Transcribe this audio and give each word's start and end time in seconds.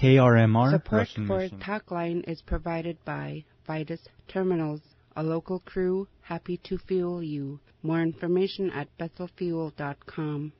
KRMR 0.00 0.70
Support 0.70 0.98
Russian 0.98 1.26
for 1.26 1.40
Mission. 1.40 1.60
Talkline 1.60 2.26
is 2.26 2.40
provided 2.40 2.96
by 3.04 3.44
Vitus 3.66 4.00
Terminals, 4.28 4.80
a 5.14 5.22
local 5.22 5.58
crew 5.58 6.08
happy 6.22 6.56
to 6.64 6.78
fuel 6.78 7.22
you. 7.22 7.60
More 7.82 8.00
information 8.00 8.70
at 8.70 8.88
bethelfuel.com. 8.96 10.54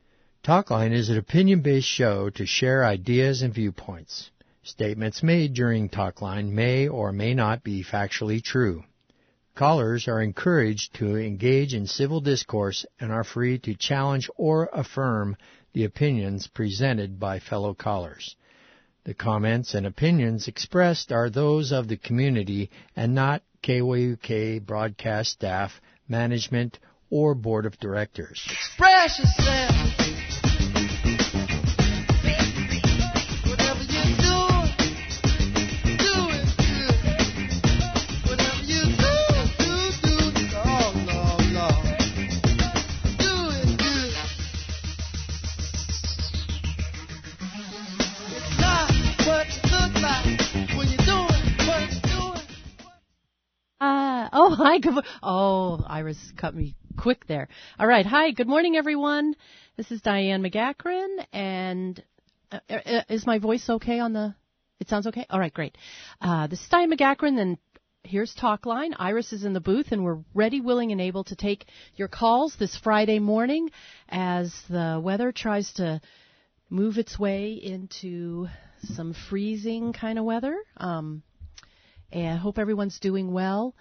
Talkline 0.44 0.92
is 0.92 1.08
an 1.08 1.16
opinion 1.16 1.62
based 1.62 1.86
show 1.86 2.28
to 2.28 2.44
share 2.44 2.84
ideas 2.84 3.40
and 3.40 3.54
viewpoints. 3.54 4.30
Statements 4.62 5.22
made 5.22 5.54
during 5.54 5.88
Talkline 5.88 6.50
may 6.50 6.86
or 6.86 7.10
may 7.10 7.32
not 7.32 7.64
be 7.64 7.82
factually 7.82 8.44
true. 8.44 8.84
Callers 9.54 10.06
are 10.06 10.20
encouraged 10.20 10.92
to 10.96 11.16
engage 11.16 11.72
in 11.72 11.86
civil 11.86 12.20
discourse 12.20 12.84
and 13.00 13.10
are 13.10 13.24
free 13.24 13.58
to 13.60 13.74
challenge 13.74 14.28
or 14.36 14.68
affirm 14.74 15.34
the 15.72 15.84
opinions 15.84 16.46
presented 16.46 17.18
by 17.18 17.38
fellow 17.38 17.72
callers. 17.72 18.36
The 19.04 19.14
comments 19.14 19.74
and 19.74 19.86
opinions 19.86 20.46
expressed 20.46 21.10
are 21.10 21.30
those 21.30 21.72
of 21.72 21.88
the 21.88 21.96
community 21.96 22.70
and 22.94 23.14
not 23.14 23.42
KYUK 23.62 24.64
broadcast 24.66 25.32
staff, 25.32 25.80
management, 26.08 26.78
or 27.08 27.34
board 27.34 27.66
of 27.66 27.78
directors. 27.80 28.46
Express 28.50 29.18
yourself. 29.18 30.29
Hi. 54.70 54.78
Good, 54.78 55.04
oh, 55.20 55.84
Iris 55.84 56.32
cut 56.36 56.54
me 56.54 56.76
quick 56.96 57.26
there. 57.26 57.48
All 57.76 57.88
right. 57.88 58.06
Hi. 58.06 58.30
Good 58.30 58.46
morning, 58.46 58.76
everyone. 58.76 59.34
This 59.76 59.90
is 59.90 60.00
Diane 60.00 60.44
McEachern, 60.44 61.26
and 61.32 62.00
uh, 62.52 62.60
uh, 62.70 63.02
is 63.08 63.26
my 63.26 63.40
voice 63.40 63.68
okay 63.68 63.98
on 63.98 64.12
the? 64.12 64.32
It 64.78 64.88
sounds 64.88 65.08
okay. 65.08 65.26
All 65.28 65.40
right, 65.40 65.52
great. 65.52 65.76
Uh, 66.20 66.46
this 66.46 66.60
is 66.60 66.68
Diane 66.68 66.88
McEachern, 66.88 67.36
and 67.40 67.58
here's 68.04 68.32
Talkline. 68.36 68.94
Iris 68.96 69.32
is 69.32 69.42
in 69.42 69.54
the 69.54 69.60
booth, 69.60 69.90
and 69.90 70.04
we're 70.04 70.20
ready, 70.34 70.60
willing, 70.60 70.92
and 70.92 71.00
able 71.00 71.24
to 71.24 71.34
take 71.34 71.66
your 71.96 72.06
calls 72.06 72.54
this 72.54 72.76
Friday 72.76 73.18
morning 73.18 73.70
as 74.08 74.54
the 74.68 75.00
weather 75.02 75.32
tries 75.32 75.72
to 75.74 76.00
move 76.68 76.96
its 76.96 77.18
way 77.18 77.54
into 77.54 78.46
some 78.94 79.16
freezing 79.28 79.92
kind 79.92 80.16
of 80.16 80.24
weather. 80.24 80.56
Um, 80.76 81.24
and 82.12 82.38
hope 82.38 82.56
everyone's 82.56 83.00
doing 83.00 83.32
well 83.32 83.74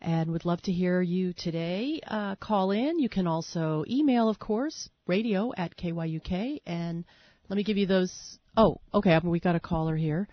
and 0.00 0.30
would 0.32 0.44
love 0.44 0.60
to 0.62 0.72
hear 0.72 1.00
you 1.02 1.32
today. 1.32 2.00
Uh, 2.06 2.36
call 2.36 2.70
in. 2.70 2.98
You 2.98 3.08
can 3.08 3.26
also 3.26 3.84
email, 3.88 4.28
of 4.28 4.38
course, 4.38 4.88
radio 5.06 5.52
at 5.56 5.76
KYUK. 5.76 6.60
And 6.66 7.04
let 7.48 7.56
me 7.56 7.62
give 7.64 7.76
you 7.76 7.86
those. 7.86 8.38
Oh, 8.56 8.80
okay. 8.94 9.18
We 9.22 9.40
got 9.40 9.54
a 9.56 9.60
caller 9.60 9.96
here. 9.96 10.28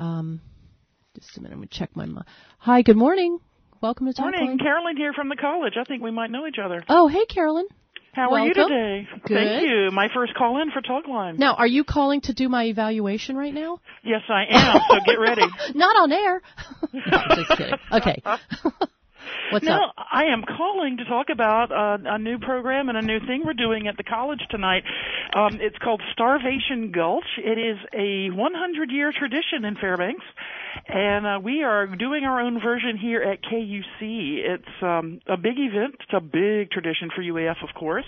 Um, 0.00 0.40
just 1.14 1.36
a 1.36 1.40
minute. 1.40 1.54
I'm 1.54 1.58
going 1.60 1.68
to 1.68 1.78
check 1.78 1.90
my. 1.96 2.06
mi- 2.06 2.22
Hi, 2.58 2.82
good 2.82 2.96
morning. 2.96 3.38
Welcome 3.80 4.06
to 4.06 4.12
Talk 4.12 4.24
Morning, 4.24 4.46
Line. 4.46 4.58
Carolyn 4.58 4.96
here 4.96 5.12
from 5.12 5.28
the 5.28 5.36
college. 5.36 5.74
I 5.80 5.84
think 5.84 6.02
we 6.02 6.10
might 6.10 6.30
know 6.30 6.46
each 6.46 6.58
other. 6.64 6.82
Oh, 6.88 7.06
hey, 7.08 7.24
Carolyn. 7.26 7.66
How 8.12 8.32
are 8.32 8.46
you 8.46 8.54
today? 8.54 9.06
Good. 9.26 9.34
Thank 9.36 9.68
you. 9.68 9.90
My 9.92 10.08
first 10.12 10.34
call 10.34 10.60
in 10.60 10.72
for 10.72 10.80
Talkline. 10.82 11.38
Now, 11.38 11.54
are 11.54 11.66
you 11.66 11.84
calling 11.84 12.20
to 12.22 12.32
do 12.34 12.48
my 12.48 12.64
evaluation 12.64 13.36
right 13.36 13.54
now? 13.54 13.78
Yes, 14.02 14.22
I 14.28 14.44
am. 14.50 14.80
So 14.90 14.96
get 15.06 15.20
ready. 15.20 15.42
Not 15.74 15.96
on 15.96 16.10
air. 16.10 16.42
No, 16.92 17.18
just 17.36 17.48
kidding. 17.50 17.74
Okay. 17.92 18.22
What's 19.50 19.64
no, 19.64 19.74
up? 19.74 19.94
I 19.96 20.26
am 20.26 20.42
calling 20.42 20.98
to 20.98 21.04
talk 21.04 21.26
about 21.30 21.72
uh, 21.72 21.98
a 22.04 22.18
new 22.18 22.38
program 22.38 22.88
and 22.88 22.98
a 22.98 23.02
new 23.02 23.20
thing 23.20 23.42
we're 23.44 23.54
doing 23.54 23.88
at 23.88 23.96
the 23.96 24.02
college 24.02 24.40
tonight. 24.50 24.82
Um, 25.34 25.58
it's 25.60 25.78
called 25.78 26.02
Starvation 26.12 26.92
Gulch. 26.92 27.24
It 27.38 27.58
is 27.58 27.78
a 27.92 28.30
100 28.30 28.90
year 28.90 29.12
tradition 29.16 29.64
in 29.64 29.76
Fairbanks, 29.76 30.24
and 30.86 31.26
uh, 31.26 31.40
we 31.42 31.62
are 31.62 31.86
doing 31.86 32.24
our 32.24 32.40
own 32.40 32.60
version 32.60 32.98
here 32.98 33.22
at 33.22 33.42
KUC. 33.42 34.02
It's 34.02 34.82
um, 34.82 35.20
a 35.26 35.36
big 35.36 35.58
event. 35.58 35.96
It's 36.00 36.12
a 36.12 36.20
big 36.20 36.70
tradition 36.70 37.10
for 37.14 37.22
UAF, 37.22 37.62
of 37.62 37.74
course. 37.74 38.06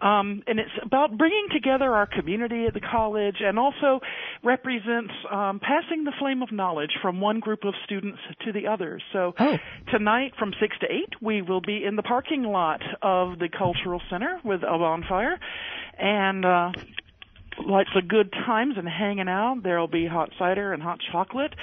Um, 0.00 0.42
and 0.46 0.58
it's 0.58 0.70
about 0.82 1.16
bringing 1.16 1.46
together 1.52 1.92
our 1.92 2.06
community 2.06 2.66
at 2.66 2.74
the 2.74 2.80
college 2.80 3.36
and 3.40 3.58
also 3.58 4.00
represents 4.42 5.12
um, 5.30 5.60
passing 5.60 6.04
the 6.04 6.12
flame 6.18 6.42
of 6.42 6.52
knowledge 6.52 6.90
from 7.00 7.20
one 7.20 7.40
group 7.40 7.64
of 7.64 7.74
students 7.84 8.18
to 8.44 8.52
the 8.52 8.66
other. 8.66 9.00
So 9.12 9.34
Oh. 9.38 9.56
tonight 9.90 10.32
from 10.38 10.52
6 10.60 10.76
to 10.80 10.86
8, 10.92 11.22
we 11.22 11.42
will 11.42 11.60
be 11.60 11.84
in 11.84 11.96
the 11.96 12.02
parking 12.02 12.42
lot 12.42 12.82
of 13.02 13.38
the 13.38 13.48
Cultural 13.48 14.00
Center 14.10 14.40
with 14.44 14.62
a 14.62 14.78
bonfire. 14.78 15.38
And 15.98 16.44
uh, 16.44 16.72
lots 17.58 17.90
of 17.96 18.08
good 18.08 18.32
times 18.32 18.74
and 18.76 18.88
hanging 18.88 19.28
out. 19.28 19.62
There'll 19.62 19.88
be 19.88 20.06
hot 20.06 20.30
cider 20.38 20.72
and 20.72 20.82
hot 20.82 20.98
chocolate. 21.12 21.54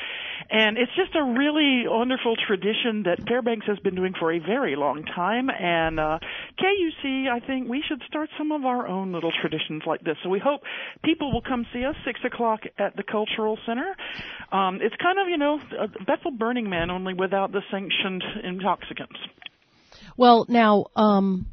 And 0.49 0.77
it's 0.77 0.91
just 0.95 1.15
a 1.15 1.23
really 1.23 1.83
wonderful 1.87 2.35
tradition 2.35 3.03
that 3.03 3.27
Fairbanks 3.27 3.65
has 3.67 3.79
been 3.79 3.95
doing 3.95 4.13
for 4.19 4.31
a 4.33 4.39
very 4.39 4.75
long 4.75 5.03
time. 5.03 5.49
And 5.49 5.99
uh, 5.99 6.19
KUC, 6.59 7.29
I 7.29 7.39
think 7.45 7.69
we 7.69 7.83
should 7.87 8.01
start 8.07 8.29
some 8.37 8.51
of 8.51 8.65
our 8.65 8.87
own 8.87 9.13
little 9.13 9.31
traditions 9.41 9.83
like 9.85 10.01
this. 10.01 10.17
So 10.23 10.29
we 10.29 10.39
hope 10.39 10.61
people 11.03 11.31
will 11.31 11.41
come 11.41 11.65
see 11.73 11.85
us 11.85 11.95
6 12.05 12.19
o'clock 12.25 12.61
at 12.77 12.95
the 12.95 13.03
Cultural 13.03 13.57
Center. 13.65 13.95
Um, 14.51 14.79
it's 14.81 14.95
kind 15.01 15.19
of, 15.19 15.29
you 15.29 15.37
know, 15.37 15.59
Bethel 16.05 16.31
Burning 16.31 16.69
Man, 16.69 16.89
only 16.91 17.13
without 17.13 17.51
the 17.51 17.61
sanctioned 17.71 18.23
intoxicants. 18.43 19.19
Well, 20.17 20.45
now, 20.49 20.87
um, 20.95 21.47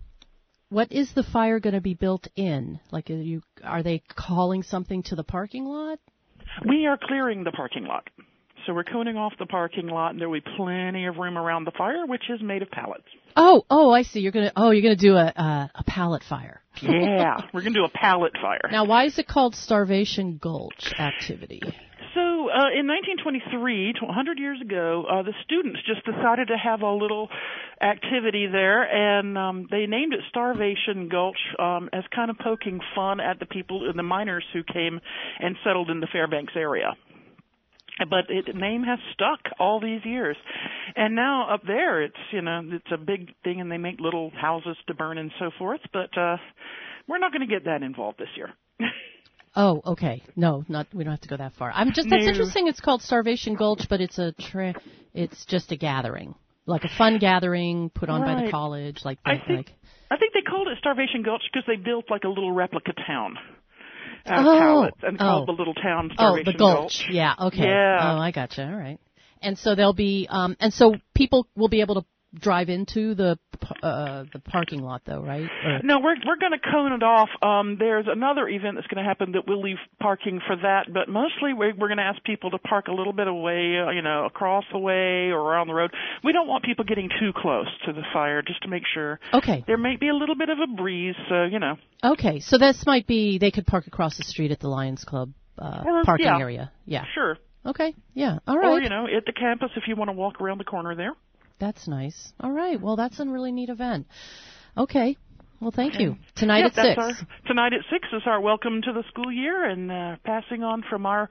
what 0.71 0.93
is 0.93 1.13
the 1.15 1.23
fire 1.23 1.61
going 1.61 1.75
to 1.75 1.81
be 1.81 1.95
built 1.95 2.29
in? 2.37 2.81
Like, 2.91 3.11
are 3.11 3.15
you 3.15 3.43
are 3.63 3.83
they 3.83 4.03
calling 4.15 4.63
something 4.63 5.03
to 5.05 5.17
the 5.17 5.25
parking 5.25 5.65
lot? 5.65 5.99
We 6.69 6.87
are 6.87 6.99
clearing 7.01 7.45
the 7.45 7.53
parking 7.53 7.85
lot. 7.85 8.09
So 8.67 8.75
we're 8.75 8.85
coning 8.85 9.17
off 9.17 9.33
the 9.39 9.47
parking 9.47 9.87
lot, 9.87 10.11
and 10.11 10.21
there 10.21 10.29
will 10.29 10.41
be 10.41 10.47
plenty 10.57 11.07
of 11.07 11.17
room 11.17 11.39
around 11.39 11.65
the 11.65 11.71
fire, 11.71 12.05
which 12.07 12.25
is 12.29 12.43
made 12.43 12.61
of 12.61 12.71
pallets. 12.71 13.05
Oh, 13.35 13.65
oh, 13.71 13.91
I 13.93 14.03
see. 14.03 14.21
You're 14.21 14.33
gonna 14.33 14.53
oh, 14.57 14.71
you're 14.71 14.83
gonna 14.83 14.97
do 14.97 15.15
a 15.15 15.33
a, 15.35 15.71
a 15.77 15.85
pallet 15.85 16.23
fire. 16.29 16.61
Yeah, 16.83 17.41
we're 17.53 17.63
going 17.63 17.73
to 17.73 17.81
do 17.81 17.85
a 17.85 17.89
pallet 17.89 18.33
fire. 18.41 18.69
Now, 18.71 18.85
why 18.85 19.05
is 19.05 19.19
it 19.19 19.27
called 19.27 19.55
Starvation 19.55 20.39
Gulch 20.39 20.93
activity? 20.99 21.61
Uh, 22.49 22.73
in 22.73 22.87
1923, 22.89 23.95
100 24.01 24.39
years 24.39 24.61
ago, 24.61 25.05
uh, 25.05 25.23
the 25.23 25.35
students 25.45 25.81
just 25.87 26.05
decided 26.05 26.49
to 26.49 26.57
have 26.57 26.81
a 26.81 26.91
little 26.91 27.29
activity 27.81 28.47
there, 28.51 28.83
and 28.83 29.37
um, 29.37 29.69
they 29.71 29.87
named 29.87 30.15
it 30.15 30.21
Starvation 30.31 31.09
Gulch 31.11 31.39
um, 31.59 31.91
as 31.93 32.05
kind 32.15 32.31
of 32.31 32.39
poking 32.39 32.81
fun 32.95 33.21
at 33.21 33.39
the 33.39 33.47
people, 33.47 33.93
the 33.95 34.03
miners 34.03 34.45
who 34.53 34.63
came 34.65 35.01
and 35.41 35.57
settled 35.65 35.91
in 35.91 36.01
the 36.01 36.09
Fairbanks 36.11 36.55
area. 36.57 36.97
But 37.99 38.31
it, 38.31 38.55
name 38.55 38.85
has 38.85 38.99
stuck 39.13 39.41
all 39.59 39.81
these 39.81 40.05
years, 40.05 40.37
and 40.95 41.17
now 41.17 41.53
up 41.53 41.63
there, 41.67 42.03
it's 42.03 42.17
you 42.33 42.43
know 42.43 42.63
it's 42.73 42.93
a 42.93 42.97
big 42.97 43.31
thing, 43.43 43.61
and 43.61 43.71
they 43.71 43.77
make 43.77 43.99
little 43.99 44.31
houses 44.41 44.77
to 44.87 44.95
burn 44.95 45.19
and 45.19 45.33
so 45.41 45.51
forth. 45.59 45.81
But 45.93 46.17
uh, 46.17 46.37
we're 47.09 47.19
not 47.19 47.33
going 47.33 47.47
to 47.47 47.53
get 47.53 47.65
that 47.65 47.83
involved 47.83 48.19
this 48.19 48.29
year. 48.37 48.51
Oh, 49.57 49.83
okay. 49.85 50.23
No, 50.37 50.65
not 50.69 50.87
we 50.93 51.05
don't 51.05 51.13
have 51.13 51.21
to 51.23 51.29
go 51.29 51.37
that 51.37 51.53
far. 51.55 51.73
I'm 51.75 51.93
just 51.93 52.09
that's 52.09 52.25
No. 52.25 52.29
interesting. 52.31 52.69
It's 52.69 52.81
called 52.81 53.03
Starvation 53.03 53.55
Gulch, 53.55 53.87
but 53.89 54.01
it's 54.01 54.19
a 54.19 54.33
tra- 54.33 54.75
it's 55.15 55.45
just 55.47 55.73
a 55.73 55.77
gathering, 55.77 56.35
like 56.67 56.85
a 56.85 56.89
fun 56.89 57.19
gathering 57.19 57.91
put 57.91 58.09
on 58.09 58.23
by 58.23 58.45
the 58.45 58.51
college. 58.51 59.05
Like, 59.05 59.19
I 59.25 59.37
think 59.39 59.49
like 59.69 59.73
I 60.11 60.17
think 60.17 60.33
they 60.35 60.43
called 60.43 60.69
it 60.69 60.79
Starvation 60.79 61.23
Gulch 61.23 61.43
because 61.53 61.67
they 61.67 61.77
built 61.77 62.07
like 62.11 62.25
a 62.25 62.29
little 62.29 62.53
replica 62.53 62.93
town 63.07 63.37
out 64.27 64.39
of 64.41 64.47
Oh. 64.47 64.59
pallets 64.59 64.97
and 65.03 65.19
called 65.19 65.49
Oh. 65.49 65.53
the 65.53 65.59
little 65.59 65.75
town 65.75 66.11
oh, 66.13 66.15
Starvation 66.15 66.53
the 66.53 66.59
gulch. 66.59 67.05
Yeah. 67.11 67.35
Okay. 67.41 67.65
Yeah. 67.65 67.99
Oh, 68.15 68.19
I 68.21 68.31
gotcha. 68.31 68.65
All 68.67 68.77
right. 68.77 68.99
And 69.43 69.57
so 69.59 69.75
they'll 69.75 69.93
be 69.93 70.27
um 70.31 70.57
and 70.61 70.73
so 70.73 70.95
people 71.15 71.47
will 71.57 71.69
be 71.69 71.81
able 71.81 71.97
to 71.97 72.05
drive 72.35 72.69
into 72.69 73.15
the 73.15 73.39
p- 73.59 73.75
uh 73.83 74.25
the 74.33 74.39
parking 74.39 74.83
lot 74.83 75.03
though, 75.07 75.21
right? 75.23 75.49
Or- 75.65 75.81
No, 75.83 75.99
we're 75.99 76.17
we're 76.27 76.37
going 76.37 76.53
to 76.53 76.59
cone 76.59 76.93
it 76.93 77.03
off. 77.03 77.29
Um, 77.43 77.77
there's 77.79 78.07
another 78.09 78.47
event 78.49 78.77
that's 78.77 78.87
going 78.87 79.03
to 79.03 79.09
happen 79.09 79.33
that 79.33 79.43
we'll 79.47 79.63
leave 79.63 79.79
parking 80.01 80.41
for 80.47 80.57
that, 80.57 80.93
but 80.93 81.09
mostly 81.09 81.55
we're, 81.55 81.75
we're 81.75 81.89
going 81.89 81.99
to 81.99 82.05
ask 82.05 82.23
people 82.25 82.51
to 82.51 82.59
park 82.59 82.89
a 82.89 82.93
little 82.93 83.13
bit 83.15 83.29
away, 83.29 83.79
uh, 83.79 83.91
you 83.91 84.03
know, 84.03 84.27
across 84.27 84.65
the 84.73 84.79
way 84.79 85.31
or 85.31 85.39
around 85.41 85.69
the 85.69 85.75
road. 85.75 85.91
We 86.23 86.33
don't 86.33 86.47
want 86.49 86.65
people 86.65 86.85
getting 86.85 87.09
too 87.21 87.33
close 87.35 87.67
to 87.87 87.93
the 87.93 88.03
fire, 88.13 88.43
just 88.43 88.63
to 88.63 88.69
make 88.69 88.83
sure. 88.93 89.19
Okay. 89.33 89.65
There 89.67 89.79
may 89.79 89.97
be 89.97 90.09
a 90.09 90.15
little 90.15 90.37
bit 90.37 90.51
of 90.51 90.59
a 90.59 90.67
breeze, 90.77 91.15
so 91.29 91.45
you 91.45 91.59
know. 91.59 91.77
Okay. 92.05 92.41
So 92.41 92.59
this 92.59 92.85
might 92.87 93.07
be 93.07 93.39
they 93.39 93.51
could 93.51 93.67
park 93.67 93.87
across 93.87 94.17
the 94.19 94.25
street 94.25 94.51
at 94.51 94.61
the 94.61 94.69
Lions 94.69 95.05
Club 95.05 95.33
uh 95.59 95.83
Or, 95.85 96.05
parking 96.05 96.27
yeah. 96.27 96.39
area. 96.39 96.73
Yeah. 96.85 97.05
Sure. 97.15 97.39
Okay. 97.67 97.95
Yeah. 98.15 98.39
All 98.47 98.57
right. 98.57 98.69
Or 98.69 98.81
you 98.81 98.89
know, 98.89 99.07
at 99.07 99.25
the 99.27 99.33
campus 99.33 99.71
if 99.77 99.85
you 99.89 99.97
want 99.97 100.09
to 100.09 100.13
walk 100.13 100.41
around 100.41 100.59
the 100.59 100.65
corner 100.65 100.95
there. 100.95 101.13
That's 101.59 101.89
nice. 101.89 102.33
All 102.41 102.53
right. 102.53 102.81
Well, 102.81 102.97
that's 102.97 103.19
a 103.21 103.27
really 103.27 103.53
neat 103.53 103.69
event. 103.69 104.07
Okay. 104.77 105.17
Well, 105.61 105.73
thank 105.73 105.99
you. 105.99 106.17
Tonight 106.37 106.61
Yep, 106.61 106.79
at 106.79 106.85
six. 106.85 106.99
Our, 106.99 107.29
tonight 107.49 107.73
at 107.73 107.81
six 107.91 108.07
is 108.13 108.23
our 108.27 108.41
welcome 108.41 108.81
to 108.83 108.93
the 108.93 109.03
school 109.09 109.33
year 109.33 109.65
and 109.65 109.91
uh, 109.91 110.17
passing 110.25 110.63
on 110.63 110.85
from 110.89 111.05
our 111.05 111.29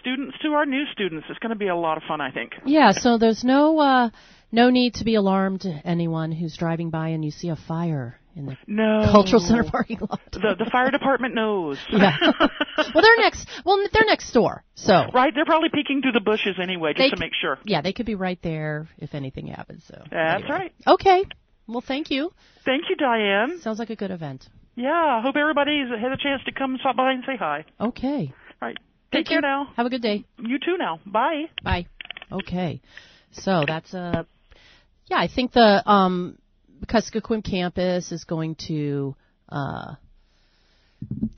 students 0.00 0.36
to 0.42 0.48
our 0.48 0.66
new 0.66 0.82
students. 0.92 1.26
It's 1.30 1.38
going 1.38 1.50
to 1.50 1.56
be 1.56 1.68
a 1.68 1.76
lot 1.76 1.96
of 1.96 2.02
fun, 2.08 2.20
I 2.20 2.32
think. 2.32 2.54
Yeah, 2.66 2.90
so 2.90 3.18
there's 3.18 3.44
no 3.44 3.78
uh 3.78 4.10
no 4.50 4.70
need 4.70 4.94
to 4.94 5.04
be 5.04 5.14
alarmed 5.14 5.64
anyone 5.84 6.32
who's 6.32 6.56
driving 6.56 6.90
by 6.90 7.10
and 7.10 7.24
you 7.24 7.30
see 7.30 7.50
a 7.50 7.56
fire 7.56 8.18
in 8.38 8.46
the 8.46 8.56
No. 8.66 9.08
cultural 9.10 9.40
center 9.40 9.64
parking 9.64 9.98
lot. 10.00 10.20
The 10.32 10.54
the 10.58 10.68
fire 10.70 10.90
department 10.90 11.34
knows. 11.34 11.78
Yeah. 11.90 12.16
well, 12.94 13.02
they're 13.02 13.16
next. 13.18 13.48
Well, 13.64 13.84
they're 13.92 14.04
next 14.06 14.32
door. 14.32 14.62
So 14.76 14.94
right, 15.12 15.32
they're 15.34 15.44
probably 15.44 15.68
peeking 15.74 16.00
through 16.02 16.12
the 16.12 16.20
bushes 16.20 16.56
anyway, 16.62 16.92
just 16.94 16.98
They 16.98 17.10
to 17.10 17.16
make 17.20 17.32
sure. 17.40 17.58
yeah, 17.64 17.80
they 17.82 17.92
could 17.92 18.06
be 18.06 18.14
right 18.14 18.38
there 18.42 18.86
if 18.98 19.14
anything 19.14 19.48
happens. 19.48 19.82
So 19.88 20.00
That's 20.10 20.44
anyway. 20.44 20.48
right. 20.58 20.72
Okay. 20.86 21.24
Well, 21.66 21.82
thank 21.86 22.10
you. 22.10 22.32
Thank 22.64 22.84
you, 22.88 22.96
Diane. 22.96 23.60
Sounds 23.60 23.78
like 23.78 23.90
a 23.90 23.96
good 23.96 24.10
event. 24.10 24.48
Yeah, 24.76 24.92
I 24.92 25.20
hope 25.22 25.34
everybody 25.36 25.80
had 26.00 26.12
a 26.12 26.16
chance 26.16 26.42
to 26.46 26.52
come 26.52 26.76
stop 26.80 26.96
by 26.96 27.12
and 27.12 27.24
say 27.26 27.36
hi. 27.36 27.64
Okay. 27.80 28.32
Right. 28.62 28.76
Thank 29.12 29.26
Take 29.26 29.32
care 29.32 29.40
now. 29.40 29.72
Have 29.76 29.86
a 29.86 29.90
good 29.90 30.02
day. 30.02 30.24
You 30.38 30.58
too 30.58 30.76
now. 30.78 31.00
Bye. 31.04 31.44
Bye. 31.64 31.86
Okay. 32.30 32.80
So 33.32 33.64
that's 33.66 33.92
uh 33.92 34.22
yeah, 35.06 35.16
I 35.18 35.28
think 35.28 35.52
the 35.52 35.82
um 35.90 36.38
Kuskokwim 36.86 37.44
campus 37.44 38.12
is 38.12 38.24
going 38.24 38.56
to 38.68 39.16
uh 39.48 39.94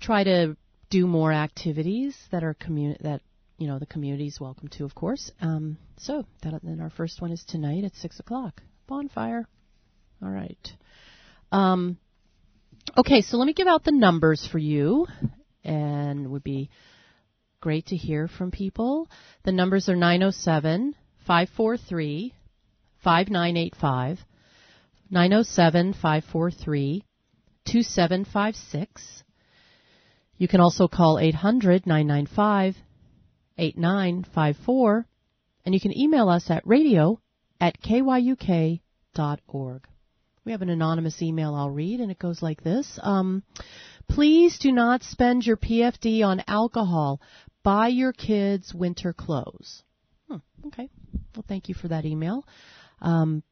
try 0.01 0.25
to 0.25 0.57
do 0.91 1.07
more 1.07 1.33
activities 1.33 2.17
that 2.33 2.43
are 2.43 2.55
community 2.55 3.01
that 3.05 3.23
you 3.59 3.67
know 3.67 3.79
the 3.79 3.87
community 3.87 4.27
is 4.27 4.41
welcome 4.41 4.69
to, 4.69 4.85
of 4.85 4.95
course. 4.95 5.31
Um, 5.41 5.77
so 5.99 6.25
that 6.43 6.55
then 6.63 6.81
our 6.81 6.91
first 6.91 7.21
one 7.21 7.31
is 7.31 7.45
tonight 7.47 7.85
at 7.85 7.95
six 7.95 8.19
o'clock. 8.19 8.63
Bonfire. 8.87 9.47
All 10.23 10.31
right. 10.31 10.69
Um, 11.53 11.99
okay, 12.97 13.21
so 13.21 13.37
let 13.37 13.47
me 13.47 13.53
give 13.53 13.67
out 13.67 13.85
the 13.85 13.93
numbers 13.93 14.49
for 14.51 14.59
you, 14.59 15.07
and 15.63 16.25
it 16.25 16.29
would 16.29 16.43
be 16.45 16.71
great 17.61 17.87
to 17.87 17.97
hear 17.97 18.29
from 18.29 18.51
people. 18.51 19.09
The 19.45 19.53
numbers 19.53 19.89
are 19.89 19.97
907 19.97 20.95
543 21.27 22.35
5985, 23.03 24.19
907 25.11 25.95
543 25.95 27.05
2756. 27.67 29.23
You 30.39 30.49
can 30.49 30.61
also 30.61 30.89
call 30.89 31.19
800 31.19 31.87
995 31.87 32.77
8954, 33.59 35.07
and 35.67 35.75
you 35.75 35.81
can 35.81 35.97
email 35.97 36.29
us 36.29 36.51
at 36.51 36.67
radio 36.67 37.21
at 37.61 37.81
kyuk.org. 37.83 38.81
We 40.47 40.53
have 40.53 40.63
an 40.63 40.71
anonymous 40.71 41.21
email 41.21 41.55
I'll 41.55 41.71
read, 41.71 42.01
and 42.01 42.11
it 42.11 42.19
goes 42.19 42.41
like 42.41 42.63
this. 42.63 42.99
Um, 43.03 43.43
Please 44.11 44.59
do 44.59 44.73
not 44.73 45.05
spend 45.05 45.47
your 45.47 45.57
PFD 45.57 46.25
on 46.27 46.43
alcohol. 46.49 47.21
Buy 47.63 47.89
your 47.89 48.13
kids 48.13 48.75
winter 48.75 49.13
clothes. 49.13 49.85
Hmm, 50.29 50.39
okay. 50.67 50.89
Well, 51.37 51.45
thank 51.47 51.69
you 51.69 51.77
for 51.77 51.87
that 51.89 52.05
email. 52.05 52.45
Um, 53.01 53.45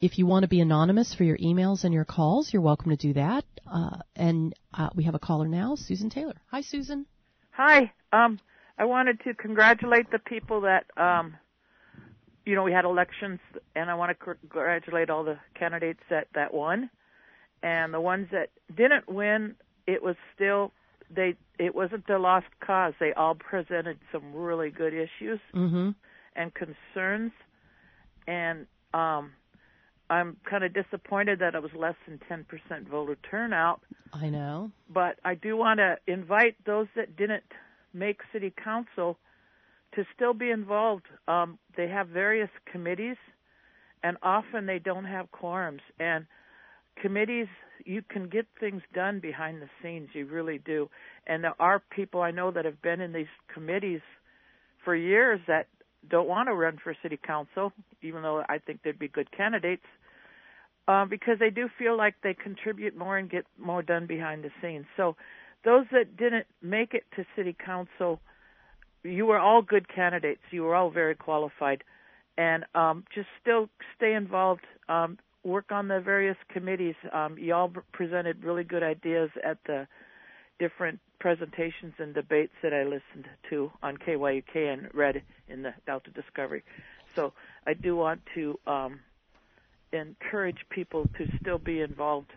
if 0.00 0.18
you 0.18 0.26
want 0.26 0.44
to 0.44 0.48
be 0.48 0.60
anonymous 0.60 1.14
for 1.14 1.24
your 1.24 1.36
emails 1.38 1.84
and 1.84 1.92
your 1.92 2.04
calls, 2.04 2.52
you're 2.52 2.62
welcome 2.62 2.90
to 2.90 2.96
do 2.96 3.12
that. 3.12 3.44
Uh, 3.70 3.98
and 4.16 4.54
uh, 4.72 4.88
we 4.94 5.04
have 5.04 5.14
a 5.14 5.18
caller 5.18 5.46
now, 5.46 5.74
Susan 5.76 6.08
Taylor. 6.08 6.36
Hi, 6.50 6.62
Susan. 6.62 7.06
Hi. 7.52 7.92
Um, 8.12 8.40
I 8.78 8.86
wanted 8.86 9.20
to 9.24 9.34
congratulate 9.34 10.10
the 10.10 10.18
people 10.18 10.62
that, 10.62 10.86
um, 10.96 11.36
you 12.46 12.54
know, 12.54 12.62
we 12.62 12.72
had 12.72 12.86
elections, 12.86 13.40
and 13.76 13.90
I 13.90 13.94
want 13.94 14.18
to 14.18 14.34
congratulate 14.34 15.10
all 15.10 15.22
the 15.22 15.38
candidates 15.58 16.00
that 16.08 16.28
that 16.34 16.54
won, 16.54 16.88
and 17.62 17.92
the 17.92 18.00
ones 18.00 18.28
that 18.32 18.48
didn't 18.74 19.08
win. 19.08 19.54
It 19.86 20.02
was 20.02 20.16
still 20.34 20.72
they. 21.14 21.34
It 21.58 21.74
wasn't 21.74 22.08
a 22.08 22.18
lost 22.18 22.46
cause. 22.64 22.94
They 22.98 23.12
all 23.12 23.34
presented 23.34 23.98
some 24.10 24.32
really 24.34 24.70
good 24.70 24.94
issues 24.94 25.40
Mm-hmm. 25.54 25.90
and 26.34 26.52
concerns, 26.54 27.32
and 28.26 28.66
um, 28.94 29.32
I'm 30.10 30.36
kind 30.48 30.64
of 30.64 30.74
disappointed 30.74 31.38
that 31.38 31.54
it 31.54 31.62
was 31.62 31.70
less 31.74 31.94
than 32.06 32.20
10% 32.28 32.88
voter 32.88 33.16
turnout 33.30 33.80
I 34.12 34.28
know. 34.28 34.72
but 34.92 35.18
I 35.24 35.36
do 35.36 35.56
want 35.56 35.78
to 35.78 35.96
invite 36.06 36.56
those 36.66 36.88
that 36.96 37.16
didn't 37.16 37.44
make 37.94 38.20
city 38.32 38.52
council 38.62 39.18
to 39.94 40.04
still 40.14 40.34
be 40.34 40.50
involved. 40.50 41.04
Um, 41.28 41.58
they 41.76 41.88
have 41.88 42.08
various 42.08 42.50
committees, 42.70 43.16
and 44.02 44.16
often 44.22 44.66
they 44.66 44.80
don't 44.80 45.04
have 45.04 45.28
quorums. 45.30 45.80
And 46.00 46.26
committees, 47.00 47.46
you 47.84 48.02
can 48.02 48.28
get 48.28 48.46
things 48.58 48.82
done 48.92 49.20
behind 49.20 49.62
the 49.62 49.68
scenes. 49.82 50.08
You 50.12 50.26
really 50.26 50.58
do. 50.58 50.90
And 51.26 51.44
there 51.44 51.54
are 51.60 51.80
people 51.90 52.20
I 52.20 52.32
know 52.32 52.50
that 52.50 52.64
have 52.64 52.82
been 52.82 53.00
in 53.00 53.12
these 53.12 53.32
committees 53.52 54.00
for 54.84 54.94
years 54.94 55.40
that 55.46 55.66
don't 56.08 56.28
want 56.28 56.48
to 56.48 56.54
run 56.54 56.78
for 56.82 56.96
city 57.02 57.18
council, 57.24 57.72
even 58.02 58.22
though 58.22 58.42
I 58.48 58.58
think 58.58 58.80
they'd 58.82 58.98
be 58.98 59.08
good 59.08 59.30
candidates 59.36 59.84
uh, 60.88 61.04
because 61.04 61.38
they 61.38 61.50
do 61.50 61.68
feel 61.78 61.96
like 61.96 62.14
they 62.22 62.34
contribute 62.34 62.96
more 62.96 63.16
and 63.16 63.30
get 63.30 63.44
more 63.58 63.82
done 63.82 64.06
behind 64.06 64.44
the 64.44 64.50
scenes. 64.60 64.86
So, 64.96 65.16
those 65.64 65.84
that 65.92 66.16
didn't 66.16 66.46
make 66.62 66.94
it 66.94 67.04
to 67.16 67.24
city 67.36 67.54
council, 67.64 68.20
you 69.02 69.26
were 69.26 69.38
all 69.38 69.60
good 69.60 69.86
candidates. 69.94 70.40
You 70.50 70.62
were 70.62 70.74
all 70.74 70.90
very 70.90 71.14
qualified, 71.14 71.84
and 72.38 72.64
um, 72.74 73.04
just 73.14 73.28
still 73.42 73.68
stay 73.96 74.14
involved. 74.14 74.62
Um, 74.88 75.18
work 75.44 75.70
on 75.70 75.88
the 75.88 76.00
various 76.00 76.36
committees. 76.50 76.94
Um, 77.12 77.36
you 77.38 77.54
all 77.54 77.72
presented 77.92 78.44
really 78.44 78.64
good 78.64 78.82
ideas 78.82 79.30
at 79.44 79.58
the 79.66 79.86
different 80.58 80.98
presentations 81.18 81.94
and 81.98 82.14
debates 82.14 82.52
that 82.62 82.72
I 82.72 82.84
listened 82.84 83.26
to 83.50 83.70
on 83.82 83.96
KYUK 83.96 84.54
and 84.54 84.88
read 84.94 85.22
in 85.48 85.62
the 85.62 85.72
Delta 85.86 86.10
Discovery. 86.10 86.62
So 87.16 87.32
I 87.66 87.74
do 87.74 87.96
want 87.96 88.20
to 88.34 88.58
um, 88.66 89.00
encourage 89.92 90.58
people 90.70 91.08
to 91.18 91.26
still 91.40 91.58
be 91.58 91.80
involved. 91.80 92.30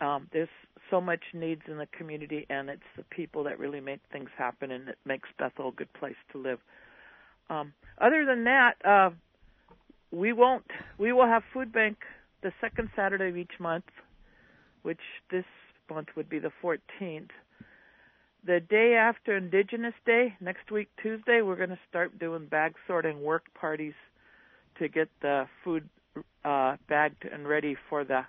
Um, 0.00 0.28
there's 0.32 0.48
so 0.90 1.00
much 1.00 1.20
needs 1.34 1.62
in 1.68 1.76
the 1.78 1.88
community, 1.96 2.46
and 2.48 2.70
it's 2.70 2.82
the 2.96 3.04
people 3.04 3.44
that 3.44 3.58
really 3.58 3.80
make 3.80 4.00
things 4.12 4.30
happen, 4.36 4.70
and 4.70 4.88
it 4.88 4.98
makes 5.04 5.28
Bethel 5.38 5.68
a 5.68 5.72
good 5.72 5.92
place 5.92 6.16
to 6.32 6.38
live. 6.38 6.58
Um, 7.50 7.72
other 8.00 8.24
than 8.24 8.44
that, 8.44 8.74
uh, 8.84 9.10
we 10.10 10.32
won't. 10.32 10.64
We 10.98 11.12
will 11.12 11.26
have 11.26 11.42
food 11.52 11.72
bank 11.72 11.98
the 12.42 12.52
second 12.60 12.90
Saturday 12.94 13.28
of 13.28 13.36
each 13.36 13.58
month, 13.58 13.84
which 14.82 15.00
this 15.30 15.44
month 15.90 16.08
would 16.16 16.28
be 16.28 16.38
the 16.38 16.52
14th. 16.62 17.30
The 18.46 18.60
day 18.60 18.94
after 18.94 19.36
Indigenous 19.36 19.94
Day, 20.06 20.34
next 20.40 20.70
week 20.70 20.88
Tuesday, 21.02 21.42
we're 21.42 21.56
going 21.56 21.70
to 21.70 21.78
start 21.88 22.18
doing 22.18 22.46
bag 22.46 22.74
sorting 22.86 23.22
work 23.22 23.42
parties 23.54 23.94
to 24.78 24.88
get 24.88 25.08
the 25.20 25.46
food 25.64 25.88
uh, 26.44 26.76
bagged 26.88 27.24
and 27.30 27.48
ready 27.48 27.76
for 27.88 28.04
the 28.04 28.22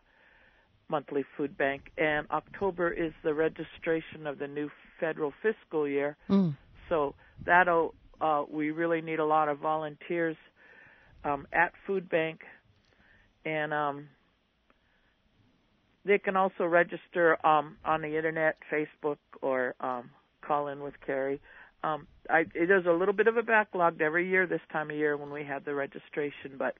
monthly 0.89 1.23
food 1.37 1.57
bank. 1.57 1.91
And 1.97 2.27
October 2.31 2.91
is 2.91 3.13
the 3.23 3.33
registration 3.33 4.25
of 4.25 4.39
the 4.39 4.47
new 4.47 4.69
federal 4.99 5.33
fiscal 5.41 5.87
year. 5.87 6.17
Mm. 6.29 6.57
So 6.89 7.15
that'll 7.45 7.93
uh, 8.21 8.43
we 8.51 8.71
really 8.71 9.01
need 9.01 9.19
a 9.19 9.25
lot 9.25 9.47
of 9.49 9.59
volunteers 9.59 10.35
um, 11.23 11.47
at 11.53 11.71
food 11.87 12.09
bank, 12.09 12.41
and 13.45 13.73
um, 13.73 14.07
they 16.05 16.17
can 16.17 16.35
also 16.35 16.65
register 16.65 17.45
um, 17.45 17.77
on 17.85 18.01
the 18.01 18.15
internet, 18.17 18.57
Facebook, 18.71 19.17
or 19.41 19.75
um, 19.79 20.09
call 20.41 20.67
in 20.67 20.81
with 20.81 20.93
Carrie. 21.05 21.39
Um, 21.83 22.07
I, 22.29 22.43
there's 22.53 22.85
a 22.85 22.91
little 22.91 23.13
bit 23.13 23.27
of 23.27 23.37
a 23.37 23.43
backlog 23.43 24.01
every 24.01 24.29
year 24.29 24.45
this 24.45 24.61
time 24.71 24.89
of 24.89 24.97
year 24.97 25.15
when 25.15 25.31
we 25.31 25.43
have 25.45 25.63
the 25.63 25.73
registration, 25.73 26.57
but 26.57 26.75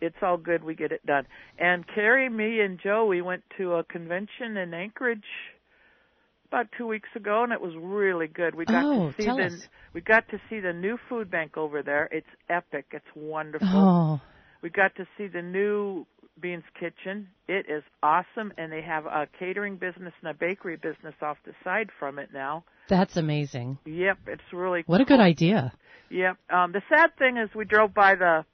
it's 0.00 0.16
all 0.22 0.36
good. 0.36 0.62
We 0.64 0.74
get 0.74 0.92
it 0.92 1.04
done. 1.06 1.26
And 1.58 1.84
Carrie, 1.94 2.28
me, 2.28 2.60
and 2.60 2.78
Joe, 2.82 3.06
we 3.06 3.22
went 3.22 3.42
to 3.58 3.74
a 3.74 3.84
convention 3.84 4.56
in 4.56 4.74
Anchorage 4.74 5.24
about 6.48 6.66
two 6.78 6.86
weeks 6.86 7.08
ago, 7.16 7.42
and 7.42 7.52
it 7.52 7.60
was 7.60 7.72
really 7.76 8.28
good. 8.28 8.54
We 8.54 8.64
got 8.64 8.84
Oh, 8.84 9.10
to 9.10 9.16
see 9.22 9.26
the 9.26 9.46
us. 9.46 9.68
we 9.92 10.00
got 10.00 10.28
to 10.28 10.40
see 10.48 10.60
the 10.60 10.72
new 10.72 10.96
food 11.08 11.30
bank 11.30 11.56
over 11.56 11.82
there. 11.82 12.08
It's 12.12 12.26
epic. 12.48 12.86
It's 12.92 13.04
wonderful. 13.14 13.68
Oh, 13.68 14.20
We 14.62 14.70
got 14.70 14.94
to 14.96 15.06
see 15.18 15.26
the 15.26 15.42
new 15.42 16.06
Beans 16.40 16.64
Kitchen. 16.78 17.28
It 17.48 17.66
is 17.68 17.82
awesome, 18.02 18.52
and 18.58 18.70
they 18.70 18.82
have 18.82 19.06
a 19.06 19.26
catering 19.38 19.76
business 19.76 20.12
and 20.20 20.30
a 20.30 20.34
bakery 20.34 20.76
business 20.76 21.14
off 21.22 21.38
the 21.44 21.52
side 21.64 21.88
from 21.98 22.18
it 22.18 22.28
now. 22.32 22.64
that's 22.88 23.16
amazing. 23.16 23.78
Yep, 23.84 24.18
it's 24.28 24.52
really 24.52 24.84
What 24.86 25.00
a 25.00 25.04
good 25.04 25.18
idea. 25.20 25.72
Yep. 26.10 26.36
Um, 26.50 26.70
the 26.72 26.82
sad 26.88 27.16
thing 27.18 27.36
is 27.38 27.48
we 27.54 27.64
drove 27.64 27.92
by 27.92 28.14
the 28.14 28.44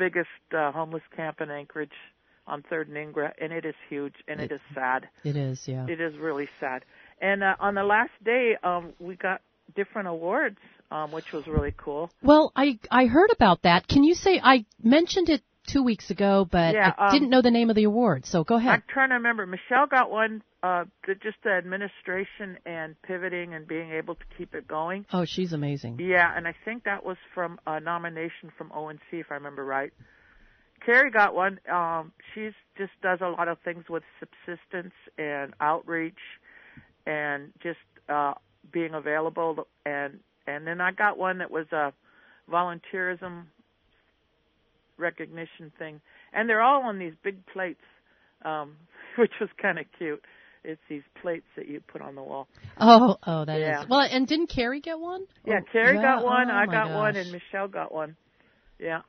biggest 0.00 0.28
uh, 0.56 0.72
homeless 0.72 1.02
camp 1.14 1.42
in 1.42 1.50
Anchorage 1.50 1.98
on 2.46 2.62
Third 2.62 2.88
and 2.88 2.96
Ingra, 2.96 3.32
and 3.38 3.52
it 3.52 3.66
is 3.66 3.74
huge, 3.90 4.14
and 4.26 4.40
it 4.40 4.50
is 4.50 4.60
sad. 4.74 5.08
It 5.24 5.36
is, 5.36 5.68
yeah. 5.68 5.86
It 5.86 6.00
is 6.00 6.16
really 6.16 6.48
sad. 6.58 6.84
And 7.20 7.44
uh, 7.44 7.54
on 7.60 7.74
the 7.74 7.84
last 7.84 8.12
day, 8.24 8.56
um, 8.64 8.94
we 8.98 9.14
got 9.14 9.42
different 9.76 10.08
awards, 10.08 10.58
um, 10.90 11.12
which 11.12 11.32
was 11.32 11.46
really 11.46 11.74
cool. 11.76 12.10
Well, 12.22 12.50
I 12.56 12.78
I 12.90 13.04
heard 13.06 13.30
about 13.30 13.62
that. 13.62 13.86
Can 13.86 14.02
you 14.02 14.14
say 14.14 14.40
I 14.42 14.64
mentioned 14.82 15.28
it 15.28 15.42
two 15.66 15.82
weeks 15.82 16.10
ago, 16.10 16.46
but 16.50 16.74
Yeah, 16.74 16.92
I 16.96 17.06
um, 17.06 17.12
didn't 17.12 17.30
know 17.30 17.42
the 17.42 17.50
name 17.50 17.70
of 17.70 17.76
the 17.76 17.84
award. 17.84 18.26
So 18.26 18.44
go 18.44 18.56
ahead. 18.56 18.72
I'm 18.72 18.82
trying 18.88 19.10
to 19.10 19.16
remember. 19.16 19.46
Michelle 19.46 19.86
got 19.86 20.10
one, 20.10 20.42
uh, 20.62 20.84
the, 21.06 21.14
just 21.14 21.36
the 21.44 21.50
administration 21.50 22.58
and 22.66 23.00
pivoting 23.02 23.54
and 23.54 23.66
being 23.66 23.92
able 23.92 24.14
to 24.14 24.24
keep 24.36 24.54
it 24.54 24.66
going. 24.66 25.06
Oh, 25.12 25.24
she's 25.24 25.52
amazing. 25.52 25.98
Yeah, 26.00 26.30
and 26.34 26.46
I 26.46 26.54
think 26.64 26.84
that 26.84 27.04
was 27.04 27.16
from 27.34 27.58
a 27.66 27.80
nomination 27.80 28.50
from 28.56 28.70
ONC, 28.72 29.00
if 29.12 29.26
I 29.30 29.34
remember 29.34 29.64
right. 29.64 29.92
Carrie 30.84 31.10
got 31.10 31.34
one. 31.34 31.60
Um, 31.70 32.12
she's 32.34 32.52
just 32.78 32.92
does 33.02 33.18
a 33.20 33.28
lot 33.28 33.48
of 33.48 33.58
things 33.64 33.84
with 33.88 34.02
subsistence 34.18 34.94
and 35.18 35.52
outreach, 35.60 36.14
and 37.06 37.52
just 37.62 37.78
uh, 38.08 38.34
being 38.72 38.94
available. 38.94 39.68
And 39.84 40.20
and 40.46 40.66
then 40.66 40.80
I 40.80 40.92
got 40.92 41.18
one 41.18 41.38
that 41.38 41.50
was 41.50 41.66
a 41.72 41.92
volunteerism 42.50 43.44
recognition 45.00 45.72
thing, 45.78 46.00
and 46.32 46.48
they're 46.48 46.62
all 46.62 46.82
on 46.82 46.98
these 46.98 47.14
big 47.24 47.44
plates, 47.46 47.82
um, 48.44 48.76
which 49.18 49.32
was 49.40 49.50
kind 49.60 49.78
of 49.78 49.86
cute. 49.98 50.22
It's 50.62 50.80
these 50.90 51.02
plates 51.22 51.46
that 51.56 51.68
you 51.68 51.80
put 51.80 52.02
on 52.02 52.14
the 52.14 52.22
wall. 52.22 52.46
Oh, 52.78 53.16
oh, 53.26 53.44
that 53.46 53.56
is 53.56 53.62
Yeah. 53.62 53.84
well. 53.88 54.00
And 54.00 54.26
didn't 54.26 54.48
Carrie 54.48 54.80
get 54.80 54.98
one? 54.98 55.24
Yeah, 55.46 55.60
Carrie 55.72 55.96
yeah? 55.96 56.02
got 56.02 56.24
one, 56.24 56.50
Oh, 56.50 56.54
I 56.54 56.66
got 56.66 56.90
one, 56.92 57.16
and 57.16 57.32
Michelle 57.32 57.66
got 57.68 57.92
one. 57.92 58.14
Yeah. 58.78 59.00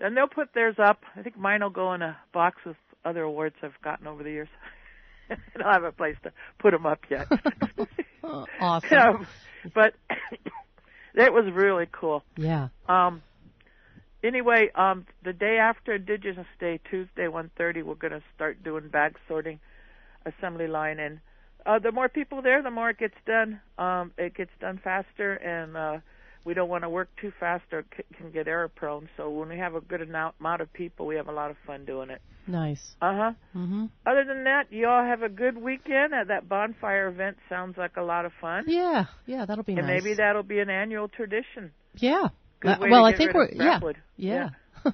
And 0.00 0.16
they'll 0.16 0.26
put 0.26 0.48
theirs 0.52 0.74
up. 0.82 1.02
I 1.16 1.22
think 1.22 1.36
mine 1.38 1.62
will 1.62 1.70
go 1.70 1.92
in 1.94 2.02
a 2.02 2.16
box 2.32 2.56
with 2.66 2.76
other 3.04 3.22
awards 3.22 3.54
I've 3.62 3.80
gotten 3.82 4.08
over 4.08 4.24
the 4.24 4.30
years. 4.30 4.48
I 5.30 5.36
don't 5.56 5.72
have 5.72 5.84
a 5.84 5.92
place 5.92 6.16
to 6.24 6.32
put 6.58 6.72
them 6.72 6.84
up 6.86 7.00
yet. 7.08 7.28
Oh, 8.22 8.44
awesome. 8.60 8.98
Um, 8.98 9.26
but 9.74 9.94
it 11.14 11.32
was 11.32 11.50
really 11.54 11.86
cool. 11.90 12.22
Yeah. 12.36 12.68
Um, 12.88 13.22
anyway, 14.22 14.70
um, 14.74 15.06
the 15.24 15.32
day 15.32 15.58
after 15.58 15.94
Indigenous 15.94 16.46
Day, 16.58 16.80
Tuesday, 16.90 17.26
1:30, 17.26 17.82
we're 17.82 17.94
going 17.94 18.12
to 18.12 18.22
start 18.34 18.62
doing 18.62 18.88
bag 18.88 19.16
sorting, 19.28 19.60
assembly 20.26 20.66
line, 20.66 20.98
and 20.98 21.20
uh, 21.66 21.78
the 21.78 21.92
more 21.92 22.08
people 22.08 22.42
there, 22.42 22.62
the 22.62 22.70
more 22.70 22.90
it 22.90 22.98
gets 22.98 23.14
done. 23.26 23.60
Um, 23.78 24.12
it 24.16 24.34
gets 24.34 24.50
done 24.60 24.80
faster, 24.82 25.34
and 25.34 25.76
uh, 25.76 25.98
we 26.44 26.54
don't 26.54 26.68
want 26.70 26.84
to 26.84 26.88
work 26.88 27.10
too 27.20 27.32
fast 27.38 27.64
or 27.72 27.84
c- 27.96 28.02
can 28.16 28.30
get 28.30 28.48
error 28.48 28.68
prone. 28.68 29.08
So 29.16 29.28
when 29.30 29.48
we 29.50 29.58
have 29.58 29.74
a 29.74 29.80
good 29.80 30.00
amount 30.00 30.34
of 30.62 30.72
people, 30.72 31.06
we 31.06 31.16
have 31.16 31.28
a 31.28 31.32
lot 31.32 31.50
of 31.50 31.56
fun 31.66 31.84
doing 31.84 32.08
it. 32.10 32.22
Nice. 32.46 32.96
Uh 33.02 33.14
huh. 33.14 33.32
Mhm. 33.54 33.90
Other 34.06 34.24
than 34.24 34.44
that, 34.44 34.72
you 34.72 34.88
all 34.88 35.04
have 35.04 35.22
a 35.22 35.28
good 35.28 35.58
weekend. 35.58 36.14
At 36.14 36.28
that 36.28 36.48
bonfire 36.48 37.08
event 37.08 37.36
sounds 37.48 37.76
like 37.76 37.96
a 37.98 38.02
lot 38.02 38.24
of 38.24 38.32
fun. 38.40 38.64
Yeah. 38.66 39.04
Yeah, 39.26 39.44
that'll 39.44 39.62
be 39.64 39.74
and 39.74 39.86
nice. 39.86 40.02
maybe 40.02 40.14
that'll 40.14 40.42
be 40.42 40.58
an 40.60 40.70
annual 40.70 41.08
tradition. 41.08 41.72
Yeah. 41.96 42.28
Uh, 42.64 42.76
well, 42.80 43.04
I 43.04 43.16
think 43.16 43.32
we're 43.34 43.50
yeah. 43.50 43.80
crapwood. 43.80 43.96
Yeah. 44.16 44.50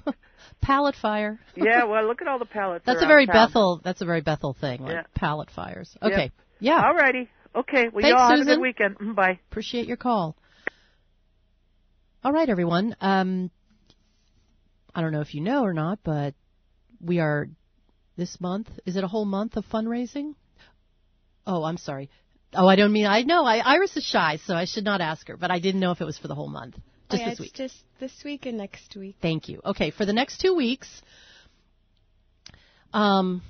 Pallet 0.61 0.95
fire. 0.95 1.39
yeah, 1.55 1.83
well, 1.89 2.05
look 2.05 2.21
at 2.21 2.27
all 2.27 2.39
the 2.39 2.45
pallets. 2.45 2.85
That's 2.85 3.03
a 3.03 3.07
very. 3.07 3.25
Bethel. 3.25 3.81
That's 3.83 4.01
a 4.01 4.05
very 4.05 4.21
Bethel 4.21 4.55
thing, 4.59 4.81
like 4.81 4.93
Yeah. 4.93 5.03
pallet 5.15 5.49
fires. 5.51 5.95
Okay. 6.01 6.31
Yeah. 6.59 6.81
All 6.83 6.93
righty. 6.93 7.29
Okay. 7.55 7.89
Well, 7.91 8.01
Thanks, 8.01 8.17
y'all 8.17 8.29
have 8.29 8.39
a 8.39 8.45
good 8.45 8.59
weekend. 8.61 8.97
Mm, 8.97 9.15
Bye. 9.15 9.39
Appreciate 9.49 9.87
your 9.87 9.97
call. 9.97 10.35
All 12.23 12.31
right, 12.31 12.49
everyone. 12.49 12.95
Um, 12.99 13.51
I 14.93 15.01
don't 15.01 15.11
know 15.11 15.21
if 15.21 15.33
you 15.33 15.41
know 15.41 15.63
or 15.63 15.73
not, 15.73 15.99
but 16.03 16.33
we 16.99 17.19
are 17.19 17.47
this 18.17 18.41
month. 18.41 18.69
Is 18.85 18.95
it 18.97 19.03
a 19.03 19.07
whole 19.07 19.25
month 19.25 19.55
of 19.55 19.65
fundraising? 19.65 20.33
Oh, 21.45 21.63
I'm 21.63 21.77
sorry. 21.77 22.09
Oh, 22.53 22.67
I 22.67 22.75
don't 22.75 22.91
mean 22.91 23.05
I 23.05 23.21
know. 23.21 23.45
I, 23.45 23.57
Iris 23.57 23.95
is 23.95 24.03
shy, 24.03 24.39
so 24.45 24.55
I 24.55 24.65
should 24.65 24.83
not 24.83 25.01
ask 25.01 25.27
her. 25.27 25.37
But 25.37 25.51
I 25.51 25.59
didn't 25.59 25.79
know 25.79 25.91
if 25.91 26.01
it 26.01 26.05
was 26.05 26.17
for 26.17 26.27
the 26.27 26.35
whole 26.35 26.49
month. 26.49 26.75
Just 27.09 27.21
yeah, 27.21 27.29
this 27.29 27.39
week. 27.39 27.53
Just 27.53 27.75
this 27.99 28.23
week 28.25 28.45
and 28.45 28.57
next 28.57 28.95
week. 28.95 29.15
Thank 29.21 29.47
you. 29.47 29.61
Okay, 29.63 29.91
for 29.91 30.05
the 30.05 30.13
next 30.13 30.39
two 30.39 30.55
weeks. 30.55 30.89
Um, 32.93 33.41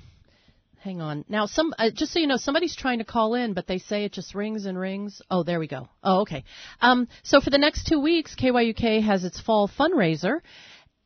hang 0.80 1.00
on. 1.00 1.24
Now, 1.28 1.46
some 1.46 1.74
uh, 1.76 1.90
just 1.92 2.12
so 2.12 2.20
you 2.20 2.28
know, 2.28 2.36
somebody's 2.36 2.76
trying 2.76 2.98
to 2.98 3.04
call 3.04 3.34
in, 3.34 3.54
but 3.54 3.66
they 3.66 3.78
say 3.78 4.04
it 4.04 4.12
just 4.12 4.34
rings 4.34 4.64
and 4.64 4.78
rings. 4.78 5.20
Oh, 5.30 5.42
there 5.42 5.58
we 5.58 5.66
go. 5.66 5.88
Oh, 6.04 6.20
okay. 6.20 6.44
Um, 6.80 7.08
so 7.24 7.40
for 7.40 7.50
the 7.50 7.58
next 7.58 7.86
two 7.86 8.00
weeks, 8.00 8.36
KYUK 8.36 9.02
has 9.02 9.24
its 9.24 9.40
fall 9.40 9.68
fundraiser, 9.68 10.40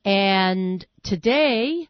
and 0.05 0.85
today, 1.05 1.89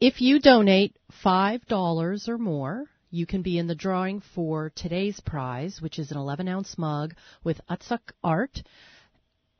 if 0.00 0.20
you 0.20 0.40
donate 0.40 0.96
five 1.22 1.64
dollars 1.66 2.28
or 2.28 2.38
more. 2.38 2.86
You 3.12 3.26
can 3.26 3.42
be 3.42 3.58
in 3.58 3.66
the 3.66 3.74
drawing 3.74 4.22
for 4.36 4.70
today's 4.76 5.18
prize, 5.18 5.80
which 5.82 5.98
is 5.98 6.12
an 6.12 6.16
11 6.16 6.46
ounce 6.46 6.78
mug 6.78 7.14
with 7.42 7.60
Utsuck 7.68 8.12
art 8.22 8.62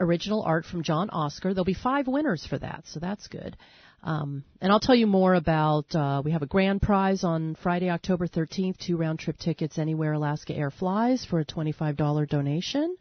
original 0.00 0.42
art 0.42 0.64
from 0.64 0.82
John 0.82 1.10
Oscar. 1.10 1.54
There'll 1.54 1.64
be 1.64 1.74
five 1.74 2.06
winners 2.08 2.46
for 2.46 2.58
that, 2.58 2.84
so 2.86 3.00
that's 3.00 3.28
good. 3.28 3.56
Um, 4.02 4.44
and 4.60 4.72
I'll 4.72 4.80
tell 4.80 4.94
you 4.94 5.06
more 5.06 5.34
about. 5.34 5.94
Uh, 5.94 6.22
we 6.24 6.32
have 6.32 6.42
a 6.42 6.46
grand 6.46 6.80
prize 6.80 7.22
on 7.22 7.56
Friday, 7.62 7.90
October 7.90 8.26
13th, 8.26 8.78
two 8.78 8.96
round 8.96 9.18
trip 9.18 9.38
tickets 9.38 9.78
anywhere 9.78 10.14
Alaska 10.14 10.54
Air 10.54 10.70
flies 10.70 11.24
for 11.24 11.38
a 11.40 11.44
$25 11.44 12.28
donation. 12.28 12.96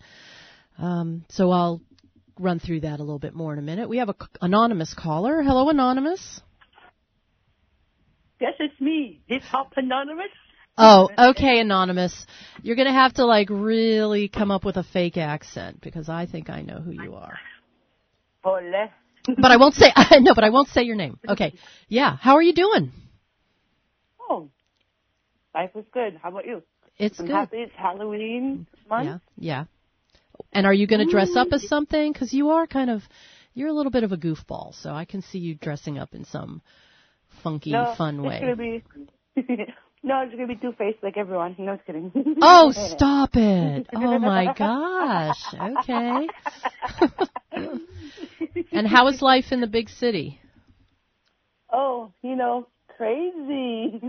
Um, 0.77 1.25
so 1.29 1.51
I'll 1.51 1.81
run 2.37 2.59
through 2.59 2.81
that 2.81 2.99
a 2.99 3.03
little 3.03 3.19
bit 3.19 3.33
more 3.33 3.53
in 3.53 3.59
a 3.59 3.61
minute. 3.63 3.87
We 3.89 3.97
have 3.97 4.09
a 4.09 4.15
c- 4.19 4.27
anonymous 4.41 4.93
caller. 4.93 5.41
Hello, 5.41 5.69
anonymous. 5.69 6.41
Yes, 8.39 8.53
it's 8.59 8.79
me. 8.79 9.21
It's 9.27 9.45
Hop 9.45 9.73
Anonymous. 9.75 10.31
Oh, 10.79 11.09
okay, 11.31 11.59
anonymous. 11.59 12.25
You're 12.63 12.75
gonna 12.75 12.93
have 12.93 13.13
to 13.15 13.25
like 13.25 13.49
really 13.49 14.29
come 14.29 14.51
up 14.51 14.63
with 14.65 14.77
a 14.77 14.83
fake 14.83 15.17
accent 15.17 15.81
because 15.81 16.09
I 16.09 16.25
think 16.25 16.49
I 16.49 16.61
know 16.61 16.79
who 16.79 16.91
you 16.91 17.15
are. 17.15 17.37
Hola. 18.43 18.89
But 19.37 19.51
I 19.51 19.57
won't 19.57 19.75
say 19.75 19.91
no. 20.19 20.33
But 20.33 20.43
I 20.43 20.49
won't 20.49 20.69
say 20.69 20.83
your 20.83 20.95
name. 20.95 21.19
Okay. 21.27 21.53
Yeah. 21.87 22.15
How 22.15 22.35
are 22.35 22.41
you 22.41 22.53
doing? 22.53 22.91
Oh, 24.27 24.49
life 25.53 25.71
is 25.75 25.85
good. 25.93 26.17
How 26.23 26.29
about 26.29 26.45
you? 26.45 26.63
It's 26.97 27.19
I'm 27.19 27.27
good. 27.27 27.35
happy 27.35 27.57
it's 27.57 27.73
Halloween 27.75 28.65
month. 28.89 29.05
Yeah. 29.05 29.17
Yeah. 29.37 29.65
And 30.53 30.65
are 30.65 30.73
you 30.73 30.87
going 30.87 31.05
to 31.05 31.11
dress 31.11 31.35
up 31.35 31.49
as 31.51 31.67
something? 31.67 32.11
Because 32.11 32.33
you 32.33 32.51
are 32.51 32.65
kind 32.65 32.89
of, 32.89 33.03
you're 33.53 33.67
a 33.67 33.73
little 33.73 33.91
bit 33.91 34.03
of 34.03 34.11
a 34.11 34.17
goofball. 34.17 34.73
So 34.73 34.91
I 34.91 35.05
can 35.05 35.21
see 35.21 35.39
you 35.39 35.55
dressing 35.55 35.97
up 35.97 36.13
in 36.13 36.25
some 36.25 36.61
funky, 37.43 37.71
no, 37.71 37.93
fun 37.97 38.19
it's 38.19 38.25
way. 38.25 38.39
gonna 38.39 38.55
be. 38.55 38.83
no, 40.03 40.21
it's 40.21 40.31
gonna 40.33 40.47
be 40.47 40.55
two 40.55 40.73
faced 40.77 41.03
like 41.03 41.17
everyone. 41.17 41.55
No, 41.57 41.75
just 41.75 41.85
kidding. 41.85 42.11
Oh, 42.41 42.71
stop 42.71 43.31
it! 43.35 43.87
Oh 43.95 44.19
my 44.19 44.53
gosh. 44.53 45.53
Okay. 45.53 46.29
and 48.71 48.87
how 48.87 49.07
is 49.07 49.21
life 49.21 49.51
in 49.51 49.61
the 49.61 49.67
big 49.67 49.89
city? 49.89 50.39
Oh, 51.71 52.11
you 52.21 52.35
know, 52.35 52.67
crazy. 52.97 54.01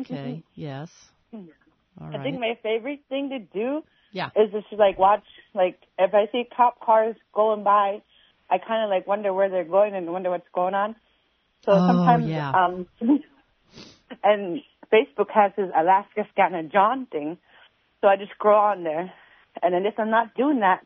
Okay. 0.00 0.42
Yes. 0.54 0.90
All 1.32 2.08
I 2.14 2.18
think 2.22 2.40
my 2.40 2.58
favorite 2.62 3.00
thing 3.08 3.30
to 3.30 3.38
do 3.38 3.82
Yeah. 4.12 4.30
is 4.36 4.50
just 4.52 4.66
like 4.72 4.98
watch 4.98 5.24
like 5.54 5.78
if 5.98 6.14
I 6.14 6.26
see 6.32 6.44
cop 6.56 6.80
cars 6.80 7.16
going 7.32 7.62
by, 7.62 8.02
I 8.50 8.58
kind 8.58 8.84
of 8.84 8.90
like 8.90 9.06
wonder 9.06 9.32
where 9.32 9.48
they're 9.48 9.64
going 9.64 9.94
and 9.94 10.10
wonder 10.12 10.30
what's 10.30 10.48
going 10.54 10.74
on. 10.74 10.96
So 11.64 11.72
Oh, 11.72 11.86
sometimes 11.86 12.26
yeah. 12.26 12.52
um 12.52 12.86
and 14.24 14.60
Facebook 14.92 15.30
has 15.32 15.52
this 15.56 15.70
Alaska 15.76 16.26
Scanner 16.32 16.64
John 16.64 17.06
thing, 17.06 17.38
so 18.00 18.08
I 18.08 18.16
just 18.16 18.32
scroll 18.32 18.58
on 18.58 18.84
there, 18.84 19.12
and 19.62 19.74
then 19.74 19.86
if 19.86 19.94
I'm 19.98 20.10
not 20.10 20.34
doing 20.34 20.60
that, 20.60 20.80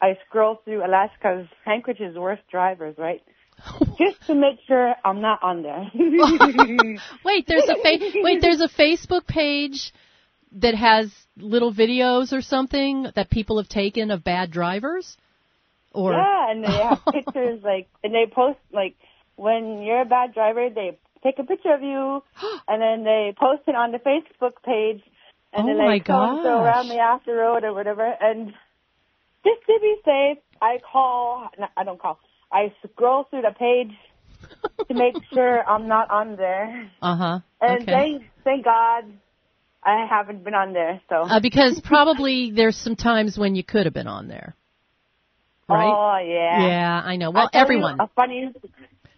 I 0.00 0.18
scroll 0.28 0.60
through 0.64 0.84
Alaska's 0.84 1.46
Anchorage's 1.66 2.16
worst 2.16 2.42
drivers, 2.50 2.96
right? 2.98 3.22
Just 3.98 4.26
to 4.26 4.34
make 4.34 4.58
sure 4.66 4.94
I'm 5.04 5.20
not 5.20 5.42
on 5.42 5.62
there. 5.62 5.90
Wait, 7.24 7.46
there's 7.46 7.68
a 7.68 7.76
fa- 7.76 7.98
wait, 8.16 8.42
there's 8.42 8.60
a 8.60 8.68
Facebook 8.68 9.26
page 9.26 9.92
that 10.56 10.74
has 10.74 11.10
little 11.36 11.72
videos 11.72 12.32
or 12.32 12.42
something 12.42 13.06
that 13.14 13.30
people 13.30 13.58
have 13.58 13.68
taken 13.68 14.10
of 14.10 14.24
bad 14.24 14.50
drivers. 14.50 15.16
Or 15.92 16.12
Yeah, 16.12 16.50
and 16.50 16.64
they 16.64 16.72
have 16.72 17.00
pictures 17.12 17.60
like, 17.62 17.88
and 18.02 18.12
they 18.12 18.26
post 18.30 18.58
like 18.72 18.96
when 19.36 19.82
you're 19.82 20.02
a 20.02 20.06
bad 20.06 20.34
driver, 20.34 20.68
they 20.74 20.98
take 21.24 21.38
a 21.38 21.44
picture 21.44 21.74
of 21.74 21.82
you, 21.82 22.22
and 22.68 22.80
then 22.80 23.04
they 23.04 23.34
post 23.38 23.62
it 23.66 23.74
on 23.74 23.92
the 23.92 23.98
Facebook 23.98 24.62
page, 24.64 25.02
and 25.52 25.64
Oh 25.64 25.66
then 25.66 25.78
they 25.78 26.04
so 26.06 26.48
around 26.62 26.88
the 26.88 26.96
after 26.96 27.34
road 27.34 27.64
or 27.64 27.72
whatever. 27.72 28.12
And 28.20 28.52
just 29.44 29.60
to 29.66 29.78
be 29.80 29.96
safe, 30.04 30.38
I 30.60 30.78
call. 30.92 31.48
No, 31.58 31.66
I 31.76 31.84
don't 31.84 32.00
call. 32.00 32.18
I 32.52 32.72
scroll 32.92 33.24
through 33.30 33.42
the 33.42 33.54
page 33.58 33.96
to 34.88 34.94
make 34.94 35.14
sure 35.32 35.68
I'm 35.68 35.88
not 35.88 36.10
on 36.10 36.36
there. 36.36 36.90
uh 37.00 37.16
huh. 37.16 37.38
And 37.60 37.82
Okay. 37.82 37.92
thank 37.92 38.22
thank 38.44 38.64
God 38.64 39.04
I 39.82 40.06
haven't 40.08 40.44
been 40.44 40.54
on 40.54 40.72
there. 40.72 41.00
So. 41.08 41.16
Uh, 41.22 41.40
because 41.40 41.80
probably 41.84 42.52
there's 42.54 42.76
some 42.76 42.96
times 42.96 43.38
when 43.38 43.54
you 43.54 43.64
could 43.64 43.86
have 43.86 43.94
been 43.94 44.06
on 44.06 44.28
there. 44.28 44.54
Right? 45.68 45.88
Oh 45.88 46.18
yeah. 46.22 46.68
yeah, 46.68 47.02
I 47.04 47.16
know. 47.16 47.30
Well, 47.30 47.44
I'll 47.44 47.50
tell 47.50 47.60
you 47.60 47.64
everyone. 47.64 48.00
A 48.00 48.08
funny. 48.08 48.52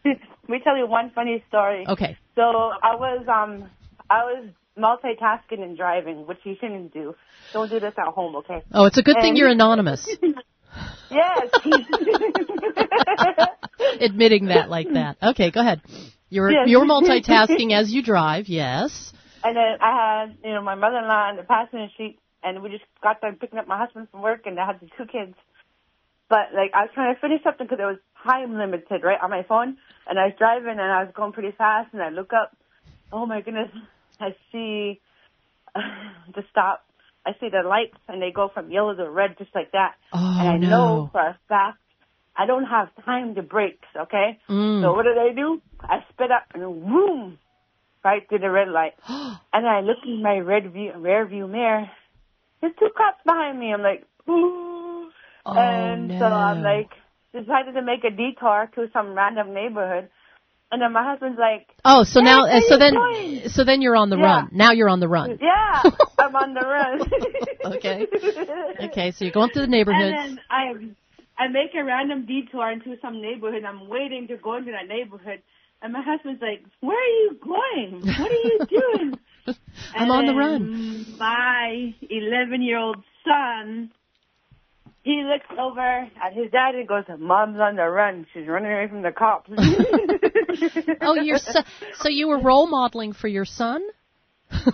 Let 0.42 0.48
me 0.48 0.60
tell 0.62 0.76
you 0.76 0.86
one 0.86 1.10
funny 1.14 1.44
story. 1.48 1.84
Okay. 1.88 2.16
So 2.34 2.42
I 2.42 2.94
was 2.96 3.26
um 3.28 3.70
I 4.08 4.24
was 4.24 4.48
multitasking 4.78 5.62
and 5.62 5.76
driving, 5.76 6.26
which 6.26 6.38
you 6.44 6.54
shouldn't 6.60 6.92
do. 6.92 7.14
Don't 7.52 7.70
do 7.70 7.80
this 7.80 7.94
at 7.98 8.12
home, 8.12 8.36
okay? 8.36 8.62
Oh, 8.72 8.84
it's 8.86 8.98
a 8.98 9.02
good 9.02 9.16
thing 9.20 9.36
you're 9.36 9.48
anonymous. 9.48 10.08
Yes. 11.10 11.48
admitting 14.00 14.46
that 14.46 14.68
like 14.68 14.92
that. 14.92 15.16
Okay, 15.22 15.50
go 15.50 15.60
ahead. 15.60 15.80
You're 16.28 16.50
Yes. 16.50 16.68
you're 16.68 16.84
multitasking 16.84 17.72
as 17.72 17.92
you 17.92 18.02
drive. 18.02 18.48
Yes. 18.48 19.12
And 19.44 19.56
then 19.56 19.78
I 19.80 19.92
had, 19.94 20.36
you 20.44 20.52
know, 20.52 20.62
my 20.62 20.74
mother-in-law 20.74 21.30
in 21.30 21.36
the 21.36 21.44
passenger 21.44 21.86
seat, 21.96 22.18
and 22.42 22.62
we 22.62 22.70
just 22.70 22.84
got 23.02 23.20
done 23.20 23.36
picking 23.40 23.58
up 23.58 23.68
my 23.68 23.78
husband 23.78 24.08
from 24.10 24.22
work, 24.22 24.42
and 24.44 24.58
I 24.58 24.66
had 24.66 24.80
the 24.80 24.88
two 24.98 25.06
kids. 25.06 25.34
But 26.28 26.52
like, 26.52 26.72
I 26.74 26.82
was 26.82 26.90
trying 26.94 27.14
to 27.14 27.20
finish 27.20 27.42
something 27.44 27.66
because 27.66 27.78
it 27.80 27.86
was 27.86 27.98
time 28.22 28.56
limited, 28.56 29.02
right, 29.02 29.18
on 29.22 29.30
my 29.30 29.42
phone. 29.42 29.76
And 30.08 30.18
I 30.18 30.26
was 30.26 30.34
driving, 30.38 30.70
and 30.70 30.80
I 30.80 31.04
was 31.04 31.12
going 31.14 31.32
pretty 31.32 31.54
fast, 31.56 31.92
and 31.92 32.02
I 32.02 32.10
look 32.10 32.32
up. 32.32 32.56
Oh 33.12 33.26
my 33.26 33.40
goodness! 33.40 33.70
I 34.20 34.34
see 34.52 35.00
the 35.74 36.42
stop. 36.50 36.84
I 37.24 37.32
see 37.40 37.48
the 37.48 37.66
lights, 37.66 37.96
and 38.08 38.22
they 38.22 38.30
go 38.30 38.48
from 38.52 38.70
yellow 38.70 38.94
to 38.94 39.10
red 39.10 39.36
just 39.38 39.54
like 39.54 39.72
that. 39.72 39.94
Oh 40.12 40.36
and 40.38 40.48
I 40.48 40.56
no. 40.58 40.68
know 40.68 41.08
for 41.12 41.20
a 41.20 41.38
fact 41.48 41.78
I 42.36 42.46
don't 42.46 42.64
have 42.64 42.88
time 43.04 43.34
to 43.34 43.42
brakes. 43.42 43.88
Okay. 43.96 44.38
Mm. 44.48 44.82
So 44.82 44.92
what 44.92 45.04
did 45.04 45.18
I 45.18 45.32
do? 45.34 45.60
I 45.80 46.04
sped 46.12 46.30
up 46.30 46.44
and 46.54 46.62
boom, 46.62 47.38
right 48.04 48.28
through 48.28 48.40
the 48.40 48.50
red 48.50 48.68
light. 48.68 48.94
And 49.52 49.66
I 49.66 49.80
look 49.80 49.98
in 50.04 50.22
my 50.22 50.38
red 50.40 50.70
view, 50.70 50.92
rear 50.98 51.24
view 51.24 51.46
mirror. 51.46 51.90
There's 52.60 52.74
two 52.78 52.90
cops 52.94 53.22
behind 53.24 53.58
me. 53.58 53.72
I'm 53.72 53.80
like, 53.80 54.04
ooh. 54.28 55.08
Oh, 55.46 55.54
and 55.54 56.10
so 56.10 56.26
I'm 56.26 56.62
like, 56.62 56.90
decided 57.40 57.74
to 57.74 57.82
make 57.82 58.04
a 58.04 58.10
detour 58.10 58.70
to 58.74 58.86
some 58.92 59.14
random 59.14 59.52
neighborhood. 59.54 60.08
And 60.72 60.82
then 60.82 60.92
my 60.92 61.04
husband's 61.08 61.38
like, 61.38 61.68
Oh, 61.84 62.02
so 62.02 62.20
now, 62.20 62.42
so 62.68 62.76
then, 62.78 62.94
going? 62.94 63.42
so 63.48 63.64
then 63.64 63.80
you're 63.80 63.96
on 63.96 64.10
the 64.10 64.16
Yeah. 64.16 64.24
run. 64.24 64.48
Now 64.52 64.72
you're 64.72 64.88
on 64.88 64.98
the 65.00 65.08
run. 65.08 65.38
yeah, 65.40 65.82
I'm 66.18 66.34
on 66.34 66.54
the 66.54 66.60
run. 66.60 67.00
Okay. 67.76 68.06
Okay, 68.80 69.10
so 69.10 69.24
you're 69.24 69.32
going 69.32 69.50
through 69.50 69.62
the 69.62 69.68
neighborhoods. 69.68 70.14
And 70.16 70.38
then 70.38 70.40
I 70.50 71.42
I 71.44 71.48
make 71.48 71.74
a 71.74 71.82
random 71.84 72.24
detour 72.26 72.70
into 72.70 72.94
some 73.02 73.20
neighborhood. 73.20 73.64
I'm 73.64 73.88
waiting 73.88 74.28
to 74.28 74.36
go 74.36 74.56
into 74.56 74.70
that 74.70 74.86
neighborhood. 74.88 75.42
And 75.82 75.92
my 75.92 76.02
husband's 76.04 76.40
like, 76.40 76.62
Where 76.80 76.96
are 76.96 77.14
you 77.22 77.36
going? 77.42 78.02
What 78.18 78.30
are 78.30 78.44
you 78.50 78.60
doing? 78.68 79.18
I'm 79.94 80.10
on 80.10 80.26
the 80.26 80.34
run. 80.34 81.16
My 81.18 81.92
11 82.08 82.62
year 82.62 82.78
old 82.78 82.98
son, 83.24 83.90
he 85.06 85.22
looks 85.24 85.46
over 85.56 85.80
at 85.80 86.32
his 86.32 86.50
dad 86.50 86.74
and 86.74 86.88
goes, 86.88 87.04
Mom's 87.16 87.60
on 87.60 87.76
the 87.76 87.84
run. 87.84 88.26
She's 88.34 88.48
running 88.48 88.72
away 88.72 88.88
from 88.88 89.02
the 89.02 89.12
cops. 89.12 89.48
Oh, 91.00 91.14
your 91.14 91.38
son. 91.38 91.64
So 91.94 92.08
you 92.08 92.26
were 92.28 92.40
role 92.40 92.66
modeling 92.66 93.12
for 93.12 93.28
your 93.28 93.44
son? 93.44 93.82
um, 94.50 94.72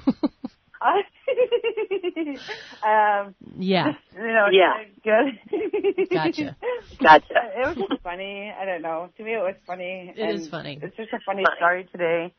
Yeah. 3.59 3.93
you 4.15 4.23
know, 4.23 4.47
Yeah. 4.51 4.85
good. 5.05 5.39
Gotcha. 6.11 6.57
Gotcha. 7.03 7.35
It 7.57 7.67
was 7.67 7.77
just 7.77 8.03
funny. 8.03 8.51
I 8.59 8.65
don't 8.65 8.81
know. 8.83 9.11
To 9.17 9.23
me, 9.25 9.35
it 9.35 9.43
was 9.43 9.57
funny. 9.67 10.15
It 10.17 10.21
and 10.21 10.41
is 10.41 10.49
funny. 10.49 10.79
It's 10.81 10.97
just 10.97 11.13
a 11.13 11.19
funny 11.27 11.45
story 11.57 11.87
today. 11.93 12.33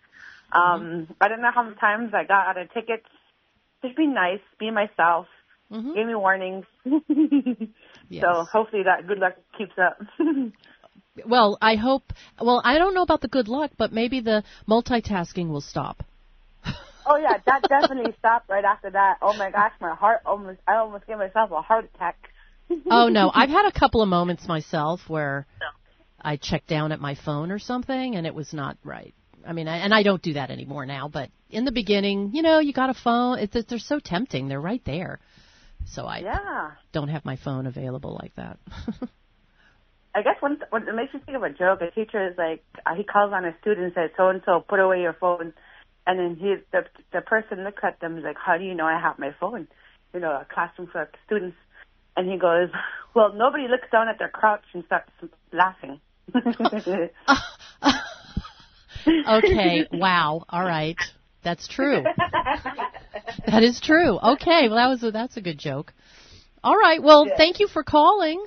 Um, 0.51 1.07
I 1.21 1.27
don't 1.27 1.41
know 1.41 1.51
how 1.53 1.63
many 1.63 1.75
times 1.75 2.12
I 2.13 2.23
got 2.23 2.47
out 2.47 2.57
of 2.57 2.73
tickets. 2.73 3.05
Just 3.83 3.95
be 3.97 4.07
nice, 4.07 4.39
be 4.59 4.71
myself. 4.71 5.27
Mhm. 5.71 5.93
Gave 5.95 6.07
me 6.07 6.15
warnings. 6.15 6.65
Yes. 8.13 8.24
So 8.24 8.46
hopefully 8.51 8.84
that 8.84 9.08
good 9.08 9.17
luck 9.17 9.34
keeps 9.58 9.74
up. 9.77 10.00
Well, 11.27 11.60
I 11.62 11.75
hope. 11.75 12.12
Well, 12.41 12.60
I 12.65 12.79
don't 12.79 12.96
know 12.96 13.03
about 13.03 13.22
the 13.22 13.27
good 13.27 13.48
luck, 13.48 13.70
but 13.77 13.93
maybe 13.93 14.20
the 14.20 14.43
multitasking 14.67 15.50
will 15.50 15.62
stop. 15.62 16.03
oh 17.05 17.17
yeah, 17.17 17.38
that 17.46 17.62
definitely 17.70 18.15
stopped 18.17 18.50
right 18.50 18.65
after 18.65 18.89
that. 18.89 19.17
Oh 19.22 19.38
my 19.38 19.51
gosh, 19.51 19.74
my 19.79 19.93
heart 19.93 20.22
almost 20.25 20.58
I 20.67 20.77
almost 20.77 21.05
gave 21.05 21.20
myself 21.20 21.51
a 21.51 21.62
heart 21.62 21.88
attack. 21.93 22.17
Oh 22.89 23.10
no, 23.10 23.29
I've 23.32 23.51
had 23.51 23.67
a 23.67 23.79
couple 23.79 24.01
of 24.01 24.10
moments 24.10 24.48
myself 24.48 25.01
where 25.08 25.46
I 26.20 26.38
checked 26.38 26.67
down 26.67 26.91
at 26.91 27.00
my 27.00 27.13
phone 27.13 27.51
or 27.51 27.60
something 27.60 28.15
and 28.15 28.25
it 28.25 28.34
was 28.34 28.51
not 28.51 28.77
right. 28.84 29.13
I 29.46 29.53
mean, 29.53 29.67
I, 29.67 29.77
and 29.77 29.93
I 29.93 30.01
don't 30.01 30.22
do 30.22 30.34
that 30.34 30.50
anymore 30.50 30.88
now, 30.88 31.10
but 31.10 31.29
in 31.51 31.65
the 31.65 31.72
beginning, 31.72 32.32
you 32.34 32.41
know, 32.41 32.58
you 32.58 32.74
got 32.74 32.89
a 32.89 32.96
phone. 32.96 33.38
It's 33.38 33.65
they're 33.67 33.77
so 33.77 34.00
tempting. 34.00 34.48
They're 34.48 34.60
right 34.60 34.82
there. 34.84 35.20
So 35.85 36.05
I 36.05 36.19
Yeah. 36.19 36.71
don't 36.91 37.09
have 37.09 37.25
my 37.25 37.35
phone 37.35 37.65
available 37.67 38.17
like 38.21 38.35
that. 38.35 38.59
I 40.15 40.21
guess 40.21 40.35
when 40.41 40.59
when 40.69 40.87
it 40.87 40.93
makes 40.93 41.13
me 41.13 41.21
think 41.25 41.35
of 41.35 41.43
a 41.43 41.49
joke, 41.49 41.81
a 41.81 41.89
teacher 41.89 42.27
is 42.27 42.37
like 42.37 42.63
uh, 42.85 42.93
he 42.95 43.03
calls 43.03 43.33
on 43.33 43.46
a 43.46 43.55
student 43.61 43.85
and 43.85 43.93
says, 43.96 44.11
"So 44.15 44.29
and 44.29 44.41
so, 44.46 44.63
put 44.67 44.79
away 44.79 45.01
your 45.01 45.13
phone," 45.13 45.53
and 46.05 46.19
then 46.19 46.35
he 46.39 46.55
the 46.72 46.85
the 47.11 47.22
person 47.22 47.63
looks 47.63 47.81
at 47.83 48.00
them 48.00 48.11
and 48.11 48.19
is 48.19 48.25
like, 48.25 48.37
"How 48.37 48.57
do 48.57 48.63
you 48.63 48.75
know 48.75 48.85
I 48.85 49.00
have 49.00 49.17
my 49.17 49.31
phone?" 49.39 49.67
You 50.13 50.19
know, 50.19 50.29
a 50.29 50.46
classroom 50.53 50.87
full 50.91 51.01
of 51.01 51.07
students, 51.25 51.57
and 52.15 52.29
he 52.31 52.37
goes, 52.37 52.69
"Well, 53.15 53.33
nobody 53.33 53.67
looks 53.67 53.89
down 53.91 54.07
at 54.07 54.19
their 54.19 54.29
crouch 54.29 54.65
and 54.74 54.83
starts 54.85 55.09
laughing." 55.51 56.00
okay, 59.27 59.87
wow. 59.91 60.46
All 60.48 60.63
right. 60.63 60.98
That's 61.44 61.68
true. 61.68 62.03
That 63.48 63.64
is 63.64 63.79
true. 63.82 64.18
Okay, 64.20 64.68
well 64.70 64.75
that 64.77 64.88
was 64.88 65.03
a, 65.03 65.12
that's 65.12 65.38
a 65.38 65.42
good 65.42 65.60
joke. 65.60 65.94
All 66.64 66.77
right. 66.77 67.01
Well, 67.01 67.27
Yeah. 67.27 67.38
thank 67.38 67.60
you 67.60 67.68
for 67.68 67.84
calling. 67.84 68.44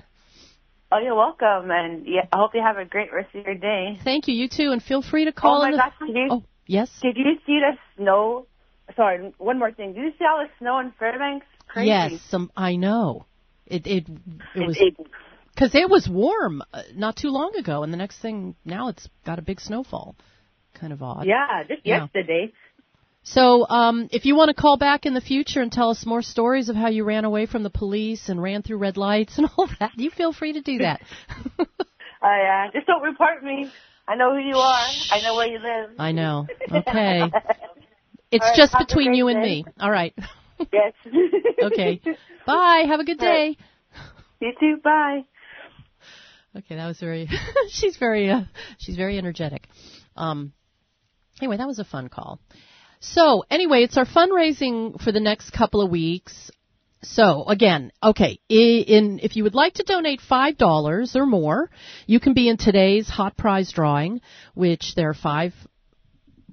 Oh, 0.91 0.99
you're 0.99 1.15
welcome, 1.17 1.71
and 1.71 2.07
yeah, 2.07 2.23
I 2.33 2.39
hope 2.39 2.53
you 2.55 2.63
have 2.63 2.79
a 2.79 2.85
great 2.85 3.13
rest 3.13 3.35
of 3.35 3.45
your 3.45 3.57
day. 3.57 3.99
Thank 4.05 4.29
you. 4.29 4.35
You 4.35 4.49
too, 4.49 4.71
and 4.73 4.83
feel 4.83 5.03
free 5.03 5.25
to 5.25 5.33
call. 5.33 5.59
oh 5.59 5.63
my 5.63 5.69
in 5.71 5.77
the, 5.77 6.07
did 6.07 6.17
you, 6.17 6.29
Oh, 6.31 6.45
yes. 6.67 6.89
did 7.03 7.17
you 7.17 7.35
see 7.45 7.59
the 7.61 7.73
snow? 7.97 8.47
Sorry, 8.95 9.33
one 9.39 9.59
more 9.59 9.73
thing. 9.73 9.95
Did 9.95 10.01
you 10.05 10.13
see 10.19 10.25
all 10.25 10.39
the 10.45 10.49
snow 10.61 10.79
in 10.79 10.93
Fairbanks? 10.99 11.45
Crazy. 11.67 11.89
Yes, 11.89 12.13
some 12.31 12.53
I 12.57 12.77
know. 12.77 13.27
It 13.67 13.87
it 13.87 14.07
it 14.55 14.67
was 14.67 14.77
It- 14.81 14.97
because 15.53 15.75
it 15.75 15.91
was 15.91 16.09
warm 16.09 16.63
uh, 16.73 16.83
not 16.95 17.17
too 17.17 17.31
long 17.31 17.57
ago, 17.57 17.83
and 17.83 17.93
the 17.93 17.97
next 17.97 18.21
thing 18.21 18.55
now 18.65 18.89
it's 18.89 19.09
got 19.25 19.39
a 19.41 19.43
big 19.43 19.61
snowfall. 19.61 20.15
Kind 20.75 20.93
of 20.93 21.03
odd. 21.03 21.27
Yeah, 21.27 21.65
just 21.67 21.81
Yeah. 21.85 22.03
yesterday. 22.03 22.53
So, 23.29 23.67
um, 23.69 24.09
if 24.13 24.25
you 24.25 24.37
want 24.37 24.51
to 24.51 24.55
call 24.55 24.77
back 24.77 25.05
in 25.05 25.13
the 25.13 25.21
future 25.21 25.61
and 25.61 25.73
tell 25.73 25.91
us 25.91 26.07
more 26.07 26.23
stories 26.23 26.69
of 26.69 26.77
how 26.77 26.89
you 26.89 27.03
ran 27.03 27.25
away 27.25 27.47
from 27.47 27.65
the 27.65 27.71
police 27.71 28.29
and 28.29 28.41
ran 28.41 28.63
through 28.63 28.79
red 28.79 28.97
lights 28.97 29.37
and 29.37 29.49
all 29.59 29.69
that, 29.81 29.93
you 29.97 30.11
feel 30.11 30.33
free 30.33 30.53
to 30.53 30.61
do 30.61 30.79
that. 30.79 31.01
I 32.23 32.69
uh, 32.69 32.73
just 32.73 32.87
don't 32.87 33.03
report 33.03 33.43
me. 33.43 33.69
I 34.07 34.15
know 34.15 34.33
who 34.33 34.39
you 34.39 34.55
are. 34.55 34.89
I 35.11 35.21
know 35.25 35.35
where 35.35 35.49
you 35.49 35.59
live. 35.59 35.91
I 35.99 36.13
know. 36.13 36.47
Okay. 36.73 37.31
It's 38.29 38.45
right, 38.45 38.57
just 38.57 38.75
between 38.77 39.15
you 39.15 39.29
and 39.29 39.41
day. 39.41 39.63
me. 39.63 39.65
All 39.79 39.91
right. 39.91 40.13
yes. 40.73 40.93
okay. 41.63 42.01
Bye. 42.45 42.83
Have 42.89 42.99
a 42.99 43.05
good 43.05 43.23
All 43.23 43.29
right. 43.29 43.57
day. 43.57 43.65
You 44.41 44.53
too. 44.59 44.81
Bye. 44.83 45.25
Okay, 46.57 46.75
that 46.75 46.89
was 46.89 46.99
very. 46.99 47.31
she's 47.71 47.97
very. 47.99 48.29
Uh, 48.29 48.43
she's 48.79 48.97
very 48.97 49.17
energetic. 49.17 49.69
Um. 50.17 50.53
Anyway, 51.41 51.57
that 51.57 51.69
was 51.69 51.79
a 51.79 51.85
fun 51.85 52.09
call. 52.09 52.41
So 53.01 53.45
anyway, 53.51 53.83
it's 53.83 53.97
our 53.97 54.07
fundraising 54.07 55.01
for 55.01 55.13
the 55.13 55.21
next 55.21 55.51
couple 55.51 55.81
of 55.81 55.91
weeks. 55.91 56.51
So 57.03 57.45
again, 57.45 57.93
okay, 58.03 58.41
in 58.49 59.21
if 59.23 59.37
you 59.37 59.45
would 59.45 59.55
like 59.55 59.75
to 59.75 59.85
donate 59.85 60.21
five 60.21 60.57
dollars 60.59 61.15
or 61.15 61.27
more, 61.27 61.71
you 62.07 62.19
can 62.21 62.35
be 62.35 62.49
in 62.49 62.57
today's 62.57 63.09
hot 63.09 63.37
prize 63.37 63.71
drawing, 63.71 64.21
which 64.55 64.95
there 64.97 65.11
are 65.11 65.15
five 65.15 65.53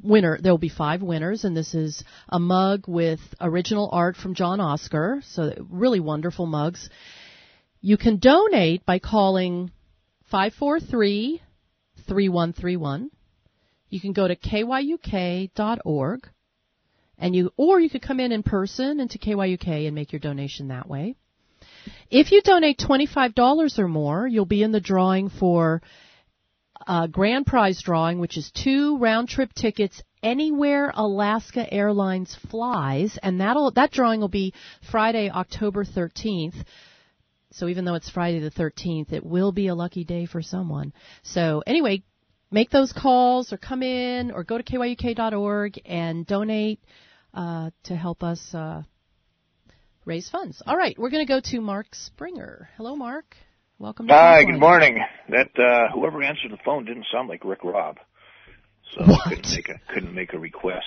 winner. 0.04 0.38
There 0.40 0.52
will 0.54 0.60
be 0.60 0.70
five 0.70 1.02
winners, 1.02 1.44
and 1.44 1.58
this 1.58 1.74
is 1.74 2.04
a 2.30 2.40
mug 2.40 2.84
with 2.88 3.20
original 3.42 3.90
art 3.92 4.16
from 4.16 4.36
John 4.36 4.60
Oscar. 4.60 5.22
So 5.26 5.54
really 5.70 6.00
wonderful 6.00 6.46
mugs. 6.46 6.90
You 7.82 7.98
can 7.98 8.18
donate 8.18 8.86
by 8.86 9.00
calling 9.00 9.72
543 10.30 11.42
3131. 12.08 13.10
You 13.90 14.02
can 14.02 14.14
go 14.14 14.28
to 14.28 14.36
kyuk.org 14.36 15.50
and 17.24 17.34
you 17.34 17.54
or 17.56 17.80
you 17.80 17.90
could 17.90 18.02
come 18.02 18.20
in 18.20 18.34
in 18.34 18.44
person 18.44 19.00
into 19.00 19.18
KYUK 19.18 19.88
and 19.88 19.96
make 19.96 20.12
your 20.12 20.20
donation 20.20 20.68
that 20.68 20.90
way. 20.90 21.16
If 22.12 22.34
you 22.34 22.42
donate 22.42 22.78
$25 22.78 23.80
or 23.80 23.88
more, 23.88 24.28
you'll 24.28 24.46
be 24.46 24.62
in 24.62 24.74
the 24.74 24.82
drawing 24.82 25.30
for 25.30 25.82
a 26.86 27.08
grand 27.08 27.46
prize 27.46 27.82
drawing, 27.82 28.20
which 28.20 28.38
is 28.38 28.52
two 28.52 28.98
round 28.98 29.30
trip 29.30 29.54
tickets 29.54 30.04
anywhere 30.22 30.92
Alaska 30.94 31.66
Airlines 31.74 32.38
flies, 32.52 33.18
and 33.24 33.40
that'll 33.40 33.72
that 33.72 33.92
drawing 33.92 34.20
will 34.20 34.28
be 34.28 34.54
Friday, 34.92 35.30
October 35.30 35.86
13th. 35.86 36.66
So 37.52 37.70
even 37.70 37.86
though 37.86 37.96
it's 37.96 38.10
Friday 38.10 38.40
the 38.40 38.52
13th, 38.52 39.14
it 39.14 39.26
will 39.26 39.54
be 39.54 39.68
a 39.68 39.76
lucky 39.76 40.04
day 40.04 40.26
for 40.26 40.42
someone. 40.42 40.92
So 41.22 41.64
anyway, 41.66 42.04
make 42.52 42.70
those 42.70 42.92
calls 42.92 43.54
or 43.54 43.58
come 43.58 43.82
in 43.82 44.32
or 44.32 44.44
go 44.44 44.58
to 44.58 44.64
kyuk.org 44.64 45.82
and 45.86 46.28
donate 46.28 46.82
uh, 47.34 47.72
to 47.84 47.96
help 47.96 48.24
us 48.24 48.54
uh, 48.54 48.84
raise 50.06 50.30
funds. 50.30 50.62
All 50.66 50.78
right, 50.78 50.96
we're 50.98 51.10
going 51.10 51.26
to 51.26 51.32
go 51.32 51.40
to 51.52 51.62
Mark 51.62 51.88
Springer. 51.94 52.70
Hello, 52.78 52.96
Mark. 52.96 53.36
Welcome 53.80 54.08
to 54.08 54.14
Hi, 54.14 54.44
good 54.46 54.60
morning. 54.60 55.00
That 55.30 55.50
uh 55.60 55.92
whoever 55.94 56.22
answered 56.24 56.52
the 56.52 56.58
phone 56.64 56.86
didn't 56.86 57.06
sound 57.12 57.28
like 57.28 57.44
Rick 57.44 57.64
Robb. 57.64 57.98
so 58.96 59.04
What? 59.12 59.24
Couldn't 59.28 59.52
make 59.52 59.68
a 59.70 59.94
couldn't 59.94 60.14
make 60.14 60.34
a 60.34 60.40
request. 60.40 60.86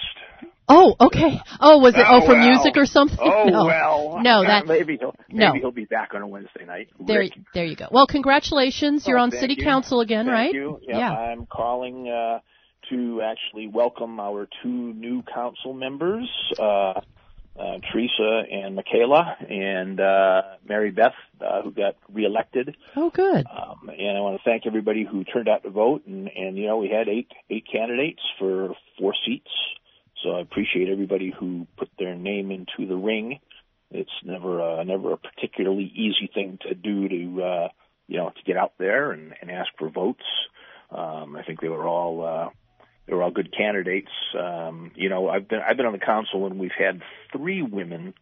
Oh, 0.68 0.94
okay. 1.00 1.38
Oh, 1.60 1.78
was 1.78 1.94
it? 1.94 2.04
Oh, 2.08 2.20
for 2.22 2.34
well. 2.34 2.48
music 2.48 2.76
or 2.76 2.86
something? 2.86 3.18
Oh 3.20 3.44
no. 3.48 3.66
well. 3.66 4.18
No, 4.22 4.42
that. 4.42 4.66
maybe 4.66 4.96
he'll 4.98 5.14
no. 5.30 5.48
maybe 5.48 5.58
he'll 5.60 5.72
be 5.72 5.84
back 5.84 6.10
on 6.14 6.22
a 6.22 6.28
Wednesday 6.28 6.64
night. 6.64 6.88
There, 7.04 7.18
Rick. 7.18 7.32
there 7.52 7.64
you 7.66 7.76
go. 7.76 7.88
Well, 7.90 8.06
congratulations. 8.06 9.06
You're 9.06 9.18
Oh, 9.18 9.22
on 9.24 9.30
city 9.32 9.56
you. 9.58 9.64
council 9.64 10.00
again, 10.00 10.26
Thank 10.26 10.34
right? 10.34 10.54
you. 10.54 10.78
Yep, 10.82 10.96
Yeah. 10.96 11.10
I'm 11.10 11.46
calling 11.46 12.08
uh, 12.08 12.38
to 12.90 13.22
actually 13.22 13.66
welcome 13.68 14.20
our 14.20 14.48
two 14.62 14.68
new 14.94 15.22
council 15.22 15.72
members, 15.72 16.28
uh, 16.58 17.00
uh, 17.58 17.78
Teresa 17.90 18.42
and 18.50 18.74
Michaela, 18.76 19.36
and 19.48 19.98
uh, 19.98 20.42
Mary 20.68 20.90
Beth, 20.90 21.14
uh, 21.40 21.62
who 21.62 21.70
got 21.70 21.96
reelected. 22.12 22.76
Oh, 22.94 23.10
good. 23.10 23.46
Um, 23.46 23.88
and 23.88 24.16
I 24.16 24.20
want 24.20 24.36
to 24.36 24.42
thank 24.44 24.66
everybody 24.66 25.04
who 25.04 25.24
turned 25.24 25.48
out 25.48 25.62
to 25.62 25.70
vote. 25.70 26.06
And, 26.06 26.28
and 26.28 26.56
you 26.56 26.66
know, 26.66 26.78
we 26.78 26.88
had 26.88 27.08
eight 27.08 27.30
eight 27.50 27.66
candidates 27.70 28.20
for 28.38 28.74
four 28.98 29.14
seats. 29.24 29.50
So 30.22 30.32
I 30.32 30.40
appreciate 30.40 30.88
everybody 30.88 31.32
who 31.38 31.66
put 31.76 31.88
their 31.98 32.14
name 32.14 32.50
into 32.50 32.86
the 32.88 32.96
ring. 32.96 33.40
It's 33.90 34.10
never 34.24 34.60
uh, 34.60 34.84
never 34.84 35.12
a 35.12 35.16
particularly 35.16 35.90
easy 35.94 36.30
thing 36.32 36.58
to 36.68 36.74
do 36.74 37.08
to 37.08 37.42
uh, 37.42 37.68
you 38.08 38.18
know 38.18 38.30
to 38.30 38.42
get 38.44 38.56
out 38.56 38.72
there 38.78 39.12
and, 39.12 39.34
and 39.40 39.50
ask 39.50 39.70
for 39.78 39.88
votes. 39.88 40.24
Um, 40.90 41.36
I 41.36 41.42
think 41.42 41.60
they 41.60 41.68
were 41.68 41.86
all 41.86 42.24
uh, 42.24 42.48
they 43.06 43.14
were 43.14 43.22
all 43.22 43.30
good 43.30 43.54
candidates. 43.56 44.10
Um, 44.38 44.90
you 44.94 45.08
know, 45.08 45.28
I've 45.28 45.48
been 45.48 45.60
I've 45.66 45.76
been 45.76 45.86
on 45.86 45.92
the 45.92 45.98
council 45.98 46.46
and 46.46 46.58
we've 46.58 46.70
had 46.76 47.02
three 47.32 47.62
women 47.62 48.14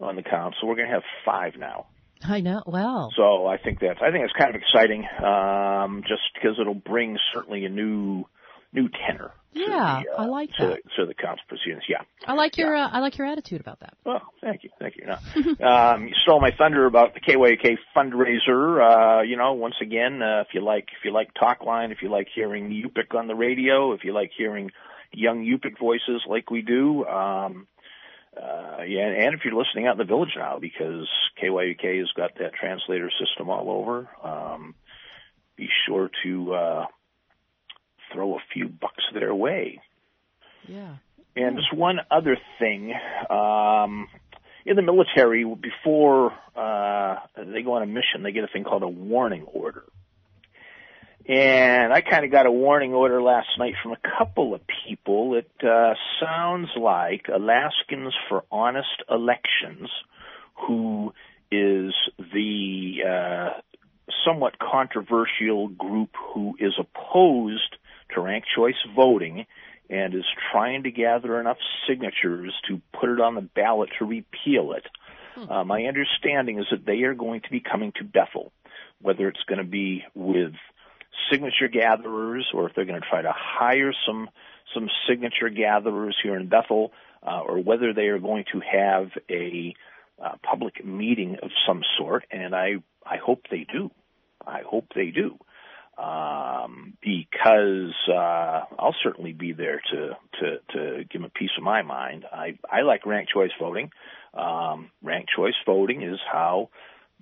on 0.00 0.16
the 0.16 0.22
council. 0.22 0.68
We're 0.68 0.76
going 0.76 0.88
to 0.88 0.94
have 0.94 1.04
five 1.24 1.54
now. 1.58 1.86
I 2.24 2.40
know. 2.40 2.62
Well, 2.66 3.10
So 3.16 3.46
I 3.46 3.58
think 3.58 3.80
that's 3.80 4.00
I 4.00 4.10
think 4.10 4.24
it's 4.24 4.32
kind 4.32 4.54
of 4.54 4.60
exciting, 4.60 5.04
um, 5.24 6.02
just 6.06 6.22
because 6.34 6.56
it'll 6.60 6.74
bring 6.74 7.18
certainly 7.34 7.64
a 7.64 7.68
new 7.68 8.24
new 8.72 8.88
tenor. 8.88 9.32
Yeah, 9.54 10.02
the, 10.04 10.12
uh, 10.12 10.22
I 10.22 10.26
like 10.26 10.50
to 10.58 10.66
that. 10.66 10.80
the, 10.84 10.90
to 10.96 11.06
the 11.06 11.14
council 11.14 11.44
proceedings. 11.48 11.82
Yeah. 11.88 12.02
I 12.26 12.34
like 12.34 12.56
your 12.56 12.74
uh, 12.74 12.88
I 12.88 13.00
like 13.00 13.18
your 13.18 13.26
attitude 13.26 13.60
about 13.60 13.80
that. 13.80 13.94
Well, 14.04 14.22
thank 14.40 14.64
you, 14.64 14.70
thank 14.78 14.96
you. 14.96 15.06
No. 15.06 15.66
um, 15.66 16.08
you 16.08 16.14
stole 16.22 16.40
my 16.40 16.52
thunder 16.56 16.86
about 16.86 17.14
the 17.14 17.20
KYK 17.20 17.76
fundraiser. 17.96 19.20
Uh, 19.20 19.22
you 19.22 19.36
know, 19.36 19.52
once 19.52 19.74
again, 19.80 20.22
uh, 20.22 20.40
if 20.40 20.48
you 20.54 20.62
like, 20.62 20.88
if 20.98 21.04
you 21.04 21.12
like 21.12 21.34
Talkline, 21.34 21.92
if 21.92 21.98
you 22.02 22.10
like 22.10 22.28
hearing 22.34 22.70
Yup'ik 22.70 23.16
on 23.16 23.26
the 23.26 23.34
radio, 23.34 23.92
if 23.92 24.04
you 24.04 24.14
like 24.14 24.30
hearing 24.36 24.70
young 25.12 25.44
Yup'ik 25.44 25.78
voices 25.78 26.22
like 26.26 26.50
we 26.50 26.62
do, 26.62 27.04
um, 27.04 27.66
uh, 28.36 28.82
yeah, 28.86 29.06
and 29.06 29.34
if 29.34 29.40
you're 29.44 29.54
listening 29.54 29.86
out 29.86 29.92
in 29.92 29.98
the 29.98 30.04
village 30.04 30.32
now, 30.36 30.58
because 30.58 31.06
KYUK 31.42 31.98
has 31.98 32.10
got 32.16 32.30
that 32.38 32.54
translator 32.54 33.10
system 33.20 33.50
all 33.50 33.70
over, 33.70 34.08
um, 34.24 34.74
be 35.56 35.68
sure 35.86 36.10
to 36.22 36.54
uh, 36.54 36.86
throw 38.12 38.34
a 38.36 38.40
few 38.52 38.68
bucks 38.68 39.04
their 39.14 39.34
way. 39.34 39.80
Yeah. 40.68 40.96
And 41.34 41.56
just 41.56 41.72
one 41.72 41.98
other 42.10 42.36
thing, 42.58 42.92
um, 43.30 44.08
in 44.66 44.76
the 44.76 44.82
military, 44.82 45.44
before 45.44 46.32
uh, 46.54 47.16
they 47.36 47.62
go 47.62 47.74
on 47.74 47.82
a 47.82 47.86
mission, 47.86 48.22
they 48.22 48.32
get 48.32 48.44
a 48.44 48.48
thing 48.48 48.64
called 48.64 48.82
a 48.82 48.88
warning 48.88 49.44
order. 49.44 49.84
And 51.26 51.92
I 51.92 52.00
kind 52.00 52.24
of 52.24 52.32
got 52.32 52.46
a 52.46 52.50
warning 52.50 52.92
order 52.92 53.22
last 53.22 53.48
night 53.56 53.74
from 53.82 53.92
a 53.92 54.18
couple 54.18 54.54
of 54.54 54.60
people. 54.88 55.36
It 55.36 55.50
uh, 55.64 55.94
sounds 56.20 56.68
like 56.76 57.26
Alaskans 57.32 58.12
for 58.28 58.44
Honest 58.50 59.02
Elections, 59.08 59.88
who 60.66 61.14
is 61.50 61.94
the 62.18 62.96
uh, 63.08 63.60
somewhat 64.24 64.58
controversial 64.58 65.68
group 65.68 66.10
who 66.34 66.56
is 66.58 66.72
opposed 66.78 67.76
to 68.14 68.20
ranked 68.20 68.48
choice 68.54 68.74
voting 68.94 69.46
and 69.90 70.14
is 70.14 70.24
trying 70.50 70.84
to 70.84 70.90
gather 70.90 71.38
enough 71.38 71.58
signatures 71.86 72.54
to 72.68 72.80
put 72.98 73.10
it 73.10 73.20
on 73.20 73.34
the 73.34 73.42
ballot 73.42 73.90
to 73.98 74.04
repeal 74.04 74.72
it. 74.72 74.86
Uh, 75.48 75.64
my 75.64 75.84
understanding 75.84 76.58
is 76.58 76.66
that 76.70 76.84
they 76.84 77.02
are 77.02 77.14
going 77.14 77.40
to 77.40 77.50
be 77.50 77.60
coming 77.60 77.92
to 77.96 78.04
Bethel, 78.04 78.52
whether 79.00 79.28
it's 79.28 79.42
going 79.46 79.58
to 79.58 79.64
be 79.64 80.04
with 80.14 80.52
signature 81.30 81.68
gatherers 81.68 82.46
or 82.52 82.68
if 82.68 82.74
they're 82.74 82.84
going 82.84 83.00
to 83.00 83.06
try 83.08 83.22
to 83.22 83.32
hire 83.34 83.92
some 84.06 84.28
some 84.74 84.88
signature 85.08 85.50
gatherers 85.50 86.16
here 86.22 86.36
in 86.36 86.48
Bethel, 86.48 86.92
uh, 87.26 87.40
or 87.40 87.58
whether 87.58 87.92
they 87.92 88.06
are 88.06 88.18
going 88.18 88.44
to 88.52 88.60
have 88.60 89.10
a 89.28 89.74
uh, 90.22 90.36
public 90.42 90.84
meeting 90.84 91.36
of 91.42 91.50
some 91.66 91.82
sort. 91.98 92.24
And 92.30 92.54
I 92.54 92.76
I 93.04 93.16
hope 93.16 93.46
they 93.50 93.66
do. 93.70 93.90
I 94.46 94.62
hope 94.66 94.86
they 94.94 95.10
do 95.10 95.38
um, 95.98 96.96
because 97.02 97.94
uh, 98.08 98.64
I'll 98.78 98.96
certainly 99.02 99.32
be 99.32 99.52
there 99.52 99.80
to 99.92 100.16
to 100.40 100.58
to 100.72 101.04
give 101.04 101.22
a 101.22 101.28
piece 101.28 101.50
of 101.56 101.62
my 101.62 101.82
mind. 101.82 102.24
I 102.32 102.58
I 102.70 102.82
like 102.82 103.06
ranked 103.06 103.32
choice 103.32 103.50
voting. 103.60 103.90
Um, 104.34 104.90
ranked 105.02 105.30
choice 105.36 105.54
voting 105.66 106.02
is 106.02 106.18
how 106.30 106.70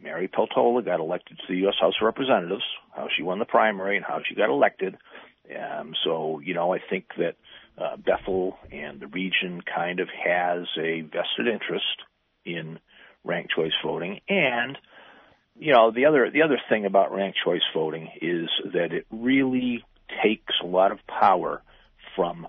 Mary 0.01 0.29
Peltola 0.29 0.85
got 0.85 1.01
elected 1.01 1.39
to 1.39 1.45
the 1.49 1.59
U.S. 1.61 1.75
House 1.81 1.95
of 2.01 2.07
Representatives, 2.07 2.63
how 2.95 3.09
she 3.15 3.23
won 3.23 3.39
the 3.39 3.45
primary, 3.45 3.97
and 3.97 4.07
how 4.07 4.21
she 4.27 4.35
got 4.35 4.49
elected. 4.49 4.97
Um, 5.51 5.95
so 6.05 6.41
you 6.41 6.55
know, 6.55 6.73
I 6.73 6.79
think 6.79 7.07
that 7.19 7.35
uh, 7.77 7.97
Bethel 7.97 8.57
and 8.71 9.01
the 9.01 9.09
region 9.09 9.63
kind 9.63 10.01
of 10.01 10.09
has 10.09 10.67
a 10.79 11.01
vested 11.01 11.49
interest 11.53 12.05
in 12.45 12.79
ranked 13.25 13.53
choice 13.55 13.73
voting 13.85 14.21
and 14.29 14.79
you 15.61 15.73
know 15.73 15.91
the 15.91 16.07
other 16.07 16.31
the 16.31 16.43
other 16.43 16.59
thing 16.69 16.87
about 16.87 17.13
ranked 17.15 17.39
choice 17.45 17.63
voting 17.75 18.09
is 18.21 18.49
that 18.73 18.93
it 18.93 19.07
really 19.11 19.85
takes 20.23 20.55
a 20.63 20.67
lot 20.67 20.91
of 20.91 20.99
power 21.07 21.63
from 22.17 22.49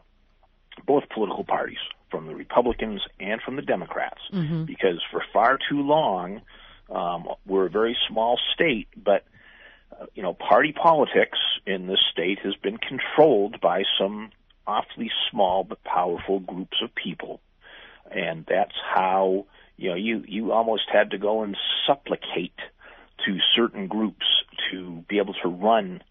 both 0.88 1.04
political 1.14 1.44
parties, 1.44 1.78
from 2.10 2.26
the 2.26 2.34
Republicans 2.34 3.02
and 3.20 3.40
from 3.42 3.56
the 3.56 3.62
Democrats, 3.62 4.22
Mm-hmm. 4.34 4.64
because 4.66 5.00
for 5.12 5.24
far 5.34 5.60
too 5.70 5.82
long 5.82 6.42
um, 6.90 7.28
we're 7.46 7.68
a 7.68 7.70
very 7.70 7.96
small 8.08 8.40
state, 8.54 8.88
but 8.98 9.24
uh, 9.92 10.06
you 10.16 10.24
know 10.24 10.34
party 10.34 10.72
politics 10.72 11.38
in 11.68 11.88
this 11.88 12.00
state 12.12 12.40
has 12.40 12.56
been 12.56 12.78
controlled 12.78 13.60
by 13.62 13.84
some 14.00 14.32
awfully 14.66 15.12
small 15.30 15.64
but 15.64 15.84
powerful 15.84 16.40
groups 16.40 16.78
of 16.82 16.96
people, 16.96 17.42
and 18.10 18.46
that's 18.48 18.76
how 18.96 19.46
you 19.78 19.90
know 19.90 19.96
you 19.96 20.24
you 20.28 20.52
almost 20.54 20.84
had 20.92 21.12
to 21.12 21.18
go 21.18 21.44
and 21.44 21.58
supplicate 21.86 22.60
to 23.26 23.38
certain 23.56 23.88
groups 23.88 24.26
to 24.72 25.04
be 25.08 25.18
able 25.18 25.34
to 25.36 25.48
run 25.48 26.04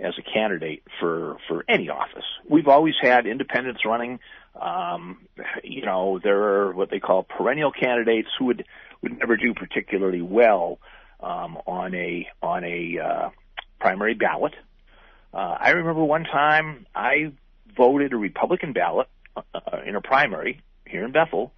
as 0.00 0.14
a 0.18 0.22
candidate 0.22 0.82
for 1.00 1.36
for 1.48 1.64
any 1.68 1.88
office. 1.88 2.24
We've 2.48 2.68
always 2.68 2.94
had 3.00 3.26
independents 3.26 3.84
running. 3.84 4.18
Um, 4.60 5.26
you 5.62 5.84
know, 5.84 6.20
there 6.22 6.42
are 6.42 6.72
what 6.72 6.90
they 6.90 7.00
call 7.00 7.22
perennial 7.22 7.72
candidates 7.72 8.28
who 8.38 8.46
would 8.46 8.64
would 9.02 9.18
never 9.18 9.36
do 9.36 9.54
particularly 9.54 10.22
well 10.22 10.78
um, 11.20 11.58
on 11.66 11.94
a 11.94 12.28
on 12.42 12.64
a 12.64 12.98
uh, 12.98 13.30
primary 13.78 14.14
ballot. 14.14 14.54
Uh, 15.32 15.56
I 15.60 15.70
remember 15.70 16.04
one 16.04 16.24
time 16.24 16.86
I 16.94 17.32
voted 17.76 18.12
a 18.12 18.16
Republican 18.16 18.72
ballot 18.72 19.08
uh, 19.36 19.80
in 19.84 19.96
a 19.96 20.00
primary 20.00 20.60
here 20.86 21.04
in 21.04 21.12
Bethel, 21.12 21.52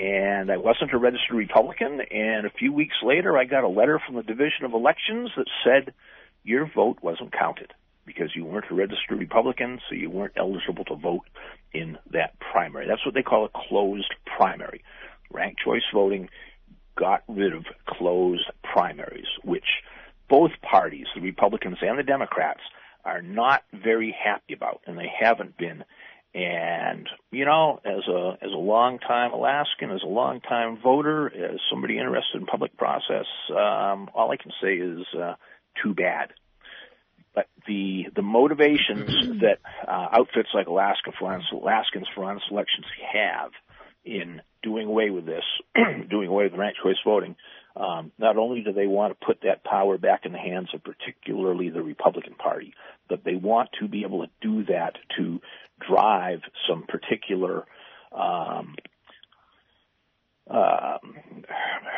and 0.00 0.50
I 0.50 0.56
wasn't 0.56 0.94
a 0.94 0.98
registered 0.98 1.36
Republican. 1.36 2.00
And 2.00 2.46
a 2.46 2.50
few 2.50 2.72
weeks 2.72 2.96
later, 3.02 3.36
I 3.36 3.44
got 3.44 3.64
a 3.64 3.68
letter 3.68 4.00
from 4.04 4.16
the 4.16 4.22
Division 4.22 4.64
of 4.64 4.72
Elections 4.72 5.30
that 5.36 5.46
said 5.62 5.92
your 6.42 6.66
vote 6.74 6.98
wasn't 7.02 7.32
counted 7.32 7.74
because 8.06 8.34
you 8.34 8.46
weren't 8.46 8.70
a 8.70 8.74
registered 8.74 9.18
Republican, 9.18 9.78
so 9.88 9.94
you 9.94 10.08
weren't 10.08 10.32
eligible 10.36 10.84
to 10.86 10.96
vote 10.96 11.26
in 11.74 11.98
that 12.12 12.38
primary. 12.40 12.88
That's 12.88 13.04
what 13.04 13.14
they 13.14 13.22
call 13.22 13.44
a 13.44 13.68
closed 13.68 14.12
primary. 14.24 14.82
Ranked 15.30 15.60
choice 15.62 15.82
voting 15.92 16.30
got 16.96 17.22
rid 17.28 17.52
of 17.52 17.66
closed 17.86 18.50
primaries, 18.64 19.28
which 19.44 19.66
both 20.28 20.50
parties, 20.62 21.06
the 21.14 21.20
Republicans 21.20 21.78
and 21.82 21.98
the 21.98 22.02
Democrats, 22.02 22.60
are 23.04 23.20
not 23.20 23.62
very 23.72 24.16
happy 24.18 24.54
about, 24.54 24.80
and 24.86 24.98
they 24.98 25.10
haven't 25.20 25.56
been. 25.58 25.84
And 26.32 27.08
you 27.32 27.44
know, 27.44 27.80
as 27.84 28.06
a 28.08 28.38
as 28.40 28.52
a 28.52 28.56
longtime 28.56 29.32
Alaskan, 29.32 29.90
as 29.90 30.02
a 30.04 30.08
longtime 30.08 30.78
voter, 30.80 31.26
as 31.26 31.58
somebody 31.68 31.98
interested 31.98 32.40
in 32.40 32.46
public 32.46 32.76
process, 32.76 33.26
um, 33.50 34.08
all 34.14 34.30
I 34.30 34.36
can 34.36 34.52
say 34.62 34.74
is 34.74 35.04
uh, 35.20 35.34
too 35.82 35.92
bad. 35.92 36.30
But 37.34 37.46
the 37.66 38.06
the 38.14 38.22
motivations 38.22 39.40
that 39.40 39.58
uh, 39.88 40.08
outfits 40.12 40.50
like 40.54 40.68
Alaska 40.68 41.10
for 41.18 41.32
Alaskans 41.32 42.06
for 42.14 42.24
Honest 42.24 42.46
Elections 42.50 42.86
have 43.12 43.50
in 44.04 44.40
doing 44.62 44.86
away 44.86 45.10
with 45.10 45.26
this, 45.26 45.44
doing 46.10 46.28
away 46.28 46.44
with 46.44 46.54
ranked 46.54 46.78
choice 46.80 46.96
voting, 47.04 47.34
um, 47.76 48.12
not 48.18 48.36
only 48.36 48.62
do 48.62 48.72
they 48.72 48.86
want 48.86 49.18
to 49.18 49.26
put 49.26 49.40
that 49.42 49.64
power 49.64 49.98
back 49.98 50.26
in 50.26 50.32
the 50.32 50.38
hands 50.38 50.68
of 50.74 50.82
particularly 50.82 51.70
the 51.70 51.82
Republican 51.82 52.34
Party, 52.34 52.74
but 53.08 53.24
they 53.24 53.34
want 53.34 53.70
to 53.80 53.88
be 53.88 54.02
able 54.04 54.24
to 54.24 54.30
do 54.40 54.64
that 54.64 54.94
to 55.16 55.40
drive 55.88 56.40
some 56.68 56.84
particular 56.86 57.64
um, 58.12 58.74
um, 60.50 61.14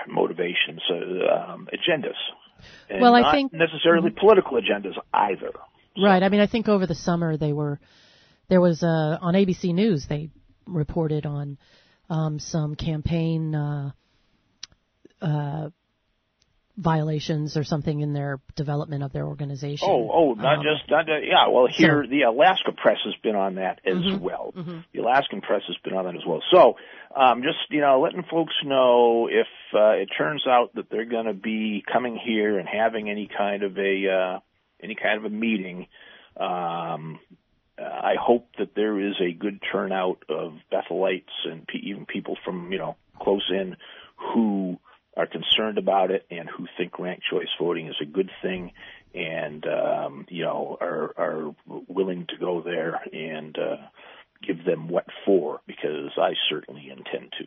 motivations, 0.09 0.81
uh, 0.91 1.53
um, 1.53 1.69
agendas. 1.73 2.15
And 2.89 3.01
Well, 3.01 3.15
I 3.15 3.23
not 3.23 3.35
think- 3.35 3.53
necessarily 3.53 4.11
political 4.11 4.61
agendas 4.61 4.97
either. 5.13 5.53
Right. 6.01 6.23
I 6.23 6.29
mean, 6.29 6.41
I 6.41 6.47
think 6.47 6.69
over 6.69 6.87
the 6.87 6.95
summer 6.95 7.37
they 7.37 7.53
were 7.53 7.81
there 8.49 8.61
was 8.61 8.83
uh, 8.83 9.19
on 9.21 9.35
ABC 9.35 9.75
News 9.75 10.07
they 10.09 10.31
reported 10.67 11.27
on 11.27 11.59
um, 12.09 12.39
some 12.39 12.75
campaign 12.77 13.55
uh, 15.23 15.27
uh, 15.27 15.71
violations 16.79 17.57
or 17.59 17.65
something 17.65 18.01
in 18.01 18.15
their 18.15 18.41
development 18.57 19.03
of 19.03 19.13
their 19.13 19.27
organization. 19.27 19.87
Oh, 19.91 20.11
oh, 20.11 20.33
not 20.35 20.59
Um, 20.59 20.65
just 20.65 20.91
not 20.91 21.07
just, 21.07 21.25
yeah. 21.27 21.47
Well, 21.49 21.67
here 21.67 22.03
so- 22.05 22.09
the 22.11 22.23
Alaska 22.23 22.73
press 22.73 22.99
has 23.05 23.15
been 23.17 23.37
on 23.37 23.57
that 23.57 23.81
as 23.85 23.97
Mhm, 23.99 24.21
well. 24.21 24.53
mhm. 24.57 24.83
The 24.93 25.01
Alaskan 25.01 25.43
press 25.43 25.63
has 25.67 25.77
been 25.85 25.93
on 25.95 26.07
that 26.07 26.17
as 26.17 26.25
well. 26.25 26.43
So, 26.51 26.79
um, 27.15 27.43
just 27.43 27.59
you 27.71 27.83
know, 27.83 28.01
letting 28.01 28.23
folks 28.23 28.55
know 28.65 29.29
if 29.29 29.47
uh, 29.75 29.91
it 30.01 30.07
turns 30.17 30.47
out 30.47 30.75
that 30.75 30.89
they're 30.89 31.05
going 31.05 31.27
to 31.27 31.35
be 31.35 31.83
coming 31.93 32.17
here 32.17 32.59
and 32.59 32.67
having 32.67 33.11
any 33.11 33.27
kind 33.27 33.63
of 33.65 33.77
a 33.79 34.09
uh, 34.09 34.41
any 34.83 34.95
kind 34.95 35.19
of 35.19 35.27
a 35.27 35.31
meeting. 35.31 35.89
Um, 36.39 37.21
uh, 37.79 37.83
I 37.85 38.15
hope 38.19 38.49
that 38.59 38.75
there 38.75 38.99
is 38.99 39.21
a 39.21 39.33
good 39.33 39.61
turnout 39.71 40.25
of 40.31 40.55
Bethelites 40.73 41.31
and 41.45 41.67
pe- 41.67 41.79
even 41.81 42.07
people 42.07 42.37
from 42.47 42.73
you 42.73 42.79
know 42.79 42.97
close 43.21 43.51
in 43.51 43.77
who 44.17 44.79
are 45.16 45.27
concerned 45.27 45.79
about 45.79 46.11
it 46.11 46.25
and 46.31 46.48
who 46.48 46.66
think 46.77 46.98
ranked 46.98 47.25
choice 47.31 47.48
voting 47.61 47.88
is 47.88 47.96
a 48.01 48.07
good 48.07 48.31
thing 48.40 48.72
and 49.14 49.66
um, 49.66 50.27
you 50.29 50.42
know 50.42 50.77
are 50.81 51.12
are 51.16 51.55
willing 51.88 52.27
to 52.29 52.37
go 52.37 52.62
there 52.62 53.01
and 53.12 53.59
uh, 53.59 53.77
give 54.42 54.64
them 54.64 54.88
what 54.88 55.07
for 55.25 55.61
because 55.66 56.11
I 56.16 56.35
certainly 56.48 56.90
intend 56.90 57.33
to. 57.38 57.46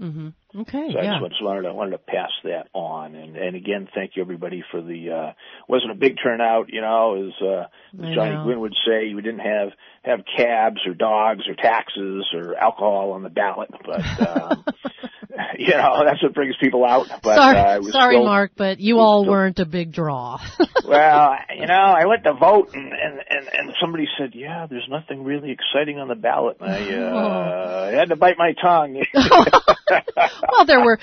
hmm 0.00 0.28
Okay. 0.56 0.88
So 0.92 0.98
I 0.98 1.02
yeah. 1.02 1.18
just, 1.20 1.32
just 1.32 1.44
wanted 1.44 1.62
to 1.62 1.74
wanted 1.74 1.90
to 1.92 1.98
pass 1.98 2.30
that 2.44 2.68
on 2.72 3.14
and 3.14 3.36
and 3.36 3.54
again 3.54 3.86
thank 3.94 4.12
you 4.16 4.22
everybody 4.22 4.64
for 4.70 4.80
the 4.80 5.10
uh 5.10 5.32
wasn't 5.68 5.92
a 5.92 5.94
big 5.94 6.16
turnout 6.22 6.72
you 6.72 6.80
know 6.80 7.26
as 7.26 7.42
uh 7.42 8.02
I 8.02 8.14
Johnny. 8.14 8.44
Gwynn 8.44 8.60
would 8.60 8.74
say 8.86 9.12
we 9.14 9.20
didn't 9.20 9.40
have 9.40 9.68
have 10.02 10.20
cabs 10.36 10.80
or 10.86 10.94
dogs 10.94 11.42
or 11.48 11.54
taxes 11.54 12.26
or 12.32 12.54
alcohol 12.56 13.12
on 13.12 13.22
the 13.22 13.28
ballot 13.28 13.68
but 13.84 14.00
um 14.26 14.64
you 15.58 15.74
know 15.74 16.02
that's 16.04 16.22
what 16.22 16.32
brings 16.32 16.56
people 16.60 16.84
out 16.84 17.08
but 17.22 17.36
sorry, 17.36 17.58
uh, 17.58 17.82
sorry, 17.90 18.14
still, 18.14 18.24
Mark, 18.24 18.52
but 18.56 18.80
you 18.80 18.98
all 18.98 19.22
still- 19.22 19.32
weren't 19.32 19.58
a 19.58 19.66
big 19.66 19.92
draw. 19.92 20.40
well, 20.84 21.36
you 21.54 21.66
know, 21.66 21.74
I 21.74 22.06
went 22.06 22.24
to 22.24 22.34
vote 22.34 22.74
and, 22.74 22.92
and, 22.92 23.20
and, 23.28 23.48
and 23.52 23.74
somebody 23.80 24.06
said, 24.18 24.30
yeah, 24.34 24.66
there's 24.68 24.88
nothing 24.88 25.24
really 25.24 25.50
exciting 25.50 25.98
on 25.98 26.08
the 26.08 26.14
ballot. 26.14 26.58
And 26.60 26.70
I, 26.70 26.94
uh, 26.94 27.90
I 27.92 27.96
had 27.96 28.08
to 28.10 28.16
bite 28.16 28.36
my 28.38 28.52
tongue. 28.60 29.02
Well, 30.50 30.66
there 30.66 30.80
were 30.80 30.98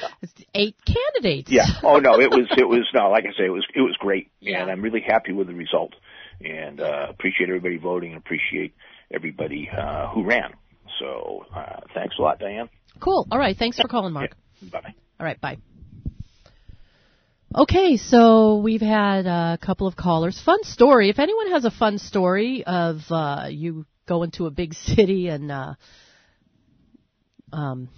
eight 0.54 0.76
candidates. 0.86 1.52
yeah. 1.52 1.66
Oh 1.84 1.98
no, 1.98 2.20
it 2.20 2.30
was, 2.30 2.48
it 2.58 2.68
was, 2.68 2.88
no, 2.94 3.10
like 3.10 3.26
I 3.26 3.32
say, 3.38 3.46
it 3.46 3.50
was, 3.50 3.66
it 3.74 3.82
was 3.82 3.96
great. 4.00 4.32
Yeah. 4.40 4.62
And 4.62 4.72
I'm 4.72 4.82
really 4.82 5.02
happy 5.02 5.32
with 5.32 5.48
the 5.48 5.54
result 5.54 5.94
and, 6.42 6.80
uh, 6.80 7.08
appreciate 7.10 7.50
everybody 7.50 7.78
voting 7.78 8.12
and 8.12 8.18
appreciate 8.18 8.74
everybody, 9.14 9.70
uh, 9.70 10.10
who 10.10 10.24
ran. 10.24 10.54
So, 11.00 11.46
uh, 11.54 11.82
thanks 11.94 12.16
a 12.20 12.22
lot, 12.22 12.40
Diane. 12.40 12.70
Cool. 13.00 13.28
All 13.30 13.40
right. 13.40 13.58
Thanks 13.58 13.80
for 13.80 13.88
calling, 13.88 14.14
Mark. 14.14 14.32
Bye 14.62 14.82
bye. 14.82 14.94
All 15.20 15.26
right. 15.26 15.40
Bye. 15.40 15.58
Okay, 17.58 17.96
so 17.96 18.58
we've 18.58 18.82
had 18.82 19.26
a 19.28 19.58
couple 19.62 19.88
of 19.88 19.96
callers. 19.96 20.42
Fun 20.42 20.64
story. 20.64 21.10
If 21.10 21.20
anyone 21.20 21.52
has 21.52 21.64
a 21.64 21.72
fun 21.72 22.00
story 22.00 22.66
of 22.66 23.00
uh, 23.10 23.46
you 23.50 23.86
going 24.06 24.32
to 24.32 24.46
a 24.46 24.52
big 24.52 24.74
city 24.96 25.28
and 25.28 25.52
uh, 25.52 25.74
um, 27.54 27.90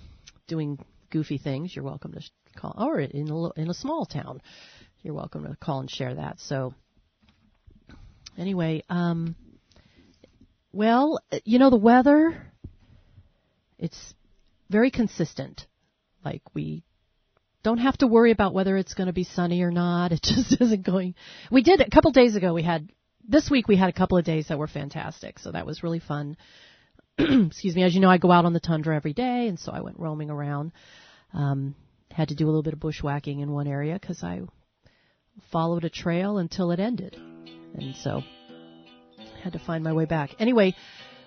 doing 0.47 0.77
goofy 1.09 1.37
things, 1.37 1.75
you're 1.75 1.85
welcome 1.85 2.13
to 2.13 2.21
call. 2.55 2.75
Or 2.77 2.99
in 2.99 3.29
a, 3.29 3.49
in 3.59 3.69
a 3.69 3.73
small 3.73 4.05
town, 4.05 4.41
you're 5.01 5.13
welcome 5.13 5.43
to 5.43 5.55
call 5.55 5.79
and 5.79 5.89
share 5.89 6.15
that. 6.15 6.39
So, 6.39 6.73
anyway, 8.37 8.83
um, 8.89 9.35
well, 10.71 11.19
you 11.43 11.59
know 11.59 11.69
the 11.69 11.77
weather. 11.77 12.51
It's 13.77 14.13
very 14.69 14.91
consistent. 14.91 15.65
Like 16.23 16.41
we 16.53 16.83
don't 17.63 17.77
have 17.77 17.97
to 17.97 18.07
worry 18.07 18.31
about 18.31 18.53
whether 18.53 18.77
it's 18.77 18.93
going 18.93 19.07
to 19.07 19.13
be 19.13 19.23
sunny 19.23 19.61
or 19.61 19.71
not. 19.71 20.11
It 20.17 20.21
just 20.21 20.61
isn't 20.61 20.85
going. 20.85 21.15
We 21.51 21.63
did 21.63 21.81
a 21.81 21.89
couple 21.89 22.11
days 22.11 22.35
ago. 22.35 22.53
We 22.53 22.63
had 22.63 22.91
this 23.27 23.49
week. 23.49 23.67
We 23.67 23.75
had 23.75 23.89
a 23.89 23.93
couple 23.93 24.17
of 24.17 24.25
days 24.25 24.47
that 24.47 24.57
were 24.57 24.67
fantastic, 24.67 25.39
so 25.39 25.51
that 25.51 25.65
was 25.65 25.83
really 25.83 25.99
fun. 25.99 26.37
Excuse 27.47 27.75
me. 27.75 27.83
As 27.83 27.95
you 27.95 28.01
know, 28.01 28.09
I 28.09 28.17
go 28.17 28.31
out 28.31 28.45
on 28.45 28.53
the 28.53 28.59
tundra 28.59 28.95
every 28.95 29.13
day, 29.13 29.47
and 29.47 29.59
so 29.59 29.71
I 29.71 29.81
went 29.81 29.99
roaming 29.99 30.29
around. 30.29 30.71
Um, 31.33 31.75
had 32.11 32.29
to 32.29 32.35
do 32.35 32.45
a 32.45 32.47
little 32.47 32.63
bit 32.63 32.73
of 32.73 32.79
bushwhacking 32.79 33.39
in 33.39 33.51
one 33.51 33.67
area 33.67 33.97
because 33.99 34.23
I 34.23 34.41
followed 35.51 35.83
a 35.83 35.89
trail 35.89 36.37
until 36.37 36.71
it 36.71 36.79
ended, 36.79 37.15
and 37.73 37.95
so 37.95 38.21
had 39.43 39.53
to 39.53 39.59
find 39.59 39.83
my 39.83 39.93
way 39.93 40.05
back. 40.05 40.35
Anyway, 40.39 40.75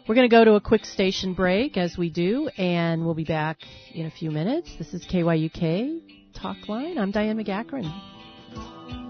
we're 0.08 0.14
going 0.14 0.28
to 0.28 0.34
go 0.34 0.44
to 0.44 0.54
a 0.54 0.60
quick 0.60 0.84
station 0.84 1.34
break 1.34 1.76
as 1.76 1.96
we 1.98 2.10
do, 2.10 2.48
and 2.56 3.04
we'll 3.04 3.14
be 3.14 3.24
back 3.24 3.58
in 3.92 4.06
a 4.06 4.10
few 4.10 4.30
minutes. 4.30 4.70
This 4.78 4.94
is 4.94 5.04
KYUK 5.06 6.34
Talk 6.34 6.68
Line. 6.68 6.98
I'm 6.98 7.10
Diane 7.10 7.36
McEachern. 7.42 9.09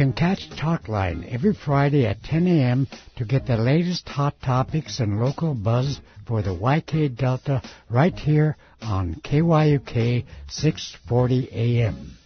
Can 0.00 0.14
catch 0.14 0.48
Talkline 0.56 1.30
every 1.30 1.52
Friday 1.52 2.06
at 2.06 2.22
10 2.22 2.46
a.m. 2.46 2.88
to 3.16 3.24
get 3.26 3.46
the 3.46 3.58
latest 3.58 4.08
hot 4.08 4.34
topics 4.42 4.98
and 4.98 5.20
local 5.20 5.52
buzz 5.52 6.00
for 6.26 6.40
the 6.40 6.56
YK 6.56 7.14
Delta 7.18 7.60
right 7.90 8.14
here 8.18 8.56
on 8.80 9.16
KYUK 9.16 10.24
640 10.48 11.50
AM. 11.52 12.16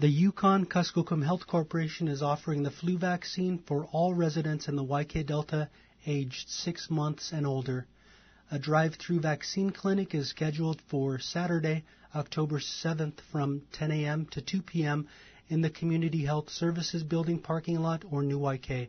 The 0.00 0.08
Yukon 0.08 0.66
Kuskokwim 0.66 1.24
Health 1.24 1.46
Corporation 1.46 2.08
is 2.08 2.20
offering 2.20 2.64
the 2.64 2.72
flu 2.72 2.98
vaccine 2.98 3.62
for 3.64 3.84
all 3.92 4.12
residents 4.12 4.66
in 4.66 4.74
the 4.74 4.84
YK 4.84 5.24
Delta 5.24 5.70
aged 6.04 6.48
six 6.48 6.90
months 6.90 7.30
and 7.30 7.46
older. 7.46 7.86
A 8.48 8.60
drive-through 8.60 9.18
vaccine 9.18 9.70
clinic 9.70 10.14
is 10.14 10.28
scheduled 10.28 10.80
for 10.82 11.18
Saturday, 11.18 11.82
October 12.14 12.60
7th 12.60 13.20
from 13.20 13.62
10 13.72 13.90
a.m. 13.90 14.26
to 14.26 14.40
2 14.40 14.62
p.m. 14.62 15.08
in 15.48 15.62
the 15.62 15.70
Community 15.70 16.24
Health 16.24 16.50
Services 16.50 17.02
Building 17.02 17.40
parking 17.40 17.80
lot 17.80 18.04
or 18.08 18.22
New 18.22 18.38
YK. 18.38 18.88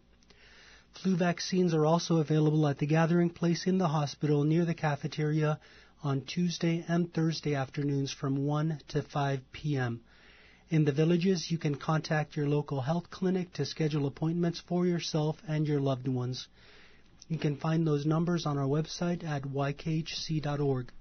Flu 0.92 1.16
vaccines 1.16 1.74
are 1.74 1.88
also 1.88 2.18
available 2.18 2.68
at 2.68 2.78
the 2.78 2.86
gathering 2.86 3.32
place 3.32 3.66
in 3.66 3.80
the 3.80 3.88
hospital 3.88 4.44
near 4.44 4.64
the 4.64 4.76
cafeteria 4.76 5.60
on 6.04 6.22
Tuesday 6.22 6.86
and 6.88 7.12
Thursday 7.12 7.56
afternoons 7.56 8.12
from 8.12 8.46
1 8.46 8.82
to 8.90 9.02
5 9.02 9.42
p.m. 9.54 10.02
In 10.70 10.86
the 10.86 10.92
villages, 10.92 11.50
you 11.50 11.58
can 11.58 11.74
contact 11.74 12.36
your 12.36 12.48
local 12.48 12.82
health 12.82 13.10
clinic 13.10 13.54
to 13.54 13.66
schedule 13.66 14.06
appointments 14.06 14.60
for 14.60 14.86
yourself 14.86 15.42
and 15.48 15.68
your 15.68 15.82
loved 15.82 16.08
ones. 16.08 16.48
You 17.30 17.38
can 17.38 17.58
find 17.58 17.86
those 17.86 18.06
numbers 18.06 18.46
on 18.46 18.58
our 18.58 18.68
website 18.68 19.24
at 19.24 19.44
ykhc.org. 19.44 20.92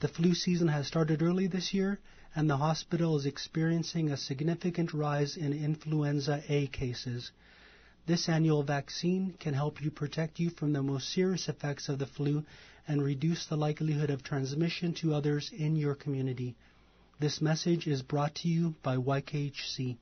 The 0.00 0.08
flu 0.08 0.34
season 0.34 0.68
has 0.68 0.86
started 0.86 1.22
early 1.22 1.46
this 1.46 1.74
year, 1.74 2.00
and 2.34 2.48
the 2.48 2.56
hospital 2.56 3.16
is 3.16 3.26
experiencing 3.26 4.10
a 4.10 4.16
significant 4.16 4.94
rise 4.94 5.36
in 5.36 5.52
influenza 5.52 6.42
A 6.48 6.66
cases. 6.68 7.30
This 8.06 8.28
annual 8.28 8.62
vaccine 8.62 9.34
can 9.38 9.52
help 9.52 9.82
you 9.82 9.90
protect 9.90 10.40
you 10.40 10.48
from 10.48 10.72
the 10.72 10.82
most 10.82 11.10
serious 11.10 11.48
effects 11.48 11.90
of 11.90 11.98
the 11.98 12.06
flu 12.06 12.44
and 12.88 13.02
reduce 13.02 13.44
the 13.46 13.56
likelihood 13.56 14.08
of 14.08 14.22
transmission 14.22 14.94
to 14.94 15.12
others 15.12 15.50
in 15.52 15.76
your 15.76 15.94
community. 15.94 16.56
This 17.18 17.42
message 17.42 17.86
is 17.86 18.00
brought 18.00 18.34
to 18.36 18.48
you 18.48 18.74
by 18.82 18.96
YKHC. 18.96 19.98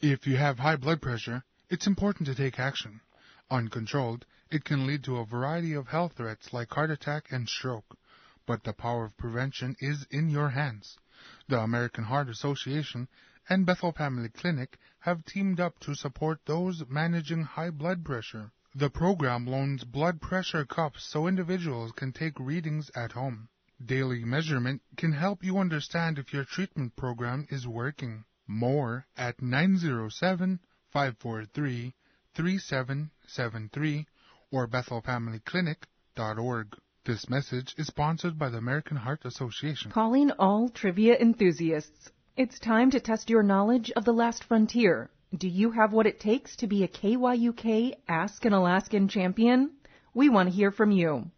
If 0.00 0.26
you 0.26 0.36
have 0.36 0.58
high 0.58 0.76
blood 0.76 1.00
pressure, 1.00 1.44
it's 1.70 1.86
important 1.86 2.26
to 2.26 2.34
take 2.34 2.58
action. 2.58 3.00
Uncontrolled, 3.48 4.26
it 4.50 4.64
can 4.64 4.86
lead 4.86 5.04
to 5.04 5.18
a 5.18 5.24
variety 5.24 5.72
of 5.72 5.86
health 5.86 6.14
threats 6.14 6.52
like 6.52 6.72
heart 6.72 6.90
attack 6.90 7.30
and 7.30 7.48
stroke. 7.48 7.96
But 8.44 8.64
the 8.64 8.72
power 8.72 9.04
of 9.04 9.16
prevention 9.16 9.76
is 9.78 10.04
in 10.10 10.28
your 10.28 10.50
hands. 10.50 10.98
The 11.46 11.60
American 11.60 12.04
Heart 12.04 12.28
Association 12.28 13.08
and 13.48 13.64
Bethel 13.64 13.92
Family 13.92 14.28
Clinic 14.28 14.78
have 14.98 15.24
teamed 15.24 15.60
up 15.60 15.78
to 15.78 15.94
support 15.94 16.40
those 16.44 16.84
managing 16.88 17.44
high 17.44 17.70
blood 17.70 18.04
pressure. 18.04 18.50
The 18.74 18.90
program 18.90 19.46
loans 19.46 19.84
blood 19.84 20.20
pressure 20.20 20.64
cups 20.64 21.04
so 21.04 21.28
individuals 21.28 21.92
can 21.92 22.12
take 22.12 22.40
readings 22.40 22.90
at 22.96 23.12
home. 23.12 23.48
Daily 23.84 24.24
measurement 24.24 24.82
can 24.96 25.12
help 25.12 25.44
you 25.44 25.58
understand 25.58 26.18
if 26.18 26.32
your 26.32 26.44
treatment 26.44 26.96
program 26.96 27.46
is 27.50 27.66
working. 27.66 28.24
More 28.48 29.06
at 29.16 29.40
907 29.40 30.58
543 30.90 31.94
3773 32.36 34.06
or 34.52 34.68
BethelFamilyClinic.org. 34.68 36.66
This 37.06 37.30
message 37.30 37.74
is 37.78 37.86
sponsored 37.86 38.38
by 38.38 38.50
the 38.50 38.58
American 38.58 38.98
Heart 38.98 39.24
Association. 39.24 39.90
Calling 39.90 40.30
all 40.32 40.68
trivia 40.68 41.16
enthusiasts. 41.18 42.10
It's 42.36 42.58
time 42.58 42.90
to 42.90 43.00
test 43.00 43.30
your 43.30 43.42
knowledge 43.42 43.90
of 43.96 44.04
the 44.04 44.12
last 44.12 44.44
frontier. 44.44 45.08
Do 45.34 45.48
you 45.48 45.70
have 45.70 45.94
what 45.94 46.06
it 46.06 46.20
takes 46.20 46.56
to 46.56 46.66
be 46.66 46.84
a 46.84 46.88
KYUK 46.88 47.94
Ask 48.06 48.44
an 48.44 48.52
Alaskan 48.52 49.08
champion? 49.08 49.70
We 50.12 50.28
want 50.28 50.50
to 50.50 50.54
hear 50.54 50.70
from 50.70 50.90
you. 50.90 51.30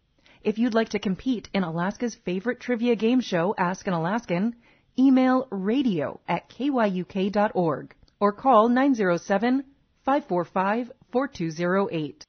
If 0.43 0.57
you'd 0.57 0.73
like 0.73 0.89
to 0.89 0.99
compete 0.99 1.47
in 1.53 1.63
Alaska's 1.63 2.15
favorite 2.15 2.59
trivia 2.59 2.97
game 2.97 3.21
show, 3.21 3.55
Ask 3.57 3.87
an 3.87 3.93
Alaskan, 3.93 4.55
email 4.97 5.47
radio 5.49 6.19
at 6.27 6.49
kyuk.org 6.49 7.95
or 8.19 8.33
call 8.33 8.67
907 8.67 9.63
545 10.09 10.91
4208. 11.11 12.28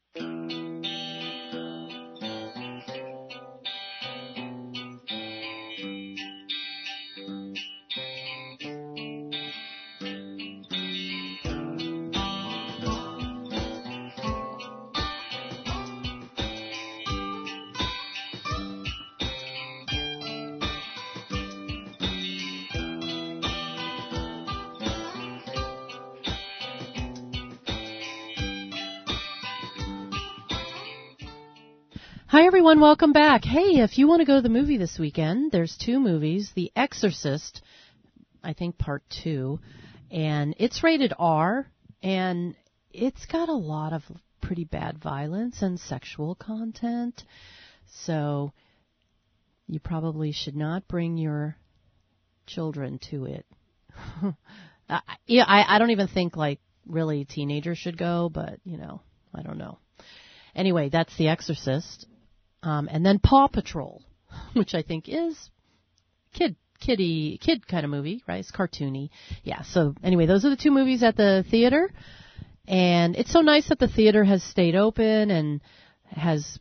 Hi 32.31 32.47
everyone, 32.47 32.79
welcome 32.79 33.13
back. 33.13 33.45
Hey, 33.45 33.81
if 33.81 33.99
you 33.99 34.07
want 34.07 34.21
to 34.21 34.25
go 34.25 34.37
to 34.37 34.41
the 34.41 34.49
movie 34.49 34.77
this 34.77 35.01
weekend, 35.01 35.51
there's 35.51 35.77
two 35.77 35.99
movies. 35.99 36.53
The 36.55 36.71
Exorcist, 36.77 37.61
I 38.41 38.53
think 38.53 38.79
part 38.79 39.03
two, 39.25 39.59
and 40.13 40.55
it's 40.57 40.85
rated 40.85 41.13
R, 41.19 41.67
and 42.05 42.55
it's 42.93 43.27
got 43.27 43.49
a 43.49 43.53
lot 43.55 43.93
of 43.93 44.05
pretty 44.41 44.63
bad 44.63 44.99
violence 45.03 45.61
and 45.61 45.81
sexual 45.81 46.37
content. 46.37 47.25
So 48.05 48.53
you 49.67 49.81
probably 49.81 50.31
should 50.31 50.55
not 50.55 50.87
bring 50.87 51.19
your 51.19 51.57
children 52.47 53.01
to 53.11 53.25
it. 53.25 53.47
I, 54.89 55.01
yeah, 55.27 55.47
I, 55.49 55.75
I 55.75 55.79
don't 55.81 55.91
even 55.91 56.07
think 56.07 56.37
like 56.37 56.61
really 56.87 57.25
teenagers 57.25 57.79
should 57.79 57.99
go, 57.99 58.31
but 58.33 58.61
you 58.65 58.77
know, 58.77 59.01
I 59.35 59.43
don't 59.43 59.59
know. 59.59 59.79
Anyway, 60.55 60.91
that's 60.91 61.17
The 61.17 61.27
Exorcist. 61.27 62.07
Um, 62.63 62.89
and 62.91 63.05
then 63.05 63.19
Paw 63.19 63.49
Patrol, 63.49 64.03
which 64.55 64.75
I 64.75 64.83
think 64.83 65.09
is 65.09 65.51
kid 66.33 66.57
kiddie 66.81 67.39
kid 67.39 67.67
kind 67.67 67.85
of 67.85 67.91
movie, 67.91 68.23
right? 68.27 68.41
It's 68.41 68.53
cartoony. 68.53 69.11
Yeah. 69.45 69.63
So 69.63 69.95
anyway, 70.03 70.27
those 70.27 70.45
are 70.45 70.51
the 70.51 70.57
two 70.57 70.71
movies 70.71 71.03
at 71.03 71.17
the 71.17 71.45
theater, 71.51 71.93
and 72.67 73.17
it's 73.17 73.33
so 73.33 73.41
nice 73.41 73.69
that 73.69 73.79
the 73.79 73.89
theater 73.89 74.25
has 74.25 74.43
stayed 74.43 74.77
open 74.77 75.31
and 75.31 75.61
has. 76.11 76.59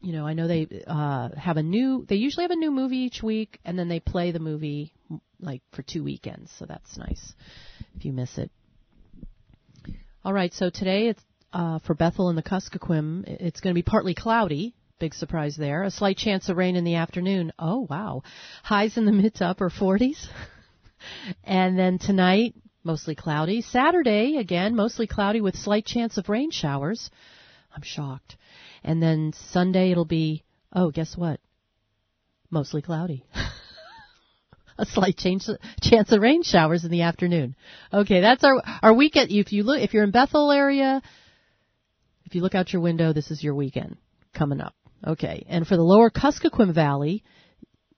You 0.00 0.12
know, 0.12 0.28
I 0.28 0.34
know 0.34 0.46
they 0.46 0.84
uh, 0.86 1.30
have 1.36 1.56
a 1.56 1.62
new. 1.62 2.06
They 2.08 2.16
usually 2.16 2.44
have 2.44 2.52
a 2.52 2.56
new 2.56 2.70
movie 2.70 2.98
each 2.98 3.20
week, 3.20 3.58
and 3.64 3.76
then 3.76 3.88
they 3.88 3.98
play 3.98 4.30
the 4.30 4.38
movie 4.38 4.92
like 5.40 5.62
for 5.72 5.82
two 5.82 6.04
weekends. 6.04 6.52
So 6.56 6.66
that's 6.66 6.96
nice 6.96 7.34
if 7.96 8.04
you 8.04 8.12
miss 8.12 8.38
it. 8.38 8.50
All 10.24 10.32
right, 10.32 10.52
so 10.52 10.70
today 10.70 11.08
it's 11.08 11.22
uh, 11.52 11.78
for 11.80 11.94
Bethel 11.94 12.28
and 12.28 12.38
the 12.38 12.42
Kuskokwim. 12.42 13.24
It's 13.26 13.60
going 13.60 13.74
to 13.74 13.78
be 13.78 13.82
partly 13.82 14.14
cloudy, 14.14 14.74
Big 14.98 15.14
surprise 15.14 15.56
there. 15.56 15.84
A 15.84 15.90
slight 15.90 16.16
chance 16.16 16.48
of 16.48 16.56
rain 16.56 16.74
in 16.74 16.84
the 16.84 16.96
afternoon. 16.96 17.52
Oh, 17.58 17.86
wow. 17.88 18.22
Highs 18.64 18.96
in 18.96 19.04
the 19.04 19.12
mid 19.12 19.36
to 19.36 19.46
upper 19.46 19.70
40s. 19.70 20.26
and 21.44 21.78
then 21.78 21.98
tonight, 21.98 22.54
mostly 22.82 23.14
cloudy. 23.14 23.62
Saturday, 23.62 24.36
again, 24.38 24.74
mostly 24.74 25.06
cloudy 25.06 25.40
with 25.40 25.54
slight 25.54 25.86
chance 25.86 26.18
of 26.18 26.28
rain 26.28 26.50
showers. 26.50 27.10
I'm 27.74 27.82
shocked. 27.82 28.36
And 28.82 29.00
then 29.00 29.32
Sunday, 29.52 29.92
it'll 29.92 30.04
be, 30.04 30.42
oh, 30.72 30.90
guess 30.90 31.16
what? 31.16 31.38
Mostly 32.50 32.82
cloudy. 32.82 33.24
a 34.78 34.86
slight 34.86 35.16
change, 35.16 35.44
chance 35.80 36.12
of 36.12 36.20
rain 36.22 36.42
showers 36.42 36.84
in 36.84 36.90
the 36.90 37.02
afternoon. 37.02 37.54
Okay, 37.92 38.20
that's 38.20 38.42
our 38.42 38.62
our 38.82 38.94
weekend. 38.94 39.30
If 39.30 39.52
you 39.52 39.64
look, 39.64 39.80
if 39.80 39.92
you're 39.92 40.04
in 40.04 40.12
Bethel 40.12 40.50
area, 40.50 41.02
if 42.24 42.34
you 42.34 42.40
look 42.40 42.54
out 42.54 42.72
your 42.72 42.80
window, 42.80 43.12
this 43.12 43.30
is 43.30 43.42
your 43.42 43.54
weekend 43.54 43.96
coming 44.32 44.60
up. 44.60 44.74
Okay, 45.06 45.44
and 45.48 45.66
for 45.66 45.76
the 45.76 45.82
lower 45.82 46.10
Kuskokwim 46.10 46.74
Valley, 46.74 47.22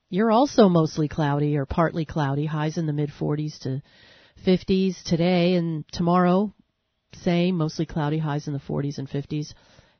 you're 0.09 0.31
also 0.31 0.69
mostly 0.69 1.07
cloudy 1.07 1.57
or 1.57 1.65
partly 1.65 2.05
cloudy, 2.05 2.45
highs 2.45 2.77
in 2.77 2.85
the 2.85 2.93
mid 2.93 3.09
40s 3.09 3.59
to 3.59 3.81
50s 4.45 5.01
today 5.03 5.55
and 5.55 5.85
tomorrow. 5.91 6.53
Same, 7.23 7.57
mostly 7.57 7.85
cloudy, 7.85 8.19
highs 8.19 8.47
in 8.47 8.53
the 8.53 8.59
40s 8.59 8.97
and 8.97 9.09
50s. 9.09 9.53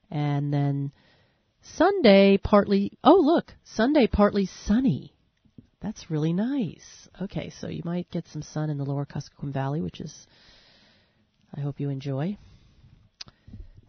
And 0.09 0.53
then 0.53 0.91
Sunday, 1.75 2.37
partly, 2.37 2.97
oh 3.03 3.19
look, 3.19 3.53
Sunday, 3.63 4.07
partly 4.07 4.47
sunny. 4.65 5.13
That's 5.81 6.11
really 6.11 6.33
nice. 6.33 7.09
Okay, 7.21 7.51
so 7.59 7.67
you 7.67 7.81
might 7.83 8.11
get 8.11 8.27
some 8.27 8.43
sun 8.43 8.69
in 8.69 8.77
the 8.77 8.85
lower 8.85 9.05
Kuskokwim 9.05 9.51
Valley, 9.51 9.81
which 9.81 9.99
is, 9.99 10.27
I 11.55 11.61
hope 11.61 11.79
you 11.79 11.89
enjoy 11.89 12.37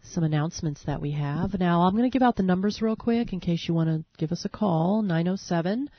some 0.03 0.23
announcements 0.23 0.83
that 0.85 1.01
we 1.01 1.11
have. 1.11 1.59
Now, 1.59 1.81
I'm 1.81 1.93
going 1.95 2.09
to 2.09 2.13
give 2.13 2.21
out 2.21 2.35
the 2.35 2.43
numbers 2.43 2.81
real 2.81 2.95
quick 2.95 3.33
in 3.33 3.39
case 3.39 3.65
you 3.67 3.73
want 3.73 3.89
to 3.89 4.03
give 4.17 4.31
us 4.31 4.45
a 4.45 4.49
call. 4.49 5.01
907 5.01 5.89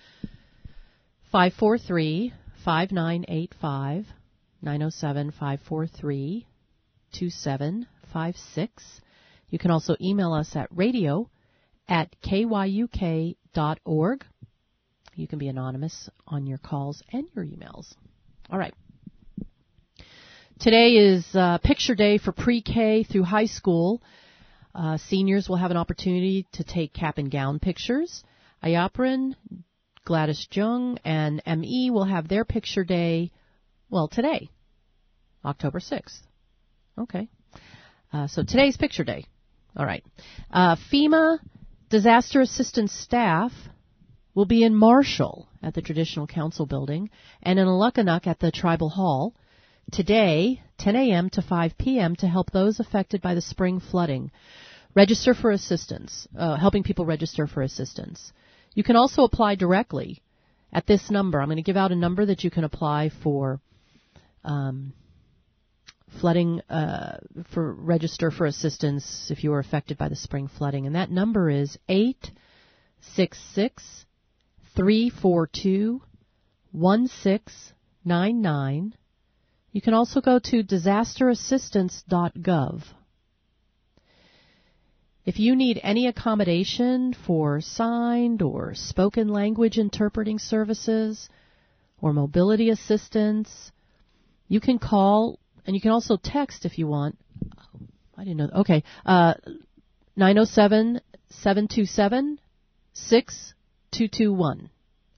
543 1.32 2.32
5985. 2.64 4.06
907 4.62 5.30
543 5.30 6.46
2756. 7.12 9.00
You 9.50 9.58
can 9.58 9.70
also 9.70 9.96
email 10.00 10.32
us 10.32 10.56
at 10.56 10.68
radio 10.70 11.28
at 11.88 12.14
kyuk.org. 12.22 13.36
You 15.16 15.28
can 15.28 15.38
be 15.38 15.48
anonymous 15.48 16.08
on 16.26 16.46
your 16.46 16.58
calls 16.58 17.02
and 17.12 17.26
your 17.34 17.44
emails. 17.44 17.94
All 18.50 18.58
right. 18.58 18.74
Today 20.60 20.92
is 20.92 21.26
uh, 21.34 21.58
picture 21.58 21.96
day 21.96 22.16
for 22.16 22.30
pre-K 22.30 23.02
through 23.02 23.24
high 23.24 23.46
school. 23.46 24.00
Uh, 24.72 24.98
seniors 24.98 25.48
will 25.48 25.56
have 25.56 25.72
an 25.72 25.76
opportunity 25.76 26.46
to 26.52 26.62
take 26.62 26.94
cap 26.94 27.18
and 27.18 27.28
gown 27.30 27.58
pictures. 27.58 28.22
Ayaprun, 28.62 29.34
Gladys 30.04 30.46
Jung, 30.52 30.98
and 31.04 31.42
ME 31.44 31.90
will 31.90 32.04
have 32.04 32.28
their 32.28 32.44
picture 32.44 32.84
day, 32.84 33.32
well, 33.90 34.06
today, 34.06 34.48
October 35.44 35.80
6th. 35.80 36.20
Okay. 36.98 37.28
Uh, 38.12 38.28
so 38.28 38.44
today's 38.44 38.76
picture 38.76 39.04
day. 39.04 39.26
All 39.76 39.84
right. 39.84 40.04
Uh, 40.52 40.76
FEMA 40.92 41.40
disaster 41.90 42.40
assistance 42.40 42.92
staff 42.92 43.52
will 44.34 44.46
be 44.46 44.62
in 44.62 44.74
Marshall 44.74 45.48
at 45.62 45.74
the 45.74 45.82
Traditional 45.82 46.28
Council 46.28 46.64
building 46.64 47.10
and 47.42 47.58
in 47.58 47.66
Alakanuk 47.66 48.28
at 48.28 48.38
the 48.38 48.52
Tribal 48.52 48.88
Hall 48.88 49.34
today, 49.90 50.62
10 50.78 50.96
a.m. 50.96 51.30
to 51.30 51.42
5 51.42 51.78
p.m. 51.78 52.16
to 52.16 52.26
help 52.26 52.50
those 52.50 52.80
affected 52.80 53.22
by 53.22 53.34
the 53.34 53.40
spring 53.40 53.80
flooding. 53.80 54.30
Register 54.94 55.34
for 55.34 55.50
assistance, 55.50 56.28
uh, 56.38 56.56
helping 56.56 56.82
people 56.82 57.04
register 57.04 57.46
for 57.46 57.62
assistance. 57.62 58.32
You 58.74 58.84
can 58.84 58.96
also 58.96 59.24
apply 59.24 59.56
directly 59.56 60.22
at 60.72 60.86
this 60.86 61.10
number. 61.10 61.40
I'm 61.40 61.48
going 61.48 61.56
to 61.56 61.62
give 61.62 61.76
out 61.76 61.92
a 61.92 61.96
number 61.96 62.24
that 62.26 62.44
you 62.44 62.50
can 62.50 62.64
apply 62.64 63.10
for 63.22 63.60
um, 64.44 64.92
flooding, 66.20 66.60
uh, 66.70 67.18
for 67.52 67.72
register 67.72 68.30
for 68.30 68.46
assistance 68.46 69.30
if 69.30 69.44
you 69.44 69.50
were 69.50 69.58
affected 69.58 69.98
by 69.98 70.08
the 70.08 70.16
spring 70.16 70.48
flooding. 70.48 70.86
And 70.86 70.96
that 70.96 71.10
number 71.10 71.50
is 71.50 71.76
866 71.88 74.06
342 74.76 76.02
1699. 76.72 78.94
You 79.74 79.82
can 79.82 79.92
also 79.92 80.20
go 80.20 80.38
to 80.38 80.62
disasterassistance.gov. 80.62 82.82
If 85.26 85.40
you 85.40 85.56
need 85.56 85.80
any 85.82 86.06
accommodation 86.06 87.12
for 87.26 87.60
signed 87.60 88.40
or 88.40 88.74
spoken 88.74 89.26
language 89.26 89.76
interpreting 89.76 90.38
services 90.38 91.28
or 92.00 92.12
mobility 92.12 92.70
assistance, 92.70 93.72
you 94.46 94.60
can 94.60 94.78
call 94.78 95.40
and 95.66 95.74
you 95.74 95.82
can 95.82 95.90
also 95.90 96.16
text 96.22 96.64
if 96.64 96.78
you 96.78 96.86
want. 96.86 97.18
I 98.16 98.22
didn't 98.22 98.36
know. 98.36 98.50
Okay. 98.60 98.84
Uh, 99.04 99.34
907 100.14 101.00
727 101.30 102.38
6221. 102.92 104.70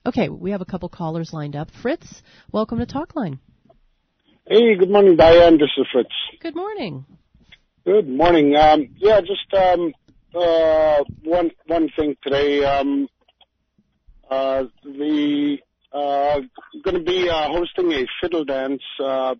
Okay, 0.03 0.29
we 0.29 0.49
have 0.49 0.61
a 0.61 0.65
couple 0.65 0.89
callers 0.89 1.31
lined 1.31 1.55
up. 1.55 1.69
Fritz, 1.83 2.23
welcome 2.51 2.79
to 2.79 2.87
Talkline. 2.87 3.37
Hey, 4.49 4.77
good 4.77 4.89
morning, 4.89 5.17
Diane. 5.17 5.57
This 5.57 5.71
is 5.77 5.85
Fritz. 5.91 6.09
Good 6.41 6.55
morning. 6.55 7.05
Good 7.85 8.07
morning. 8.07 8.55
Um, 8.55 8.87
yeah, 8.95 9.19
just 9.19 9.53
um, 9.53 9.91
uh, 10.33 11.03
one 11.25 11.51
one 11.65 11.89
thing 11.97 12.15
today. 12.23 12.63
Um, 12.63 13.09
uh, 14.31 14.63
the 14.85 15.57
uh, 15.91 16.39
going 16.81 16.95
to 16.95 17.03
be 17.03 17.27
uh, 17.29 17.49
hosting 17.49 17.91
a 17.91 18.05
fiddle 18.21 18.45
dance 18.45 18.81
uh, 19.01 19.35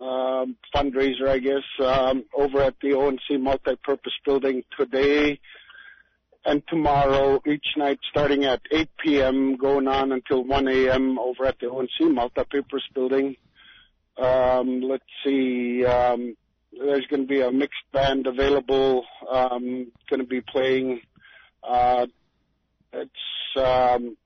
uh, 0.00 0.46
fundraiser, 0.74 1.28
I 1.28 1.38
guess, 1.38 1.64
um, 1.84 2.24
over 2.34 2.62
at 2.62 2.76
the 2.80 2.94
ONC 2.94 3.20
Multipurpose 3.32 4.16
Building 4.24 4.62
today 4.78 5.38
and 6.46 6.62
tomorrow, 6.68 7.42
each 7.46 7.66
night 7.76 7.98
starting 8.08 8.44
at 8.44 8.62
8 8.70 8.88
p.m., 9.04 9.56
going 9.56 9.88
on 9.88 10.12
until 10.12 10.42
1 10.42 10.68
a.m. 10.68 11.18
over 11.18 11.44
at 11.44 11.58
the 11.60 11.66
ONC 11.66 11.90
Multipurpose 12.00 12.86
Building. 12.94 13.36
Um, 14.18 14.82
let's 14.82 15.04
see. 15.24 15.84
Um, 15.84 16.36
there's 16.72 17.06
going 17.06 17.22
to 17.22 17.28
be 17.28 17.40
a 17.40 17.50
mixed 17.50 17.84
band 17.92 18.26
available. 18.26 19.04
Um, 19.30 19.92
going 20.10 20.20
to 20.20 20.26
be 20.26 20.40
playing. 20.40 21.00
Uh, 21.62 22.06
it's 22.92 23.56
um, 23.56 24.16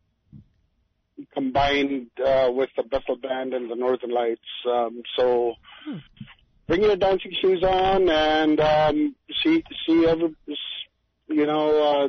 combined 1.34 2.11
uh, 2.24 2.51
with 2.53 2.70
the 2.76 2.82
Bethel 2.82 3.16
Band 3.16 3.55
and 3.55 3.70
the 3.70 3.76
Northern 3.76 4.11
Lights. 4.11 4.41
Um, 4.68 5.03
so 5.16 5.55
bring 6.66 6.82
your 6.82 6.97
dancing 6.97 7.32
shoes 7.41 7.62
on 7.62 8.09
and 8.09 8.61
um, 8.61 9.14
see 9.43 9.62
see 9.86 10.07
every 10.07 10.36
you 11.28 11.47
know 11.47 11.82
uh, 11.82 12.09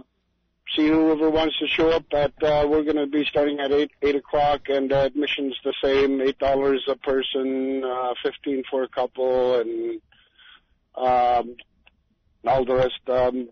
see 0.76 0.88
whoever 0.88 1.30
wants 1.30 1.57
to 1.59 1.67
show 1.67 1.89
up. 1.91 2.05
At 2.11 2.32
uh, 2.43 2.65
we're 2.67 2.84
going 2.84 2.97
to 2.97 3.07
be 3.07 3.26
starting 3.26 3.59
at 3.59 3.72
eight 3.72 3.91
eight 4.01 4.15
o'clock, 4.15 4.61
and 4.69 4.91
uh, 4.91 4.97
admission's 4.97 5.57
the 5.63 5.74
same, 5.84 6.22
eight 6.22 6.39
dollars 6.39 6.84
a 6.88 6.95
person, 6.95 7.84
uh, 7.84 8.13
fifteen 8.24 8.63
for 8.69 8.84
a 8.84 8.88
couple, 8.88 9.59
and 9.59 10.01
um, 10.95 11.55
all 12.45 12.65
the 12.65 12.76
rest. 12.76 12.99
Um, 13.07 13.49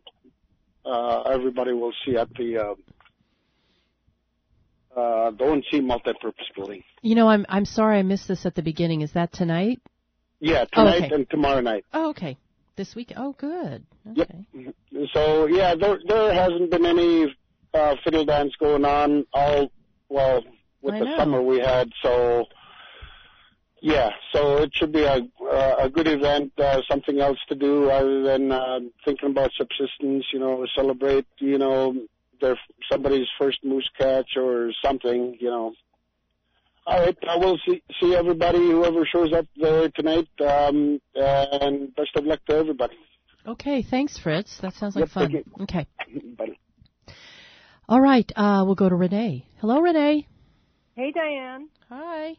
uh, 0.85 1.21
everybody 1.23 1.73
will 1.73 1.93
see 2.05 2.15
at 2.15 2.33
the 2.35 2.57
uh, 2.57 2.73
uh, 4.99 5.31
the 5.31 5.43
ONC 5.43 5.83
multipurpose 5.83 6.53
building. 6.55 6.83
You 7.01 7.15
know, 7.15 7.27
I'm 7.27 7.45
I'm 7.49 7.65
sorry 7.65 7.99
I 7.99 8.03
missed 8.03 8.27
this 8.27 8.45
at 8.45 8.55
the 8.55 8.63
beginning. 8.63 9.01
Is 9.01 9.13
that 9.13 9.31
tonight? 9.31 9.79
Yeah, 10.39 10.65
tonight 10.65 11.03
okay. 11.03 11.15
and 11.15 11.29
tomorrow 11.29 11.61
night. 11.61 11.85
Oh, 11.93 12.09
okay. 12.11 12.37
This 12.75 12.95
week. 12.95 13.11
Oh, 13.17 13.33
good. 13.33 13.83
Yep. 14.13 14.31
So 15.13 15.45
yeah, 15.47 15.75
there 15.75 15.99
there 16.07 16.33
hasn't 16.33 16.71
been 16.71 16.85
any 16.85 17.35
uh, 17.73 17.95
fiddle 18.03 18.25
dance 18.25 18.53
going 18.59 18.85
on 18.85 19.25
all 19.33 19.71
well 20.09 20.43
with 20.81 20.95
I 20.95 20.99
the 20.99 21.05
know. 21.05 21.17
summer 21.17 21.41
we 21.41 21.59
had. 21.59 21.89
So 22.01 22.45
yeah, 23.81 24.09
so 24.33 24.57
it 24.57 24.71
should 24.73 24.91
be 24.91 25.03
a 25.03 25.27
uh, 25.41 25.75
a 25.79 25.89
good 25.89 26.07
event. 26.07 26.51
Uh, 26.57 26.81
something 26.89 27.19
else 27.19 27.37
to 27.49 27.55
do 27.55 27.89
other 27.89 28.23
than 28.23 28.51
uh, 28.51 28.79
thinking 29.05 29.31
about 29.31 29.51
subsistence. 29.57 30.25
You 30.33 30.39
know, 30.39 30.65
celebrate. 30.75 31.27
You 31.37 31.57
know, 31.57 31.95
their 32.41 32.59
somebody's 32.91 33.27
first 33.37 33.63
moose 33.63 33.89
catch 33.97 34.35
or 34.35 34.71
something. 34.83 35.37
You 35.39 35.49
know. 35.49 35.73
All 36.87 36.99
right, 36.99 37.17
I 37.29 37.35
will 37.37 37.59
see 37.67 37.83
see 38.01 38.15
everybody, 38.15 38.57
whoever 38.57 39.05
shows 39.05 39.31
up 39.31 39.45
there 39.55 39.89
tonight, 39.89 40.27
um, 40.41 40.99
and 41.13 41.95
best 41.95 42.15
of 42.15 42.25
luck 42.25 42.39
to 42.47 42.55
everybody. 42.55 42.97
Okay, 43.45 43.81
thanks, 43.81 44.17
Fritz. 44.17 44.57
That 44.61 44.73
sounds 44.75 44.95
like 44.95 45.03
Yep, 45.05 45.09
fun. 45.09 45.31
thank 45.31 45.61
Okay. 45.61 45.87
Bye. 46.37 46.57
All 47.87 47.99
right, 48.01 48.29
uh, 48.35 48.63
we'll 48.65 48.75
go 48.75 48.87
to 48.89 48.95
Renee. 48.95 49.45
Hello, 49.59 49.79
Renee. 49.79 50.27
Hey, 50.95 51.11
Diane. 51.11 51.69
Hi. 51.89 52.35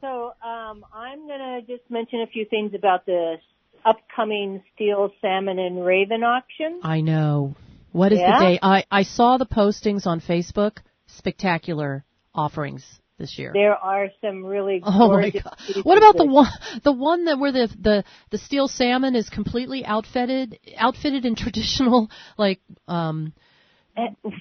So 0.00 0.32
um, 0.46 0.84
I'm 0.92 1.26
going 1.26 1.38
to 1.38 1.60
just 1.66 1.88
mention 1.90 2.20
a 2.22 2.26
few 2.26 2.44
things 2.46 2.72
about 2.74 3.06
the 3.06 3.36
upcoming 3.84 4.62
steel 4.74 5.10
salmon 5.22 5.58
and 5.58 5.84
raven 5.84 6.22
auction. 6.22 6.80
I 6.82 7.00
know. 7.00 7.54
What 7.92 8.12
is 8.12 8.18
Yeah? 8.18 8.38
the 8.38 8.44
day? 8.44 8.58
I, 8.62 8.84
I 8.90 9.02
saw 9.04 9.38
the 9.38 9.46
postings 9.46 10.06
on 10.06 10.20
Facebook. 10.20 10.78
Spectacular 11.06 12.04
offerings 12.34 12.84
this 13.20 13.38
year. 13.38 13.52
There 13.54 13.74
are 13.76 14.08
some 14.20 14.44
really 14.44 14.80
Oh 14.84 15.12
my 15.12 15.30
god! 15.30 15.56
What 15.84 15.98
about 15.98 16.16
the 16.16 16.24
one, 16.26 16.48
the 16.82 16.92
one 16.92 17.26
that 17.26 17.38
where 17.38 17.52
the 17.52 17.68
the 17.80 18.04
the 18.30 18.38
steel 18.38 18.66
salmon 18.66 19.14
is 19.14 19.28
completely 19.28 19.84
outfitted, 19.84 20.58
outfitted 20.76 21.24
in 21.24 21.34
traditional 21.36 22.10
like 22.36 22.60
um 22.88 23.32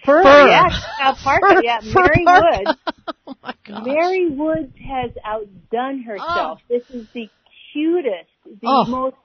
fur? 0.03 0.23
fur. 0.23 0.47
Yeah, 0.47 0.69
alpaca. 1.01 1.39
Fur- 1.55 1.61
yeah, 1.63 1.79
fur 1.81 2.01
Mary 2.01 2.23
parka. 2.25 2.63
Woods. 2.63 2.79
oh 3.27 3.35
my 3.43 3.53
gosh! 3.67 3.85
Mary 3.85 4.29
Woods 4.29 4.73
has 4.87 5.11
outdone 5.23 6.01
herself. 6.01 6.59
This 6.67 6.83
is 6.89 7.05
the 7.13 7.29
cutest, 7.73 8.29
the 8.45 8.57
Oh. 8.67 8.85
most 8.87 9.15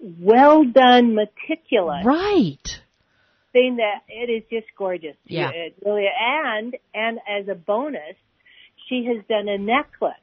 well 0.00 0.64
done, 0.64 1.14
meticulous 1.14 2.04
Right. 2.06 2.80
thing 3.52 3.76
that 3.78 4.02
it 4.08 4.30
is 4.30 4.44
just 4.50 4.66
gorgeous. 4.76 5.16
Yeah. 5.26 5.50
It 5.52 5.74
really 5.84 6.06
and 6.20 6.76
and 6.94 7.18
as 7.28 7.48
a 7.48 7.54
bonus, 7.56 8.14
she 8.88 9.06
has 9.06 9.24
done 9.28 9.48
a 9.48 9.58
necklace 9.58 10.14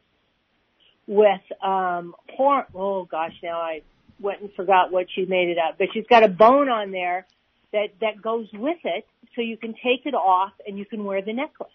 with 1.08 1.42
um 1.64 2.16
horn 2.36 2.66
oh 2.74 3.06
gosh, 3.06 3.34
now 3.44 3.60
I 3.60 3.82
went 4.20 4.42
and 4.42 4.54
forgot 4.54 4.92
what 4.92 5.08
she 5.14 5.26
made 5.26 5.50
it 5.50 5.58
out. 5.58 5.78
But 5.78 5.88
she's 5.94 6.06
got 6.10 6.24
a 6.24 6.28
bone 6.28 6.70
on 6.70 6.92
there 6.92 7.26
that 7.72 7.88
that 8.02 8.22
goes 8.22 8.48
with 8.54 8.78
it 8.84 9.06
so 9.36 9.42
you 9.42 9.58
can 9.58 9.74
take 9.74 10.06
it 10.06 10.14
off 10.14 10.54
and 10.66 10.78
you 10.78 10.86
can 10.86 11.04
wear 11.04 11.22
the 11.22 11.34
necklace. 11.34 11.70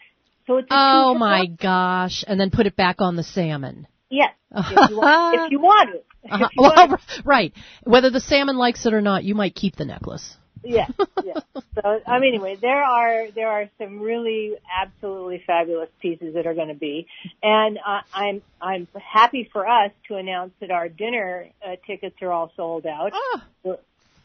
So 0.47 0.57
it's 0.59 0.69
Oh 0.71 1.15
my 1.15 1.47
gosh! 1.47 2.25
And 2.27 2.41
then 2.41 2.51
put 2.51 2.67
it 2.67 2.77
back 2.77 2.97
on 3.01 3.17
the 3.17 3.23
salmon. 3.23 3.87
Yes, 4.11 4.31
if 4.51 4.91
you 4.91 4.97
want, 4.97 5.41
if 5.41 5.53
you 5.53 5.61
want 5.61 5.95
it. 5.95 6.07
Uh-huh. 6.23 6.45
If 6.45 6.51
you 6.55 6.63
Well, 6.63 6.75
want 6.77 6.93
it. 6.93 7.23
right. 7.25 7.53
Whether 7.85 8.11
the 8.11 8.21
salmon 8.21 8.59
likes 8.59 8.85
it 8.85 8.93
or 8.93 9.01
not, 9.01 9.25
you 9.25 9.35
might 9.35 9.55
keep 9.55 9.77
the 9.77 9.87
necklace. 9.87 10.37
Yeah, 10.63 10.87
yeah. 11.25 11.41
So, 11.75 12.01
I 12.07 12.19
mean, 12.19 12.35
anyway, 12.35 12.57
there 12.61 12.83
are 12.83 13.31
there 13.31 13.49
are 13.49 13.71
some 13.79 14.01
really 14.01 14.55
absolutely 14.83 15.43
fabulous 15.47 15.89
pieces 16.01 16.35
that 16.35 16.47
are 16.47 16.55
going 16.55 16.69
to 16.69 16.75
be, 16.75 17.07
and 17.43 17.79
uh, 17.79 18.01
I'm 18.13 18.43
I'm 18.61 18.89
happy 18.95 19.49
for 19.53 19.67
us 19.67 19.91
to 20.09 20.17
announce 20.17 20.53
that 20.61 20.71
our 20.71 20.89
dinner 20.89 21.49
uh, 21.65 21.77
tickets 21.87 22.17
are 22.23 22.31
all 22.31 22.53
sold 22.57 22.87
out. 22.87 23.13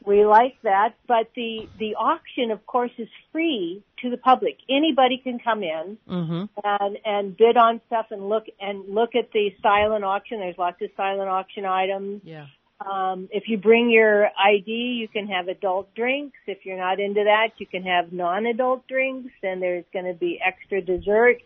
We 0.06 0.24
like 0.24 0.56
that, 0.62 0.94
but 1.08 1.32
the 1.36 1.68
the 1.80 1.96
auction, 1.96 2.52
of 2.52 2.64
course, 2.68 2.92
is 3.00 3.08
free 3.32 3.82
to 4.04 4.12
the 4.12 4.18
public. 4.18 4.58
Anybody 4.70 5.18
can 5.18 5.40
come 5.40 5.64
in 5.64 5.98
Mm-hmm. 6.08 6.44
and 6.64 6.98
and 7.04 7.36
bid 7.36 7.58
on 7.58 7.82
stuff 7.88 8.08
and 8.12 8.30
look 8.30 8.44
and 8.60 8.94
look 8.94 9.16
at 9.16 9.32
the 9.32 9.56
silent 9.64 10.06
auction. 10.06 10.40
There's 10.40 10.60
lots 10.60 10.80
of 10.82 10.90
silent 10.96 11.28
auction 11.28 11.66
items. 11.66 12.22
Yeah. 12.24 12.46
Um, 12.80 13.30
if 13.32 13.44
you 13.48 13.58
bring 13.58 13.90
your 13.90 14.26
ID, 14.26 14.70
you 14.70 15.08
can 15.08 15.28
have 15.28 15.48
adult 15.48 15.94
drinks. 15.96 16.38
If 16.46 16.66
you're 16.66 16.78
not 16.78 17.00
into 17.00 17.24
that, 17.24 17.54
you 17.58 17.66
can 17.66 17.84
have 17.84 18.12
non-adult 18.12 18.88
drinks, 18.88 19.32
and 19.42 19.62
there's 19.62 19.86
going 19.94 20.06
to 20.06 20.14
be 20.14 20.40
extra 20.46 20.82
dessert. 20.82 21.38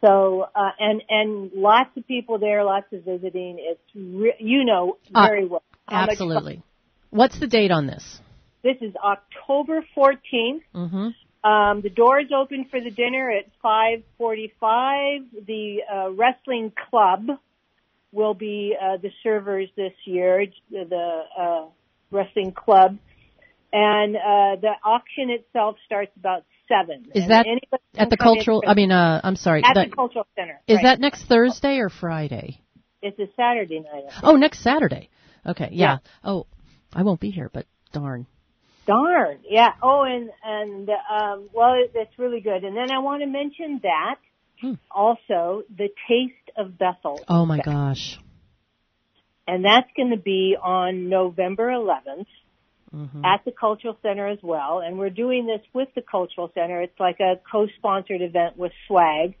So, 0.00 0.46
uh, 0.54 0.70
and 0.78 1.02
and 1.08 1.50
lots 1.52 1.90
of 1.96 2.06
people 2.06 2.38
there, 2.38 2.62
lots 2.64 2.86
of 2.92 3.02
visiting. 3.02 3.58
It's 3.58 3.80
re- 3.94 4.36
you 4.38 4.64
know 4.64 4.98
Uh, 5.12 5.26
very 5.26 5.46
well. 5.46 5.62
how 5.88 6.06
Absolutely. 6.08 6.62
What's 7.10 7.40
the 7.40 7.46
date 7.46 7.70
on 7.70 7.86
this? 7.86 8.20
This 8.62 8.76
is 8.80 8.94
October 8.96 9.84
14th. 9.96 10.62
Mm-hmm. 10.74 11.48
Um, 11.48 11.80
the 11.80 11.90
doors 11.90 12.26
open 12.36 12.66
for 12.70 12.80
the 12.80 12.90
dinner 12.90 13.30
at 13.30 13.46
5:45. 13.64 15.46
The 15.46 15.82
uh, 15.92 16.10
wrestling 16.12 16.72
club 16.90 17.38
will 18.16 18.34
be 18.34 18.74
uh, 18.80 18.96
the 18.96 19.10
servers 19.22 19.68
this 19.76 19.92
year. 20.04 20.46
The 20.70 21.22
uh, 21.38 21.66
wrestling 22.10 22.52
club, 22.52 22.96
and 23.72 24.16
uh, 24.16 24.56
the 24.60 24.72
auction 24.84 25.30
itself 25.30 25.76
starts 25.84 26.10
about 26.16 26.44
seven. 26.66 27.06
Is 27.14 27.24
And 27.24 27.30
that 27.30 27.46
at 27.96 28.10
the 28.10 28.16
cultural? 28.16 28.64
I 28.66 28.74
mean, 28.74 28.90
uh, 28.90 29.20
I'm 29.22 29.36
sorry. 29.36 29.62
at 29.62 29.74
that- 29.74 29.90
the 29.90 29.94
cultural 29.94 30.26
center. 30.34 30.60
is 30.66 30.76
right. 30.76 30.84
that 30.84 31.00
next 31.00 31.24
Thursday 31.26 31.78
or 31.78 31.90
Friday? 31.90 32.60
It's 33.02 33.18
a 33.20 33.28
Saturday 33.36 33.80
night. 33.80 34.04
Oh, 34.22 34.36
next 34.36 34.60
Saturday. 34.60 35.10
Okay. 35.46 35.68
Yeah. 35.70 35.98
Yeah. 36.02 36.10
Oh, 36.24 36.46
I 36.92 37.02
won't 37.02 37.20
be 37.20 37.30
here, 37.30 37.50
but 37.52 37.66
darn. 37.92 38.26
Darn. 38.86 39.38
Yeah. 39.48 39.72
Oh, 39.82 40.02
and 40.02 40.30
and 40.42 40.88
um, 40.88 41.48
well, 41.52 41.74
it, 41.74 41.92
it's 41.94 42.18
really 42.18 42.40
good. 42.40 42.64
And 42.64 42.76
then 42.76 42.90
I 42.90 42.98
want 43.00 43.22
to 43.22 43.26
mention 43.26 43.80
that 43.82 44.16
Hmm. 44.60 44.74
also 44.90 45.62
the 45.76 45.88
Taste 46.08 46.50
of 46.56 46.78
Bethel, 46.78 47.20
Oh 47.28 47.44
my 47.44 47.58
gosh. 47.60 48.18
and 49.46 49.64
that's 49.64 49.88
going 49.96 50.10
to 50.10 50.16
be 50.16 50.56
on 50.60 51.08
November 51.08 51.68
11th. 51.68 52.26
Mm-hmm. 52.94 53.24
at 53.24 53.44
the 53.44 53.50
Cultural 53.50 53.98
Center 54.00 54.28
as 54.28 54.38
well. 54.42 54.78
And 54.78 54.96
we're 54.96 55.10
doing 55.10 55.44
this 55.44 55.60
with 55.74 55.88
the 55.94 56.00
Cultural 56.00 56.50
Center. 56.54 56.80
It's 56.80 56.98
like 56.98 57.18
a 57.20 57.34
co-sponsored 57.50 58.22
event 58.22 58.56
with 58.56 58.72
SWAG, 58.88 59.34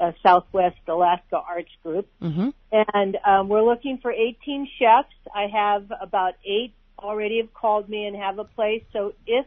uh, 0.00 0.12
Southwest 0.22 0.78
Alaska 0.88 1.36
Arts 1.36 1.70
Group. 1.84 2.08
Mm-hmm. 2.22 2.48
And 2.72 3.16
um, 3.24 3.48
we're 3.48 3.62
looking 3.62 3.98
for 3.98 4.10
18 4.10 4.68
chefs. 4.78 5.14
I 5.32 5.46
have 5.52 5.92
about 6.00 6.34
eight 6.44 6.72
already 6.98 7.36
have 7.38 7.52
called 7.52 7.88
me 7.88 8.06
and 8.06 8.16
have 8.16 8.38
a 8.38 8.44
place. 8.44 8.82
So 8.92 9.12
if 9.26 9.46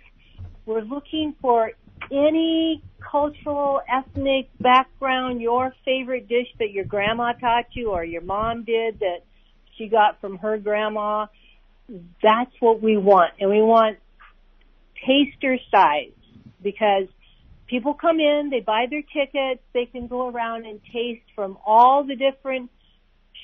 we're 0.65 0.81
looking 0.81 1.35
for 1.41 1.71
any 2.11 2.81
cultural, 2.99 3.81
ethnic 3.87 4.49
background, 4.59 5.41
your 5.41 5.73
favorite 5.85 6.27
dish 6.27 6.47
that 6.59 6.71
your 6.71 6.85
grandma 6.85 7.33
taught 7.33 7.65
you 7.71 7.91
or 7.91 8.03
your 8.03 8.21
mom 8.21 8.63
did 8.63 8.99
that 8.99 9.19
she 9.77 9.87
got 9.87 10.19
from 10.21 10.37
her 10.37 10.57
grandma, 10.57 11.27
that's 12.21 12.51
what 12.59 12.81
we 12.81 12.97
want. 12.97 13.33
And 13.39 13.49
we 13.49 13.61
want 13.61 13.97
taster 15.05 15.57
size 15.71 16.11
because 16.61 17.07
people 17.67 17.93
come 17.93 18.19
in, 18.19 18.49
they 18.49 18.59
buy 18.59 18.87
their 18.89 19.01
tickets, 19.01 19.61
they 19.73 19.85
can 19.85 20.07
go 20.07 20.29
around 20.29 20.65
and 20.65 20.79
taste 20.91 21.23
from 21.35 21.57
all 21.65 22.03
the 22.03 22.15
different 22.15 22.69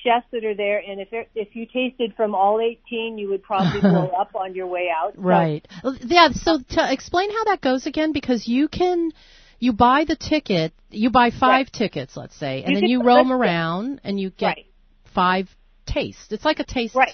chefs 0.02 0.26
that 0.32 0.44
are 0.44 0.54
there. 0.54 0.78
And 0.78 1.00
if 1.00 1.12
it- 1.12 1.30
if 1.34 1.54
you 1.56 1.66
tasted 1.66 2.14
from 2.16 2.34
all 2.34 2.60
18, 2.60 3.18
you 3.18 3.28
would 3.30 3.42
probably 3.42 3.80
blow 3.92 4.08
up 4.18 4.34
on 4.34 4.54
your 4.54 4.66
way 4.66 4.88
out. 4.94 5.14
So- 5.14 5.20
Right. 5.22 5.66
Yeah. 6.04 6.28
So 6.32 6.58
to 6.70 6.92
explain 6.92 7.30
how 7.30 7.44
that 7.44 7.60
goes 7.60 7.86
again, 7.86 8.12
because 8.12 8.46
you 8.48 8.68
can, 8.68 9.10
you 9.58 9.72
buy 9.72 10.04
the 10.04 10.16
ticket, 10.16 10.72
you 10.90 11.10
buy 11.10 11.30
five 11.30 11.70
tickets, 11.72 12.16
let's 12.16 12.36
say, 12.36 12.62
and 12.62 12.74
You 12.74 12.80
then 12.80 12.88
you 12.90 13.02
roam 13.02 13.32
around 13.32 14.00
and 14.04 14.18
you 14.20 14.30
get 14.30 14.46
Right. 14.46 14.66
five 15.14 15.48
tastes. 15.86 16.30
It's 16.32 16.44
like 16.44 16.58
a 16.60 16.64
taste 16.64 16.94
Right. 16.94 17.12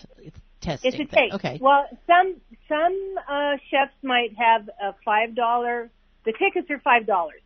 testing. 0.60 0.92
It's 0.92 1.00
a 1.00 1.04
thing. 1.14 1.30
taste. 1.30 1.34
Okay. 1.36 1.58
Well, 1.60 1.86
some 2.06 2.36
some 2.68 2.96
uh, 3.28 3.56
chefs 3.70 3.92
might 4.02 4.34
have 4.38 4.68
a 4.82 4.94
five 5.04 5.34
dollar. 5.34 5.90
The 6.24 6.32
tickets 6.32 6.70
are 6.70 6.78
five 6.80 7.06
dollars. 7.06 7.40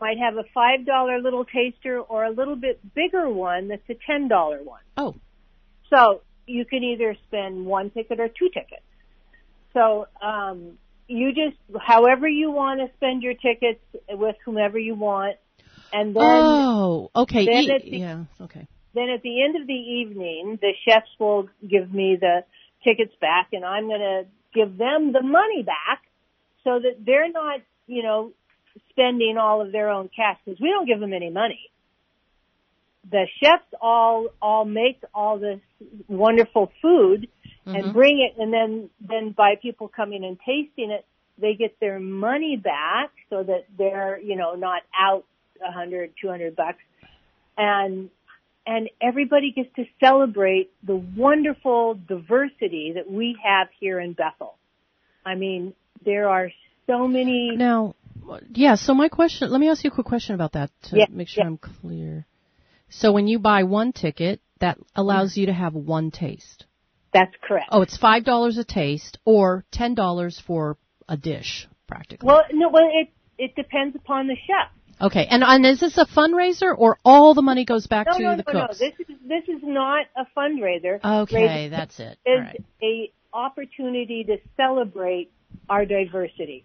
Might 0.00 0.18
have 0.18 0.36
a 0.36 0.44
five 0.54 0.84
dollar 0.84 1.20
little 1.20 1.44
taster 1.44 2.00
or 2.00 2.24
a 2.24 2.30
little 2.30 2.56
bit 2.56 2.80
bigger 2.94 3.28
one 3.28 3.68
that's 3.68 3.88
a 3.88 3.94
ten 4.06 4.28
dollar 4.28 4.62
one. 4.62 4.82
Oh. 4.96 5.14
So 5.90 6.22
you 6.46 6.64
can 6.64 6.82
either 6.82 7.16
spend 7.28 7.64
one 7.64 7.90
ticket 7.90 8.20
or 8.20 8.28
two 8.28 8.48
tickets. 8.52 8.82
So 9.72 10.06
um, 10.20 10.78
you 11.08 11.32
just 11.32 11.56
however 11.80 12.28
you 12.28 12.50
want 12.50 12.80
to 12.80 12.94
spend 12.96 13.22
your 13.22 13.34
tickets 13.34 13.80
with 14.10 14.36
whomever 14.44 14.78
you 14.78 14.94
want, 14.94 15.36
and 15.92 16.14
then 16.14 16.22
oh. 16.24 17.10
Okay. 17.14 17.46
then 17.46 17.64
E- 17.64 17.90
the- 17.90 17.96
yeah. 17.96 18.24
Okay. 18.40 18.66
then 18.94 19.08
at 19.10 19.22
the 19.22 19.42
end 19.42 19.60
of 19.60 19.66
the 19.66 19.72
evening, 19.72 20.58
the 20.60 20.72
chefs 20.86 21.10
will 21.18 21.48
give 21.66 21.92
me 21.92 22.16
the 22.20 22.44
tickets 22.84 23.14
back 23.20 23.48
and 23.52 23.64
I'm 23.64 23.88
going 23.88 24.00
to 24.00 24.26
give 24.54 24.76
them 24.78 25.12
the 25.12 25.22
money 25.22 25.62
back 25.62 26.02
so 26.64 26.78
that 26.80 27.04
they're 27.04 27.30
not, 27.30 27.60
you 27.86 28.02
know, 28.02 28.32
spending 28.96 29.36
all 29.38 29.60
of 29.60 29.70
their 29.70 29.90
own 29.90 30.08
cash 30.14 30.38
because 30.44 30.60
we 30.60 30.70
don't 30.70 30.86
give 30.86 30.98
them 30.98 31.12
any 31.12 31.30
money. 31.30 31.70
The 33.08 33.26
chefs 33.40 33.62
all, 33.80 34.28
all 34.42 34.64
make 34.64 35.00
all 35.14 35.38
this 35.38 35.60
wonderful 36.08 36.72
food 36.82 37.28
Mm-hmm. 37.66 37.74
and 37.74 37.92
bring 37.92 38.20
it 38.20 38.40
and 38.40 38.52
then, 38.52 38.90
then 39.00 39.34
by 39.36 39.56
people 39.60 39.88
coming 39.88 40.24
and 40.24 40.38
tasting 40.38 40.92
it, 40.92 41.04
they 41.36 41.54
get 41.54 41.78
their 41.80 41.98
money 41.98 42.56
back 42.56 43.10
so 43.28 43.42
that 43.42 43.66
they're, 43.76 44.20
you 44.20 44.36
know, 44.36 44.54
not 44.54 44.82
out 44.96 45.24
a 45.66 45.72
hundred, 45.72 46.12
two 46.20 46.28
hundred 46.28 46.54
bucks. 46.54 46.78
And 47.58 48.08
and 48.68 48.88
everybody 49.02 49.50
gets 49.50 49.74
to 49.76 49.84
celebrate 49.98 50.70
the 50.84 50.94
wonderful 50.94 51.94
diversity 51.94 52.92
that 52.94 53.10
we 53.10 53.36
have 53.44 53.66
here 53.80 53.98
in 53.98 54.12
Bethel. 54.12 54.54
I 55.24 55.34
mean, 55.34 55.74
there 56.04 56.28
are 56.28 56.50
so 56.86 57.08
many. 57.08 57.56
Now, 57.56 57.95
yeah. 58.52 58.74
So 58.76 58.94
my 58.94 59.08
question. 59.08 59.50
Let 59.50 59.60
me 59.60 59.68
ask 59.68 59.84
you 59.84 59.90
a 59.90 59.94
quick 59.94 60.06
question 60.06 60.34
about 60.34 60.52
that 60.52 60.70
to 60.84 60.96
Yeah, 60.98 61.06
make 61.10 61.28
sure 61.28 61.44
yeah. 61.44 61.48
I'm 61.48 61.58
clear. 61.58 62.26
So 62.88 63.12
when 63.12 63.26
you 63.26 63.38
buy 63.38 63.64
one 63.64 63.92
ticket, 63.92 64.40
that 64.60 64.78
allows 64.94 65.36
you 65.36 65.46
to 65.46 65.52
have 65.52 65.74
one 65.74 66.10
taste. 66.10 66.64
That's 67.12 67.32
correct. 67.42 67.68
Oh, 67.72 67.82
it's 67.82 67.96
five 67.96 68.24
dollars 68.24 68.58
a 68.58 68.64
taste 68.64 69.18
or 69.24 69.64
ten 69.70 69.94
dollars 69.94 70.40
for 70.46 70.76
a 71.08 71.16
dish, 71.16 71.68
practically. 71.86 72.26
Well, 72.26 72.42
no, 72.52 72.68
well, 72.68 72.88
it 72.92 73.08
it 73.38 73.54
depends 73.54 73.96
upon 73.96 74.26
the 74.26 74.34
chef. 74.46 74.70
Okay, 75.00 75.26
and 75.28 75.42
and 75.44 75.66
is 75.66 75.80
this 75.80 75.98
a 75.98 76.06
fundraiser 76.06 76.74
or 76.76 76.98
all 77.04 77.34
the 77.34 77.42
money 77.42 77.64
goes 77.64 77.86
back 77.86 78.06
No, 78.06 78.16
to 78.16 78.22
no, 78.22 78.30
the 78.36 78.44
no, 78.52 78.66
cooks? 78.66 78.80
no. 78.80 78.86
This 78.88 78.98
is 79.00 79.16
this 79.28 79.42
is 79.48 79.62
not 79.62 80.06
a 80.16 80.26
fundraiser. 80.36 81.02
Okay, 81.22 81.44
Raise- 81.44 81.70
that's 81.70 82.00
it. 82.00 82.18
it. 82.24 82.30
Is 82.30 82.38
All 82.38 82.44
right. 82.44 82.64
a 82.82 83.12
opportunity 83.34 84.24
to 84.24 84.36
celebrate 84.56 85.30
our 85.68 85.84
diversity, 85.84 86.64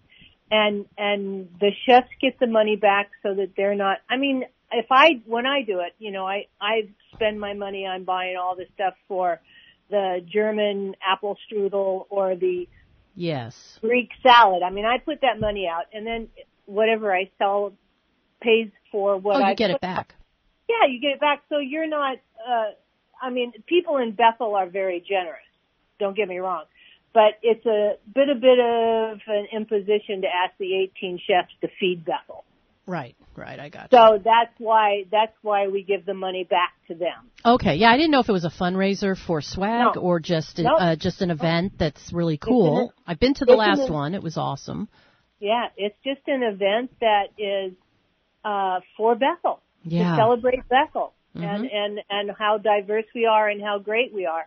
and 0.52 0.84
and 0.98 1.48
the 1.58 1.70
chefs 1.86 2.10
get 2.20 2.38
the 2.38 2.46
money 2.46 2.76
back 2.76 3.10
so 3.22 3.34
that 3.34 3.52
they're 3.56 3.74
not. 3.74 3.98
I 4.08 4.18
mean, 4.18 4.44
if 4.70 4.86
I 4.90 5.22
when 5.26 5.46
I 5.46 5.62
do 5.62 5.80
it, 5.80 5.94
you 5.98 6.12
know, 6.12 6.26
I 6.26 6.46
I 6.60 6.90
spend 7.14 7.40
my 7.40 7.54
money 7.54 7.86
on 7.86 8.04
buying 8.04 8.36
all 8.36 8.54
the 8.54 8.66
stuff 8.74 8.94
for 9.08 9.40
the 9.90 10.24
German 10.30 10.94
apple 11.04 11.36
strudel 11.50 12.06
or 12.10 12.36
the 12.36 12.68
Yes. 13.14 13.78
Greek 13.82 14.10
salad. 14.22 14.62
I 14.62 14.70
mean, 14.70 14.86
I 14.86 14.98
put 14.98 15.20
that 15.20 15.38
money 15.38 15.68
out, 15.68 15.84
and 15.92 16.06
then 16.06 16.28
whatever 16.64 17.14
I 17.14 17.30
sell 17.38 17.72
pays 18.40 18.68
for 18.90 19.18
what 19.18 19.36
oh, 19.36 19.38
you 19.40 19.44
I 19.44 19.54
get 19.54 19.70
it 19.70 19.80
back. 19.80 20.14
yeah, 20.68 20.88
you 20.88 21.00
get 21.00 21.12
it 21.12 21.20
back. 21.20 21.42
So 21.48 21.58
you're 21.58 21.88
not. 21.88 22.18
Uh, 22.46 22.70
I 23.20 23.30
mean, 23.30 23.52
people 23.66 23.98
in 23.98 24.12
Bethel 24.12 24.54
are 24.54 24.66
very 24.66 25.00
generous. 25.06 25.40
Don't 25.98 26.16
get 26.16 26.28
me 26.28 26.38
wrong, 26.38 26.64
but 27.14 27.38
it's 27.42 27.64
a 27.66 27.94
bit 28.14 28.28
a 28.28 28.34
bit 28.34 28.58
of 28.58 29.18
an 29.26 29.46
imposition 29.52 30.22
to 30.22 30.26
ask 30.28 30.56
the 30.58 30.74
18 30.96 31.18
chefs 31.26 31.52
to 31.60 31.68
feed 31.78 32.04
Bethel. 32.04 32.44
Right, 32.84 33.14
right. 33.36 33.60
I 33.60 33.68
got 33.68 33.92
you. 33.92 33.98
So 33.98 34.18
that's 34.24 34.52
why 34.58 35.04
that's 35.10 35.32
why 35.42 35.68
we 35.68 35.82
give 35.84 36.04
the 36.04 36.14
money 36.14 36.42
back 36.44 36.72
to 36.88 36.94
them. 36.94 37.30
Okay, 37.44 37.76
yeah, 37.76 37.90
I 37.90 37.96
didn't 37.96 38.10
know 38.10 38.20
if 38.20 38.28
it 38.28 38.32
was 38.32 38.44
a 38.44 38.50
fundraiser 38.50 39.16
for 39.16 39.40
swag 39.40 39.94
No. 39.94 40.00
or 40.00 40.18
just 40.18 40.58
an, 40.58 40.64
Nope. 40.64 40.76
uh, 40.80 40.96
just 40.96 41.22
an 41.22 41.30
event 41.30 41.74
that's 41.78 42.12
really 42.12 42.38
cool. 42.38 42.78
an- 42.80 42.88
I've 43.06 43.20
been 43.20 43.34
to 43.34 43.44
the 43.44 43.52
an 43.52 43.58
last 43.58 43.88
e- 43.88 43.92
one; 43.92 44.14
it 44.14 44.22
was 44.22 44.36
awesome. 44.36 44.88
Yeah, 45.38 45.66
it's 45.76 45.96
just 46.04 46.26
an 46.26 46.42
event 46.42 46.90
that 47.00 47.26
is 47.38 47.72
uh, 48.44 48.80
for 48.96 49.14
Bethel 49.14 49.60
Yeah. 49.84 50.10
to 50.10 50.16
celebrate 50.16 50.68
Bethel 50.68 51.12
Mhm. 51.36 51.44
and 51.44 51.70
and 51.70 52.00
and 52.10 52.30
how 52.36 52.58
diverse 52.58 53.06
we 53.14 53.26
are 53.26 53.48
and 53.48 53.62
how 53.62 53.78
great 53.78 54.12
we 54.12 54.26
are 54.26 54.46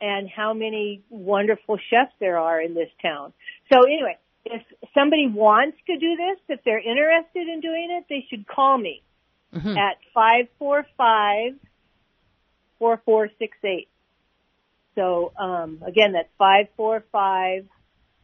and 0.00 0.28
how 0.28 0.54
many 0.54 1.02
wonderful 1.10 1.78
chefs 1.90 2.12
there 2.20 2.38
are 2.38 2.60
in 2.60 2.74
this 2.74 2.88
town. 3.02 3.32
So 3.72 3.84
anyway, 3.84 4.16
if 4.44 4.62
somebody 4.94 5.26
wants 5.28 5.76
to 5.86 5.98
do 5.98 6.16
this, 6.16 6.38
if 6.48 6.64
they're 6.64 6.78
interested 6.78 7.46
in 7.48 7.60
doing 7.60 7.88
it, 7.90 8.04
they 8.08 8.24
should 8.30 8.46
call 8.46 8.78
me 8.78 9.02
Mhm. 9.54 9.76
at 9.76 9.98
five 10.14 10.48
four 10.58 10.86
five 10.96 11.54
four 12.78 12.98
four 13.04 13.28
six 13.38 13.56
eight. 13.64 13.88
So 14.94 15.32
um, 15.36 15.82
again, 15.86 16.12
that's 16.12 16.28
five 16.38 16.68
four 16.76 17.04
five 17.12 17.66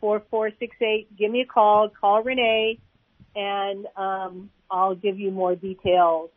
four 0.00 0.20
four 0.30 0.50
six 0.58 0.76
eight. 0.80 1.14
Give 1.16 1.30
me 1.30 1.42
a 1.42 1.46
call. 1.46 1.88
Call 1.88 2.22
Renee, 2.22 2.78
and 3.34 3.86
um, 3.96 4.50
I'll 4.70 4.94
give 4.94 5.18
you 5.18 5.30
more 5.30 5.54
details, 5.54 6.30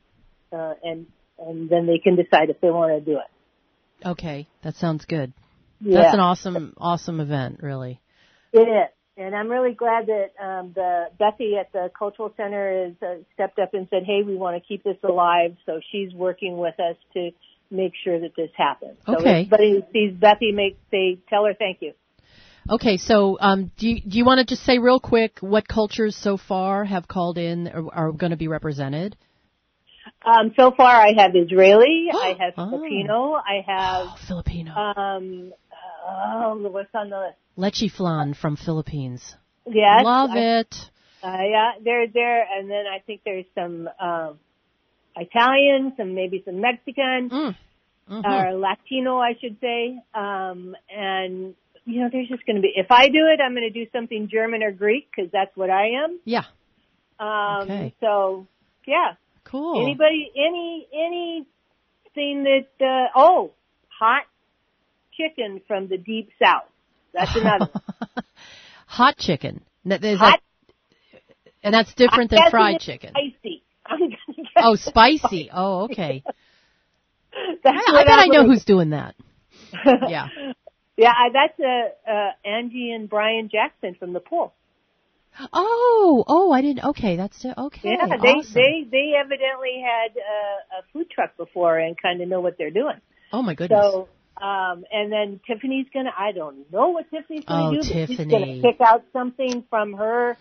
uh, 0.51 0.73
and 0.83 1.07
and 1.37 1.69
then 1.69 1.85
they 1.85 1.99
can 1.99 2.15
decide 2.15 2.49
if 2.49 2.59
they 2.61 2.69
want 2.69 2.91
to 2.97 2.99
do 2.99 3.17
it. 3.19 3.31
Okay, 4.05 4.47
that 4.63 4.75
sounds 4.75 5.05
good. 5.05 5.33
Yeah. 5.81 6.01
That's 6.01 6.13
an 6.13 6.19
awesome, 6.19 6.73
awesome 6.77 7.19
event, 7.19 7.59
really. 7.61 8.01
It 8.51 8.59
is, 8.61 8.89
and 9.17 9.35
I'm 9.35 9.49
really 9.49 9.73
glad 9.73 10.07
that 10.07 10.29
um, 10.43 10.71
the 10.73 11.07
Becky 11.17 11.55
at 11.59 11.71
the 11.71 11.91
Cultural 11.97 12.33
Center 12.35 12.85
has 12.85 12.93
uh, 13.01 13.21
stepped 13.33 13.59
up 13.59 13.73
and 13.73 13.87
said, 13.89 14.03
"Hey, 14.05 14.23
we 14.25 14.35
want 14.35 14.61
to 14.61 14.67
keep 14.67 14.83
this 14.83 14.97
alive." 15.03 15.55
So 15.65 15.79
she's 15.91 16.13
working 16.13 16.57
with 16.57 16.79
us 16.79 16.95
to 17.13 17.31
make 17.71 17.93
sure 18.03 18.19
that 18.19 18.35
this 18.35 18.49
happens. 18.55 18.97
So 19.05 19.17
Okay. 19.17 19.41
anybody 19.41 19.83
sees 19.93 20.13
Bethy, 20.13 20.53
make 20.53 20.77
say 20.91 21.19
tell 21.29 21.45
her 21.45 21.53
thank 21.53 21.81
you. 21.81 21.93
Okay, 22.69 22.97
so 22.97 23.37
um, 23.39 23.71
do 23.77 23.89
you, 23.89 24.01
do 24.01 24.17
you 24.17 24.25
want 24.25 24.39
to 24.39 24.45
just 24.45 24.63
say 24.63 24.77
real 24.77 24.99
quick 24.99 25.39
what 25.39 25.67
cultures 25.67 26.15
so 26.15 26.37
far 26.37 26.85
have 26.85 27.07
called 27.07 27.37
in 27.37 27.67
or 27.67 27.93
are 27.93 28.11
going 28.11 28.29
to 28.29 28.37
be 28.37 28.47
represented? 28.47 29.15
Um, 30.25 30.53
so 30.57 30.71
far, 30.75 31.01
I 31.01 31.13
have 31.17 31.31
Israeli, 31.35 32.07
I 32.13 32.35
have 32.39 32.53
Filipino, 32.55 33.33
I 33.35 33.63
have 33.65 34.07
Oh, 34.09 34.15
Filipino. 34.27 34.73
Um, 34.75 35.53
oh, 36.07 36.57
what's 36.71 36.89
on 36.93 37.09
the 37.09 37.17
list? 37.19 37.37
Leche 37.55 37.91
flan 37.95 38.33
from 38.33 38.55
Philippines. 38.57 39.35
Yes, 39.65 40.03
Love 40.03 40.31
I- 40.33 40.59
it. 40.59 40.75
Uh, 41.21 41.37
yeah, 41.51 41.71
they're 41.83 42.07
there, 42.07 42.45
and 42.57 42.69
then 42.71 42.85
I 42.87 42.99
think 42.99 43.21
there's 43.25 43.45
some 43.53 43.89
um, 43.99 44.39
Italian, 45.17 45.93
some 45.97 46.15
maybe 46.15 46.41
some 46.45 46.61
Mexican, 46.61 47.29
Mhm. 47.29 47.55
or 48.09 48.53
Latino, 48.57 49.17
I 49.19 49.33
should 49.41 49.57
say. 49.59 49.99
Um, 50.13 50.75
and 50.89 51.55
you 51.85 52.01
know, 52.01 52.09
there's 52.09 52.29
just 52.29 52.45
going 52.45 52.55
to 52.55 52.61
be. 52.61 52.71
If 52.73 52.87
I 52.89 53.07
do 53.09 53.27
it, 53.27 53.41
I'm 53.43 53.53
going 53.53 53.69
to 53.71 53.85
do 53.85 53.89
something 53.91 54.29
German 54.31 54.63
or 54.63 54.71
Greek 54.71 55.09
because 55.13 55.29
that's 55.31 55.51
what 55.57 55.69
I 55.69 56.03
am. 56.05 56.19
Yeah. 56.23 56.45
Um, 57.19 57.63
Okay. 57.69 57.93
So 57.99 58.47
yeah. 58.87 59.15
Cool. 59.49 59.81
Anybody, 59.81 60.31
any, 60.35 60.87
anything 60.93 62.43
that? 62.43 62.67
Uh, 62.79 63.07
oh, 63.15 63.51
hot 63.87 64.23
chicken 65.15 65.61
from 65.67 65.87
the 65.87 65.97
deep 65.97 66.29
south. 66.41 66.69
That's 67.13 67.35
another. 67.35 67.69
Hot 68.85 69.17
chicken. 69.17 69.61
Is 69.85 70.19
Hot- 70.19 70.39
that- 70.39 70.41
and 71.63 71.73
that's 71.73 71.93
different 71.93 72.31
than 72.31 72.41
fried 72.49 72.79
chicken. 72.79 73.11
Spicy. 73.11 73.63
Oh, 74.55 74.73
it's 74.73 74.85
spicy. 74.85 75.49
Oh, 75.53 75.83
okay. 75.85 76.23
I, 77.33 77.55
I 77.65 78.03
bet 78.03 78.09
I 78.09 78.23
I'm 78.23 78.29
know 78.29 78.45
who's 78.45 78.65
doing 78.65 78.91
that. 78.91 79.15
Yeah. 79.85 80.27
Yeah, 80.97 81.11
I, 81.11 81.29
that's 81.31 81.59
uh, 81.59 82.11
uh, 82.11 82.31
Angie 82.43 82.91
and 82.91 83.09
Brian 83.09 83.49
Jackson 83.49 83.95
from 83.97 84.11
the 84.11 84.19
pool. 84.19 84.53
Oh, 85.53 86.23
oh, 86.27 86.51
I 86.51 86.61
didn't. 86.61 86.83
Okay, 86.83 87.15
that's 87.15 87.45
okay. 87.45 87.81
Yeah, 87.83 88.17
they 88.21 88.27
awesome. 88.27 88.53
they 88.53 88.87
they 88.91 89.13
evidently 89.17 89.81
had 89.83 90.17
uh, 90.17 90.79
a 90.79 90.83
food 90.91 91.09
truck 91.09 91.37
before 91.37 91.77
and 91.77 91.95
kind 92.01 92.21
of 92.21 92.27
know 92.27 92.41
what 92.41 92.57
they're 92.57 92.71
doing. 92.71 92.99
Oh 93.31 93.41
my 93.41 93.53
goodness. 93.55 93.79
So, 93.81 94.09
um, 94.43 94.83
and 94.91 95.11
then 95.11 95.39
Tiffany's 95.47 95.87
gonna. 95.93 96.11
I 96.17 96.31
don't 96.33 96.71
know 96.71 96.89
what 96.89 97.09
Tiffany's 97.09 97.45
gonna 97.45 97.69
Oh, 97.69 97.71
do. 97.71 97.77
but 97.77 97.85
She's 97.87 98.17
Tiffany. 98.17 98.61
gonna 98.61 98.73
pick 98.73 98.81
out 98.81 99.03
something 99.13 99.63
from 99.69 99.93
her. 99.93 100.37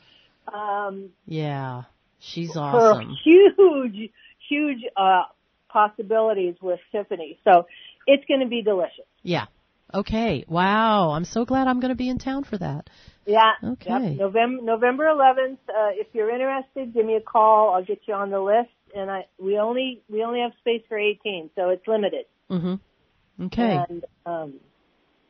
Um, 0.52 1.10
yeah, 1.26 1.82
she's 2.18 2.56
awesome. 2.56 3.14
huge, 3.24 4.10
huge 4.48 4.80
uh, 4.96 5.24
possibilities 5.68 6.56
with 6.60 6.80
Tiffany. 6.92 7.38
So 7.44 7.66
it's 8.06 8.24
going 8.26 8.40
to 8.40 8.46
be 8.46 8.62
delicious. 8.62 9.04
Yeah. 9.22 9.46
Okay. 9.92 10.44
Wow. 10.48 11.10
I'm 11.10 11.24
so 11.24 11.44
glad 11.44 11.66
I'm 11.66 11.80
going 11.80 11.90
to 11.90 11.96
be 11.96 12.08
in 12.08 12.18
town 12.18 12.44
for 12.44 12.58
that. 12.58 12.88
Yeah. 13.28 13.52
Okay. 13.62 13.90
Yep. 13.90 14.18
November 14.18 14.62
November 14.62 15.04
11th. 15.04 15.58
Uh, 15.68 15.92
if 15.92 16.06
you're 16.14 16.30
interested, 16.30 16.94
give 16.94 17.04
me 17.04 17.14
a 17.14 17.20
call. 17.20 17.74
I'll 17.74 17.84
get 17.84 18.00
you 18.06 18.14
on 18.14 18.30
the 18.30 18.40
list. 18.40 18.70
And 18.96 19.10
I 19.10 19.26
we 19.38 19.58
only 19.58 20.00
we 20.08 20.24
only 20.24 20.40
have 20.40 20.52
space 20.60 20.82
for 20.88 20.98
18, 20.98 21.50
so 21.54 21.68
it's 21.68 21.86
limited. 21.86 22.24
Mm-hmm. 22.50 23.44
Okay. 23.44 23.78
And 23.88 24.04
um, 24.24 24.54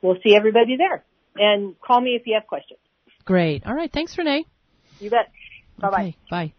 we'll 0.00 0.18
see 0.24 0.36
everybody 0.36 0.76
there. 0.76 1.04
And 1.36 1.74
call 1.80 2.00
me 2.00 2.10
if 2.10 2.22
you 2.24 2.34
have 2.38 2.46
questions. 2.46 2.78
Great. 3.24 3.66
All 3.66 3.74
right. 3.74 3.92
Thanks, 3.92 4.16
Renee. 4.16 4.46
You 5.00 5.10
bet. 5.10 5.32
Bye 5.80 5.90
bye. 5.90 5.96
Okay, 5.96 6.16
bye. 6.30 6.52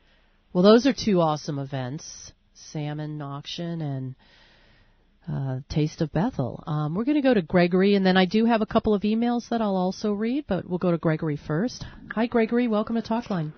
Well, 0.51 0.63
those 0.63 0.85
are 0.87 0.93
two 0.93 1.21
awesome 1.21 1.57
events: 1.57 2.33
salmon 2.53 3.21
auction 3.21 3.81
and 3.81 4.15
uh, 5.27 5.59
Taste 5.69 6.01
of 6.01 6.11
Bethel. 6.11 6.63
Um, 6.65 6.95
we're 6.95 7.03
going 7.03 7.15
to 7.15 7.21
go 7.21 7.33
to 7.33 7.41
Gregory, 7.41 7.95
and 7.95 8.05
then 8.05 8.17
I 8.17 8.25
do 8.25 8.45
have 8.45 8.61
a 8.61 8.65
couple 8.65 8.93
of 8.93 9.01
emails 9.03 9.49
that 9.49 9.61
I'll 9.61 9.75
also 9.75 10.13
read, 10.13 10.45
but 10.47 10.67
we'll 10.67 10.79
go 10.79 10.91
to 10.91 10.97
Gregory 10.97 11.37
first. 11.37 11.85
Hi, 12.13 12.25
Gregory. 12.27 12.67
Welcome 12.67 12.95
to 12.95 13.01
Talkline. 13.01 13.53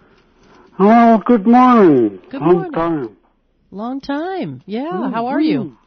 Oh, 0.80 1.22
good 1.26 1.46
morning. 1.46 2.20
Good 2.30 2.42
Long 2.42 2.54
morning. 2.54 2.72
time. 2.72 3.18
Long 3.72 4.02
time. 4.02 4.62
Yeah. 4.66 5.12
How 5.12 5.28
are 5.28 5.40
you? 5.40 5.78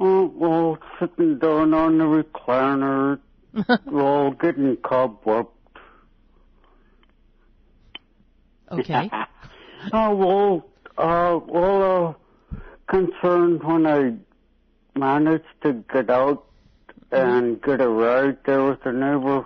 Oh, 0.00 0.26
well, 0.34 0.78
sitting 0.98 1.38
down 1.38 1.72
on 1.72 1.98
the 1.98 2.04
recliner, 2.04 3.20
well, 3.86 4.32
getting 4.32 4.76
cobwebbed. 4.76 5.48
Okay. 8.72 9.10
oh, 9.92 10.14
well, 10.16 10.66
uh, 10.98 11.38
well, 11.46 12.08
uh, 12.52 12.58
concerned 12.88 13.62
when 13.62 13.86
I 13.86 14.14
managed 14.94 15.44
to 15.62 15.84
get 15.92 16.10
out 16.10 16.44
and 17.10 17.60
get 17.62 17.80
a 17.80 17.88
ride 17.88 18.38
there 18.44 18.64
with 18.64 18.84
a 18.86 18.92
neighbor. 18.92 19.44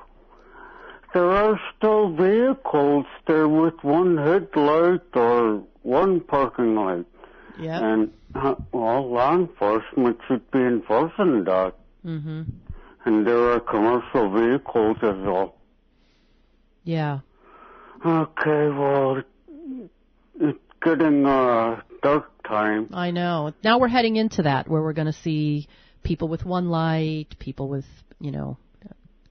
There 1.15 1.31
are 1.31 1.61
still 1.77 2.11
vehicles 2.15 3.07
there 3.27 3.49
with 3.49 3.83
one 3.83 4.17
headlight 4.19 5.03
or 5.15 5.63
one 5.83 6.21
parking 6.21 6.75
light. 6.75 7.07
Yeah. 7.59 7.83
And, 7.83 8.13
uh, 8.35 8.55
well, 8.73 9.11
law 9.11 9.35
enforcement 9.35 10.19
should 10.27 10.51
be 10.51 10.61
enforcing 10.61 11.45
that. 11.45 11.75
Mhm. 12.05 12.47
And 13.05 13.27
there 13.27 13.53
are 13.53 13.61
commercial 13.61 14.31
vehicles 14.31 14.99
as 15.03 15.17
well. 15.17 15.55
Yeah. 16.85 17.21
Okay, 18.05 18.69
well, 18.69 19.23
it's 20.41 20.59
getting, 20.83 21.27
uh, 21.27 21.81
dark 22.03 22.38
time. 22.49 22.89
I 22.93 23.11
know. 23.11 23.53
Now 23.63 23.79
we're 23.79 23.89
heading 23.89 24.17
into 24.17 24.43
that 24.43 24.69
where 24.69 24.83
we're 24.83 24.93
going 24.95 25.07
to 25.07 25.13
see 25.13 25.69
people 26.03 26.29
with 26.29 26.45
one 26.45 26.69
light, 26.69 27.39
people 27.39 27.69
with, 27.69 27.85
you 28.21 28.31
know, 28.31 28.57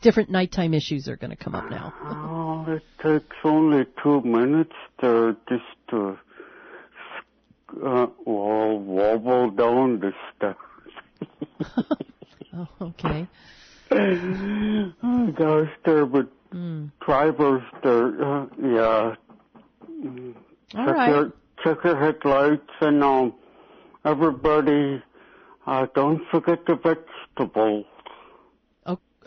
different 0.01 0.29
nighttime 0.29 0.73
issues 0.73 1.07
are 1.07 1.15
going 1.17 1.31
to 1.31 1.35
come 1.35 1.55
up 1.55 1.69
now. 1.69 1.93
Oh, 2.29 2.65
it 2.71 2.83
takes 3.01 3.35
only 3.43 3.85
two 4.03 4.21
minutes 4.21 4.73
to 5.01 5.37
just 5.47 5.63
to, 5.89 6.17
uh, 7.85 8.07
well, 8.25 8.77
wobble 8.79 9.51
down 9.51 9.99
the 9.99 10.11
steps. 10.35 10.59
oh, 12.53 12.67
okay. 12.81 13.27
oh, 13.91 15.31
gosh, 15.37 15.69
there, 15.85 16.05
but 16.05 16.27
Mm. 16.53 16.91
drivers, 17.05 17.61
there, 17.83 18.23
uh, 18.23 18.45
yeah. 18.63 19.15
All 20.75 20.85
right. 20.85 21.31
Check 21.63 21.77
your 21.83 21.97
headlights 21.97 22.69
and 22.81 23.03
um, 23.03 23.33
everybody, 24.05 25.01
uh, 25.65 25.87
don't 25.95 26.21
forget 26.31 26.65
the 26.65 26.75
vegetables. 26.75 27.85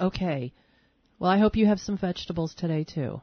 Okay. 0.00 0.52
Well, 1.18 1.30
I 1.30 1.38
hope 1.38 1.56
you 1.56 1.66
have 1.66 1.78
some 1.80 1.98
vegetables 1.98 2.54
today 2.54 2.84
too. 2.84 3.20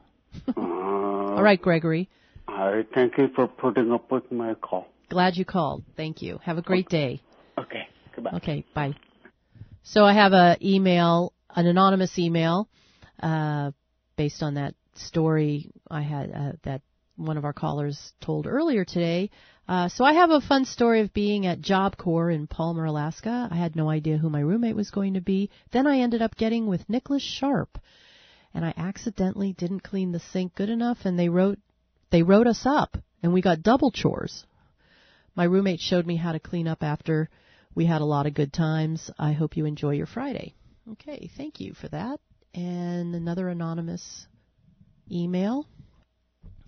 Uh, 0.56 0.60
All 0.60 1.42
right, 1.42 1.60
Gregory. 1.60 2.08
I 2.46 2.86
thank 2.94 3.18
you 3.18 3.28
for 3.34 3.48
putting 3.48 3.90
up 3.90 4.10
with 4.12 4.30
my 4.30 4.54
call. 4.54 4.86
Glad 5.08 5.36
you 5.36 5.44
called. 5.44 5.82
Thank 5.96 6.22
you. 6.22 6.38
Have 6.44 6.58
a 6.58 6.62
great 6.62 6.88
day. 6.88 7.20
Okay, 7.58 7.88
goodbye. 8.14 8.30
Okay, 8.34 8.64
bye. 8.74 8.94
So 9.82 10.04
I 10.04 10.12
have 10.12 10.32
a 10.32 10.56
email, 10.62 11.32
an 11.54 11.66
anonymous 11.66 12.18
email, 12.18 12.68
uh, 13.20 13.72
based 14.16 14.42
on 14.42 14.54
that 14.54 14.74
story 14.94 15.70
I 15.90 16.02
had 16.02 16.30
uh, 16.30 16.52
that 16.64 16.82
one 17.18 17.36
of 17.36 17.44
our 17.44 17.52
callers 17.52 18.12
told 18.20 18.46
earlier 18.46 18.84
today. 18.84 19.30
Uh, 19.68 19.88
so 19.88 20.04
I 20.04 20.14
have 20.14 20.30
a 20.30 20.40
fun 20.40 20.64
story 20.64 21.00
of 21.02 21.12
being 21.12 21.44
at 21.44 21.60
Job 21.60 21.98
Corps 21.98 22.30
in 22.30 22.46
Palmer, 22.46 22.86
Alaska. 22.86 23.48
I 23.50 23.56
had 23.56 23.76
no 23.76 23.90
idea 23.90 24.16
who 24.16 24.30
my 24.30 24.40
roommate 24.40 24.76
was 24.76 24.90
going 24.90 25.14
to 25.14 25.20
be. 25.20 25.50
Then 25.72 25.86
I 25.86 25.98
ended 25.98 26.22
up 26.22 26.36
getting 26.36 26.66
with 26.66 26.88
Nicholas 26.88 27.22
Sharp, 27.22 27.78
and 28.54 28.64
I 28.64 28.72
accidentally 28.76 29.52
didn't 29.52 29.82
clean 29.82 30.12
the 30.12 30.20
sink 30.20 30.54
good 30.54 30.70
enough, 30.70 30.98
and 31.04 31.18
they 31.18 31.28
wrote 31.28 31.58
they 32.10 32.22
wrote 32.22 32.46
us 32.46 32.62
up, 32.64 32.96
and 33.22 33.34
we 33.34 33.42
got 33.42 33.62
double 33.62 33.90
chores. 33.90 34.46
My 35.34 35.44
roommate 35.44 35.80
showed 35.80 36.06
me 36.06 36.16
how 36.16 36.32
to 36.32 36.40
clean 36.40 36.66
up 36.66 36.82
after 36.82 37.28
we 37.74 37.84
had 37.84 38.00
a 38.00 38.06
lot 38.06 38.26
of 38.26 38.32
good 38.32 38.52
times. 38.52 39.10
I 39.18 39.32
hope 39.32 39.56
you 39.56 39.66
enjoy 39.66 39.92
your 39.92 40.06
Friday. 40.06 40.54
Okay, 40.92 41.30
thank 41.36 41.60
you 41.60 41.74
for 41.74 41.88
that. 41.88 42.20
And 42.54 43.14
another 43.14 43.48
anonymous 43.48 44.26
email 45.10 45.66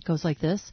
goes 0.05 0.25
like 0.25 0.39
this. 0.39 0.73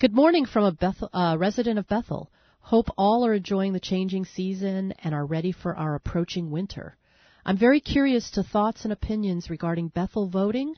Good 0.00 0.12
morning 0.12 0.46
from 0.46 0.64
a 0.64 0.72
Bethel, 0.72 1.08
uh, 1.12 1.36
resident 1.38 1.78
of 1.78 1.86
Bethel. 1.86 2.30
Hope 2.60 2.88
all 2.96 3.24
are 3.26 3.34
enjoying 3.34 3.72
the 3.72 3.80
changing 3.80 4.24
season 4.24 4.92
and 5.02 5.14
are 5.14 5.26
ready 5.26 5.52
for 5.52 5.76
our 5.76 5.94
approaching 5.94 6.50
winter. 6.50 6.96
I'm 7.44 7.56
very 7.56 7.80
curious 7.80 8.30
to 8.32 8.42
thoughts 8.42 8.84
and 8.84 8.92
opinions 8.92 9.50
regarding 9.50 9.88
Bethel 9.88 10.28
voting 10.28 10.74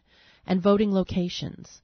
and 0.47 0.61
voting 0.61 0.93
locations. 0.93 1.81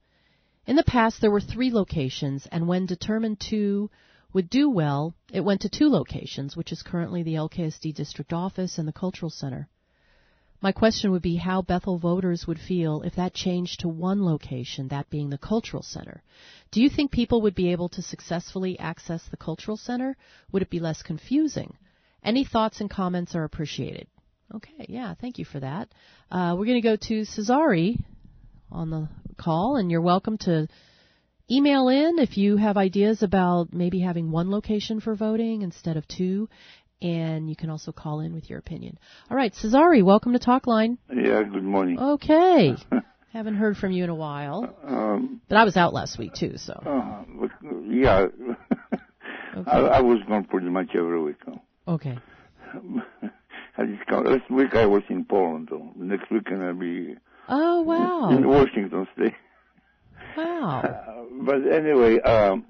In 0.65 0.75
the 0.75 0.83
past, 0.83 1.21
there 1.21 1.31
were 1.31 1.41
three 1.41 1.71
locations, 1.71 2.45
and 2.47 2.67
when 2.67 2.85
determined 2.85 3.39
two 3.39 3.89
would 4.33 4.49
do 4.49 4.69
well, 4.69 5.13
it 5.31 5.41
went 5.41 5.61
to 5.61 5.69
two 5.69 5.89
locations, 5.89 6.55
which 6.55 6.71
is 6.71 6.83
currently 6.83 7.23
the 7.23 7.35
LKSD 7.35 7.93
district 7.93 8.33
office 8.33 8.77
and 8.77 8.87
the 8.87 8.93
cultural 8.93 9.29
center. 9.29 9.69
My 10.63 10.71
question 10.71 11.11
would 11.11 11.21
be 11.21 11.35
how 11.35 11.61
Bethel 11.61 11.97
voters 11.97 12.47
would 12.47 12.57
feel 12.57 13.01
if 13.01 13.17
that 13.17 13.33
changed 13.33 13.81
to 13.81 13.89
one 13.89 14.23
location, 14.23 14.87
that 14.87 15.09
being 15.09 15.29
the 15.29 15.37
cultural 15.37 15.83
center. 15.83 16.23
Do 16.71 16.81
you 16.81 16.89
think 16.89 17.11
people 17.11 17.41
would 17.41 17.53
be 17.53 17.73
able 17.73 17.89
to 17.89 18.01
successfully 18.01 18.79
access 18.79 19.21
the 19.29 19.35
cultural 19.35 19.75
center? 19.75 20.15
Would 20.53 20.61
it 20.61 20.69
be 20.69 20.79
less 20.79 21.03
confusing? 21.03 21.75
Any 22.23 22.45
thoughts 22.45 22.79
and 22.79 22.89
comments 22.89 23.35
are 23.35 23.43
appreciated. 23.43 24.07
Okay, 24.55 24.85
yeah, 24.87 25.15
thank 25.19 25.37
you 25.37 25.43
for 25.43 25.59
that. 25.59 25.89
Uh, 26.31 26.55
we're 26.57 26.65
going 26.65 26.81
to 26.81 26.87
go 26.87 26.95
to 26.95 27.25
Cesari 27.25 27.99
on 28.71 28.89
the 28.89 29.09
call, 29.35 29.75
and 29.75 29.91
you're 29.91 29.99
welcome 29.99 30.37
to 30.37 30.69
email 31.51 31.89
in 31.89 32.19
if 32.19 32.37
you 32.37 32.55
have 32.55 32.77
ideas 32.77 33.21
about 33.21 33.73
maybe 33.73 33.99
having 33.99 34.31
one 34.31 34.49
location 34.49 35.01
for 35.01 35.13
voting 35.13 35.61
instead 35.61 35.97
of 35.97 36.07
two. 36.07 36.47
And 37.03 37.49
you 37.49 37.55
can 37.57 37.69
also 37.69 37.91
call 37.91 38.21
in 38.21 38.33
with 38.33 38.49
your 38.49 38.57
opinion. 38.59 38.97
All 39.29 39.35
right, 39.35 39.53
Cesari, 39.53 40.01
welcome 40.03 40.31
to 40.33 40.39
Talkline. 40.39 40.97
Yeah, 41.13 41.43
good 41.43 41.63
morning. 41.63 41.99
Okay. 41.99 42.75
Haven't 43.33 43.55
heard 43.55 43.75
from 43.77 43.91
you 43.91 44.05
in 44.05 44.09
a 44.09 44.15
while. 44.15 44.73
Um, 44.85 45.41
But 45.49 45.57
I 45.57 45.65
was 45.65 45.75
out 45.75 45.93
last 45.93 46.17
week 46.17 46.33
too, 46.33 46.53
so. 46.57 46.73
uh, 46.73 47.23
but, 47.41 47.51
yeah, 47.89 48.27
I, 49.67 49.79
I 49.79 50.01
was 50.01 50.19
gone 50.29 50.45
pretty 50.45 50.69
much 50.69 50.89
every 50.95 51.21
week. 51.21 51.35
Okay. 51.87 52.17
I 53.77 53.85
just 53.85 54.05
come, 54.07 54.23
last 54.23 54.49
week 54.49 54.73
I 54.75 54.85
was 54.85 55.03
in 55.09 55.25
Poland. 55.25 55.67
Though. 55.71 55.91
Next 55.97 56.31
weekend 56.31 56.63
I'll 56.63 56.73
be 56.73 57.15
Oh 57.49 57.81
wow. 57.81 58.29
in 58.29 58.47
Washington 58.47 59.07
State. 59.15 59.33
Wow. 60.37 60.79
Uh, 60.81 61.23
but 61.41 61.67
anyway, 61.69 62.19
um, 62.21 62.65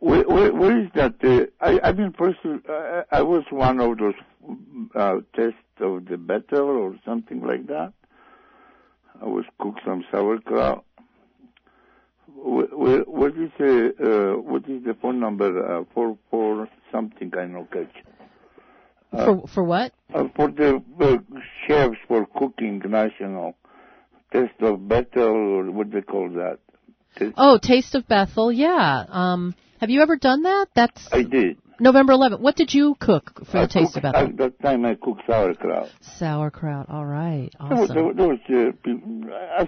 where, 0.00 0.24
where, 0.24 0.52
where 0.52 0.80
is 0.80 0.88
that? 0.94 1.14
Uh, 1.22 1.46
I, 1.64 1.80
I 1.88 1.92
mean, 1.92 2.12
personally, 2.12 2.60
I, 2.68 3.04
I 3.12 3.22
was 3.22 3.44
one 3.50 3.80
of 3.80 3.98
those 3.98 4.14
uh, 4.94 5.16
tests 5.34 5.56
of 5.80 6.06
the 6.06 6.16
battle 6.16 6.68
or 6.68 6.96
something 7.04 7.42
like 7.42 7.66
that. 7.68 7.92
I 9.20 9.26
was 9.26 9.44
cook 9.58 9.76
some 9.84 10.04
sauerkraut. 10.10 10.84
Wh- 12.26 12.70
wh- 12.72 13.08
What 13.08 13.36
is 13.36 13.50
the 13.58 13.92
uh, 14.36 14.40
what 14.40 14.68
is 14.68 14.82
the 14.84 14.94
phone 14.94 15.20
number 15.20 15.80
uh, 15.80 15.84
for 15.92 16.16
for 16.30 16.68
something 16.90 17.30
I 17.38 17.44
know 17.44 17.68
catch? 17.70 17.94
Uh, 19.12 19.24
for 19.24 19.48
for 19.48 19.64
what? 19.64 19.92
uh, 20.14 20.28
for 20.34 20.50
the 20.50 20.82
uh, 21.00 21.16
chefs 21.66 21.98
for 22.08 22.26
cooking 22.26 22.80
national 22.86 23.54
test 24.32 24.54
of 24.60 24.88
battle 24.88 25.24
or 25.24 25.70
what 25.70 25.90
do 25.90 26.00
they 26.00 26.06
call 26.06 26.30
that. 26.30 26.58
Oh, 27.36 27.58
Taste 27.58 27.94
of 27.94 28.06
Bethel. 28.08 28.50
Yeah. 28.50 29.04
Um, 29.08 29.54
have 29.80 29.88
you 29.90 30.02
ever 30.02 30.16
done 30.16 30.42
that? 30.42 30.66
That's 30.74 31.08
I 31.10 31.22
did. 31.22 31.56
November 31.80 32.12
11th. 32.12 32.40
What 32.40 32.56
did 32.56 32.74
you 32.74 32.94
cook 33.00 33.46
for 33.46 33.58
I 33.58 33.62
the 33.62 33.68
Taste 33.68 33.94
cook- 33.94 34.04
of 34.04 34.12
Bethel? 34.12 34.28
At 34.28 34.36
that 34.36 34.60
time 34.62 34.84
I 34.84 34.94
cooked 34.96 35.22
sauerkraut. 35.26 35.88
Sauerkraut. 36.18 36.90
All 36.90 37.06
right. 37.06 37.48
Awesome. 37.58 38.14
there 38.14 38.28
was, 38.28 38.38
uh, 38.50 39.64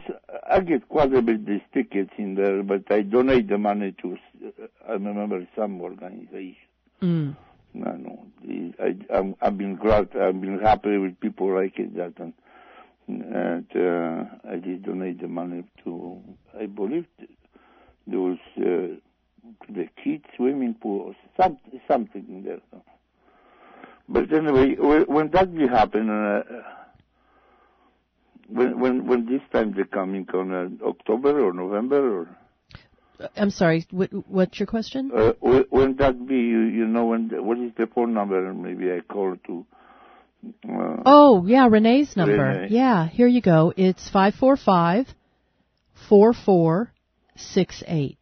I, 0.50 0.60
get 0.60 0.86
quite 0.88 1.14
a 1.14 1.22
bit 1.22 1.46
these 1.46 1.62
tickets 1.72 2.10
in 2.18 2.34
there, 2.34 2.62
but 2.62 2.82
I 2.90 3.00
donate 3.00 3.48
the 3.48 3.56
money 3.56 3.94
to, 4.02 4.18
uh, 4.46 4.66
I 4.86 4.92
remember 4.92 5.46
some 5.56 5.80
organization. 5.80 6.56
Mm. 7.00 7.36
No, 7.72 7.90
no. 7.92 8.26
I, 8.78 8.96
I'm, 9.16 9.34
I've 9.40 9.56
been 9.56 9.76
glad, 9.76 10.14
I've 10.14 10.38
been 10.38 10.58
happy 10.58 10.98
with 10.98 11.18
people 11.18 11.54
like 11.54 11.78
it 11.78 11.96
that, 11.96 12.12
and, 12.18 12.34
and 13.08 13.66
uh, 13.74 14.24
I 14.50 14.56
did 14.56 14.84
donate 14.84 15.22
the 15.22 15.28
money 15.28 15.64
to, 15.84 16.20
I 16.60 16.66
believe, 16.66 17.06
those. 18.06 18.36
uh, 18.58 18.96
the 19.68 19.88
kids 20.02 20.24
swimming 20.36 20.74
pool, 20.74 21.08
or 21.08 21.16
some, 21.36 21.58
something 21.88 22.24
in 22.28 22.44
there. 22.44 22.60
But 24.08 24.32
anyway, 24.32 24.76
when, 24.78 25.02
when 25.02 25.30
that 25.30 25.50
will 25.50 25.68
happen, 25.68 26.10
uh, 26.10 26.42
when 28.48 28.78
when 28.78 29.06
when 29.06 29.26
this 29.26 29.40
time 29.52 29.74
they 29.74 29.84
coming 29.84 30.26
on 30.34 30.52
uh, 30.52 30.86
October 30.86 31.40
or 31.46 31.52
November 31.52 32.20
or 32.20 32.28
I'm 33.36 33.50
sorry. 33.50 33.86
What, 33.90 34.10
what's 34.28 34.58
your 34.58 34.66
question? 34.66 35.10
uh, 35.14 35.32
when, 35.40 35.96
that 35.96 36.26
be? 36.26 36.34
You, 36.34 36.60
you 36.62 36.86
know 36.86 37.06
when? 37.06 37.28
The, 37.28 37.42
what 37.42 37.58
is 37.58 37.72
the 37.76 37.86
phone 37.86 38.14
number? 38.14 38.48
And 38.48 38.62
maybe 38.62 38.90
I 38.90 39.00
call 39.00 39.36
to. 39.46 39.66
Uh, 40.68 41.02
Oh, 41.06 41.46
yeah, 41.46 41.68
Renee's 41.68 42.16
number. 42.16 42.36
Renee. 42.36 42.68
Yeah, 42.70 43.08
here 43.08 43.28
you 43.28 43.40
go. 43.40 43.72
It's 43.76 44.10
five 44.10 44.34
four 44.34 44.56
five 44.56 45.06
four 46.08 46.32
four 46.32 46.92
six 47.36 47.82
eight. 47.86 48.18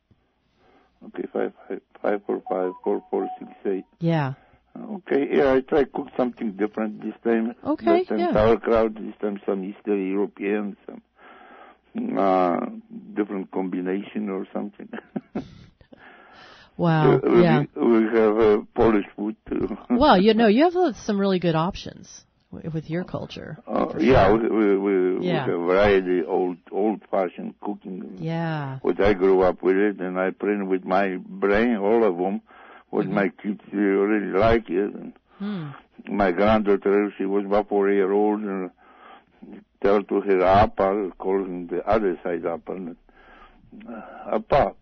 Okay, 1.06 1.26
five 1.32 1.52
five 1.68 1.80
five 2.02 2.20
four 2.26 2.42
five 2.48 2.72
four 2.84 3.02
four 3.10 3.28
six 3.38 3.50
eight. 3.66 3.84
Yeah. 4.00 4.34
Okay, 4.78 5.28
yeah, 5.32 5.52
I 5.52 5.60
try 5.60 5.84
cook 5.84 6.08
something 6.16 6.52
different 6.52 7.02
this 7.02 7.14
time. 7.24 7.54
Okay, 7.64 8.00
This 8.00 8.08
time 8.08 8.18
yeah. 8.20 8.32
sauerkraut, 8.32 8.94
this 8.94 9.14
time 9.20 9.40
some 9.44 9.64
Eastern 9.64 10.10
European, 10.10 10.76
some 10.86 12.18
uh, 12.18 12.66
different 13.14 13.50
combination 13.50 14.28
or 14.28 14.46
something. 14.52 14.88
Wow. 16.76 17.16
Uh, 17.16 17.20
we, 17.28 17.42
yeah. 17.42 17.64
we 17.76 18.04
have 18.04 18.38
uh, 18.38 18.58
Polish 18.74 19.04
food 19.14 19.36
too. 19.46 19.76
Well, 19.90 20.18
you 20.18 20.32
know, 20.32 20.46
you 20.56 20.64
have 20.64 20.76
uh, 20.76 20.94
some 20.94 21.20
really 21.20 21.38
good 21.38 21.54
options 21.54 22.24
with 22.50 22.90
your 22.90 23.04
culture. 23.04 23.58
Uh, 23.66 23.86
yeah, 23.98 24.26
sure. 24.26 24.38
we, 24.38 24.76
we, 24.76 24.76
we, 25.18 25.26
Yeah. 25.26 25.46
we 25.46 25.52
have 25.52 25.60
variety, 25.60 26.22
old 26.24 26.56
old 26.72 27.00
fashioned 27.10 27.54
cooking. 27.60 28.16
Yeah. 28.18 28.78
What 28.82 29.00
I 29.00 29.12
grew 29.14 29.42
up 29.42 29.62
with 29.62 29.76
it, 29.76 30.00
and 30.00 30.18
I 30.18 30.30
print 30.30 30.66
with 30.66 30.84
my 30.84 31.16
brain, 31.16 31.76
all 31.76 32.04
of 32.04 32.16
them. 32.16 32.42
What 32.90 33.06
Mm-hmm. 33.06 33.14
my 33.14 33.28
kids 33.28 33.60
really 33.72 34.26
like 34.38 34.68
it. 34.68 34.92
And 34.94 35.12
Hmm. 35.38 35.68
my 36.08 36.32
granddaughter, 36.32 37.12
she 37.16 37.24
was 37.24 37.44
about 37.44 37.68
four 37.68 37.88
year 37.90 38.12
old, 38.12 38.40
and 38.42 38.70
tell 39.82 40.02
to 40.02 40.20
her 40.20 40.42
appa, 40.44 41.10
calling 41.18 41.68
the 41.68 41.86
other 41.88 42.18
side 42.22 42.44
appa, 42.44 42.72
and, 42.72 42.96
uh, 43.88 44.34
appa, 44.36 44.74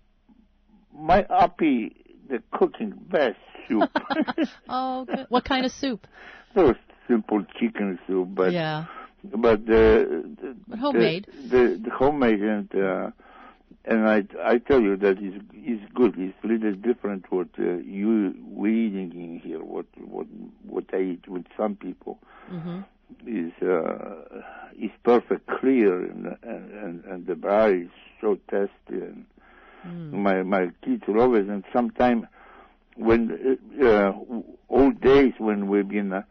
my 0.92 1.24
appy, 1.30 1.94
the 2.28 2.42
cooking 2.52 2.92
best 3.10 3.36
soup. 3.68 3.90
Oh, 4.70 5.04
good. 5.04 5.26
what 5.28 5.44
kind 5.44 5.64
of 5.66 5.72
soup? 5.72 6.06
Those 6.54 6.74
simple 7.08 7.44
chicken 7.58 7.98
soup, 8.06 8.28
but 8.34 8.52
yeah. 8.54 8.84
but 9.24 9.66
the, 9.66 10.24
the 10.40 10.56
But 10.68 10.78
homemade. 10.78 11.26
the, 11.26 11.48
the, 11.48 11.80
the 11.84 11.90
homemade 11.90 12.40
and 12.42 12.74
uh, 12.74 13.10
and 13.84 14.08
I 14.08 14.24
I 14.44 14.58
tell 14.58 14.80
you 14.80 14.96
that 14.96 15.18
is 15.18 15.34
is 15.66 15.80
good. 15.94 16.14
It's 16.18 16.36
a 16.44 16.46
little 16.46 16.74
different 16.74 17.30
what 17.30 17.48
uh, 17.58 17.78
you 17.78 18.34
we 18.46 18.86
eating 18.86 19.12
in 19.14 19.38
here. 19.40 19.62
What 19.62 19.86
what 19.98 20.26
what 20.66 20.84
I 20.92 21.00
eat 21.00 21.28
with 21.28 21.46
some 21.56 21.76
people 21.76 22.18
Mm-hmm. 22.52 22.80
is 23.26 23.52
uh, 23.62 24.42
is 24.78 24.90
perfect 25.04 25.46
clear 25.60 26.04
and 26.04 26.36
and 26.42 26.70
and, 26.72 27.04
and 27.04 27.26
the 27.26 27.34
bar 27.34 27.72
is 27.74 27.88
so 28.20 28.38
tasty 28.50 29.00
and 29.04 29.24
Mm. 29.86 30.12
my 30.12 30.42
my 30.42 30.70
kids 30.84 31.04
love 31.06 31.34
it 31.34 31.46
and 31.46 31.62
sometimes 31.72 32.24
when 32.96 33.58
uh, 33.80 33.86
uh, 33.86 34.12
old 34.68 35.00
days 35.00 35.32
when 35.38 35.68
we've 35.68 35.88
been 35.88 36.12
uh, 36.12 36.22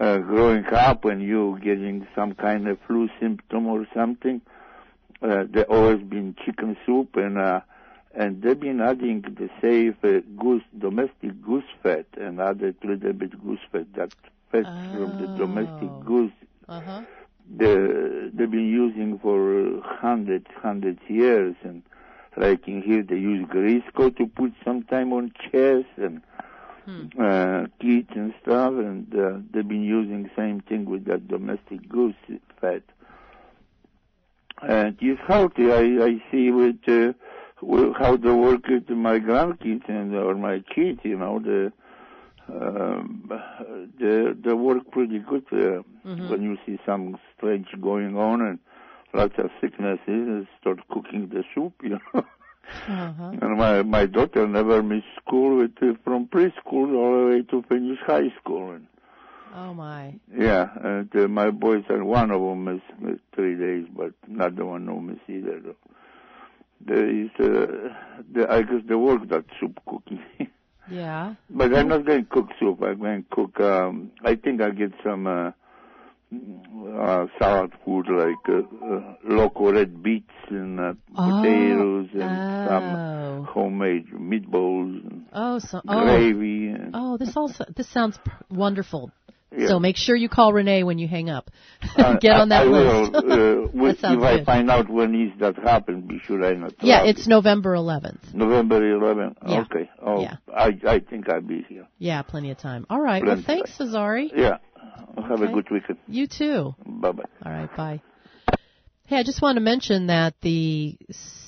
uh, 0.00 0.18
growing 0.18 0.64
up 0.66 1.04
when 1.04 1.20
you 1.20 1.58
getting 1.62 2.06
some 2.14 2.34
kind 2.34 2.66
of 2.68 2.78
flu 2.86 3.08
symptom 3.20 3.66
or 3.66 3.86
something 3.94 4.40
uh, 5.22 5.44
there 5.50 5.64
always 5.70 6.02
been 6.02 6.34
chicken 6.44 6.76
soup 6.84 7.16
and 7.16 7.38
uh, 7.38 7.60
and 8.14 8.42
they've 8.42 8.60
been 8.60 8.80
adding 8.80 9.22
the 9.22 9.48
safe 9.60 9.94
uh, 10.04 10.20
goose 10.40 10.62
domestic 10.78 11.40
goose 11.42 11.64
fat 11.82 12.06
and 12.16 12.40
added 12.40 12.76
little 12.84 13.12
bit 13.12 13.32
goose 13.44 13.60
fat 13.72 13.86
that 13.94 14.12
fat 14.50 14.66
from 14.90 15.16
the 15.16 15.26
domestic 15.28 15.90
goose 16.04 16.32
Uh 16.68 16.80
huh. 16.80 17.02
the, 17.58 18.30
they've 18.34 18.50
been 18.50 18.70
using 18.70 19.18
for 19.18 19.80
hundreds, 19.84 20.46
hundreds 20.62 21.00
years, 21.08 21.54
and 21.62 21.82
like 22.36 22.66
in 22.66 22.82
here 22.82 23.02
they 23.02 23.16
use 23.16 23.46
Crisco 23.48 24.16
to 24.16 24.26
put 24.26 24.52
sometime 24.64 25.12
on 25.12 25.32
chest 25.50 25.86
and 25.96 26.22
uh, 27.20 27.66
teeth 27.80 28.06
and 28.14 28.34
stuff, 28.42 28.72
and 28.72 29.14
uh, 29.14 29.38
they've 29.52 29.66
been 29.68 29.82
using 29.82 30.30
same 30.36 30.60
thing 30.60 30.84
with 30.84 31.04
that 31.06 31.28
domestic 31.28 31.88
goose 31.88 32.14
fat. 32.60 32.82
And 34.62 34.96
it's 35.00 35.20
healthy. 35.26 35.72
I, 35.72 36.04
I 36.04 36.22
see 36.30 36.50
with, 36.50 36.76
uh, 36.88 37.12
with 37.60 37.94
how 37.98 38.16
they 38.16 38.30
work 38.30 38.66
with 38.68 38.88
my 38.90 39.18
grandkids 39.18 39.88
and 39.88 40.14
or 40.14 40.34
my 40.34 40.62
kids, 40.74 41.00
you 41.02 41.18
know, 41.18 41.38
the 41.38 41.72
um, 42.48 43.30
they 43.98 44.26
they 44.44 44.52
work 44.52 44.90
pretty 44.90 45.18
good 45.18 45.44
uh, 45.52 45.82
Mhm. 46.06 46.28
when 46.30 46.42
you 46.42 46.58
see 46.66 46.78
some 46.84 47.16
strange 47.36 47.68
going 47.80 48.16
on 48.16 48.42
and 48.42 48.58
lots 49.14 49.34
of 49.38 49.50
sicknesses 49.60 50.00
and 50.06 50.46
start 50.60 50.78
cooking 50.90 51.28
the 51.28 51.42
soup, 51.54 51.72
you 51.82 51.90
know. 51.90 51.98
Uh-huh. 52.88 53.32
and 53.40 53.58
my 53.58 53.82
my 53.82 54.06
daughter 54.06 54.46
never 54.46 54.82
missed 54.82 55.06
school 55.24 55.58
with 55.58 55.72
uh, 55.82 55.94
from 56.04 56.26
preschool 56.26 56.94
all 56.96 57.20
the 57.20 57.26
way 57.36 57.42
to 57.42 57.62
finish 57.68 57.98
high 58.06 58.30
school. 58.40 58.72
And, 58.72 58.86
Oh 59.56 59.72
my. 59.72 60.14
yeah, 60.36 60.68
and 60.82 61.14
uh, 61.14 61.28
my 61.28 61.50
boys 61.50 61.84
are 61.88 62.02
one 62.04 62.30
of 62.32 62.40
them 62.40 62.64
missed 62.64 63.20
three 63.34 63.54
days, 63.56 63.86
but 63.96 64.12
not 64.26 64.56
the 64.56 64.66
one 64.66 64.86
who 64.86 65.00
missed 65.00 65.20
either. 65.28 65.60
Though. 65.60 65.76
There 66.86 67.08
is, 67.08 67.30
uh, 67.38 67.94
the, 68.32 68.46
I 68.50 68.62
guess 68.62 68.82
the 68.86 68.98
work 68.98 69.28
that 69.28 69.44
soup 69.60 69.80
cooking. 69.86 70.20
Yeah. 70.90 71.36
But 71.48 71.74
I'm 71.74 71.88
not 71.88 72.04
going 72.04 72.24
to 72.24 72.30
cook 72.30 72.48
soup. 72.60 72.82
I'm 72.82 72.98
going 72.98 73.22
to 73.22 73.28
cook. 73.30 73.58
Um, 73.58 74.10
I 74.22 74.34
think 74.34 74.60
I'll 74.60 74.70
get 74.70 74.92
some 75.02 75.26
uh, 75.26 75.52
uh, 76.98 77.26
salad 77.38 77.72
food 77.84 78.06
like 78.08 78.48
uh, 78.48 78.58
uh, 78.84 79.14
local 79.24 79.72
red 79.72 80.02
beets 80.02 80.30
and 80.48 80.78
uh, 80.80 80.92
potatoes 81.14 82.08
and 82.14 82.22
oh. 82.22 82.66
some 82.68 83.44
homemade 83.46 84.06
meatballs 84.12 85.02
and 85.10 85.26
Oh, 85.32 85.58
so 85.58 85.80
oh. 85.86 86.02
gravy. 86.04 86.68
And, 86.68 86.90
Oh, 86.94 87.16
this 87.16 87.36
also 87.36 87.64
this 87.74 87.88
sounds 87.88 88.18
wonderful. 88.50 89.10
Yeah. 89.56 89.68
So 89.68 89.78
make 89.80 89.96
sure 89.96 90.16
you 90.16 90.28
call 90.28 90.52
Renee 90.52 90.82
when 90.82 90.98
you 90.98 91.08
hang 91.08 91.30
up. 91.30 91.50
uh, 91.96 92.16
Get 92.20 92.32
on 92.32 92.50
I, 92.50 92.64
that 92.64 92.66
I 92.66 92.70
list. 92.70 93.12
Will, 93.12 93.32
uh, 93.32 93.94
That 94.04 94.18
if 94.18 94.22
I 94.22 94.44
find 94.44 94.70
out 94.70 94.88
when 94.90 95.14
is 95.14 95.38
that 95.40 95.56
happen, 95.56 96.02
be 96.02 96.18
sure 96.24 96.44
I 96.44 96.54
not. 96.54 96.74
yeah, 96.82 97.04
it's 97.04 97.26
November 97.26 97.74
11th. 97.74 98.34
November 98.34 98.80
11th. 98.80 99.36
Yeah. 99.46 99.60
Okay. 99.62 99.90
Oh, 100.02 100.20
Yeah. 100.20 100.36
I 100.54 100.78
I 100.86 100.98
think 101.00 101.28
I'll 101.28 101.40
be 101.40 101.62
here. 101.68 101.86
Yeah, 101.98 102.22
plenty 102.22 102.50
of 102.50 102.58
time. 102.58 102.86
All 102.90 103.00
right. 103.00 103.24
Well, 103.24 103.42
thanks, 103.44 103.70
Cesari. 103.78 104.30
Yeah. 104.34 104.58
Have 105.16 105.42
a 105.42 105.46
good 105.46 105.70
weekend. 105.70 105.98
You 106.08 106.26
too. 106.26 106.74
Bye 106.86 107.12
bye. 107.12 107.22
All 107.44 107.52
right, 107.52 107.76
bye. 107.76 108.00
Hey, 109.06 109.16
I 109.18 109.22
just 109.22 109.42
want 109.42 109.56
to 109.56 109.60
mention 109.60 110.08
that 110.08 110.34
the 110.40 110.96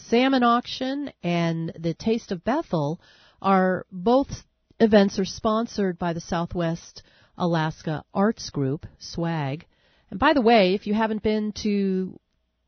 salmon 0.09 0.43
auction 0.43 1.11
and 1.23 1.73
the 1.79 1.95
Taste 1.95 2.31
of 2.31 2.45
Bethel 2.45 3.01
are 3.43 3.87
both 3.91 4.29
events 4.79 5.19
are 5.19 5.25
sponsored 5.25 5.99
by 5.99 6.13
the 6.13 6.21
Southwest 6.21 7.03
Alaska 7.39 8.05
Arts 8.15 8.51
Group, 8.51 8.87
SWAG. 8.99 9.65
And 10.11 10.21
by 10.21 10.33
the 10.33 10.41
way, 10.41 10.75
if 10.75 10.87
you 10.87 10.95
haven't 10.95 11.23
been 11.23 11.53
to 11.63 12.19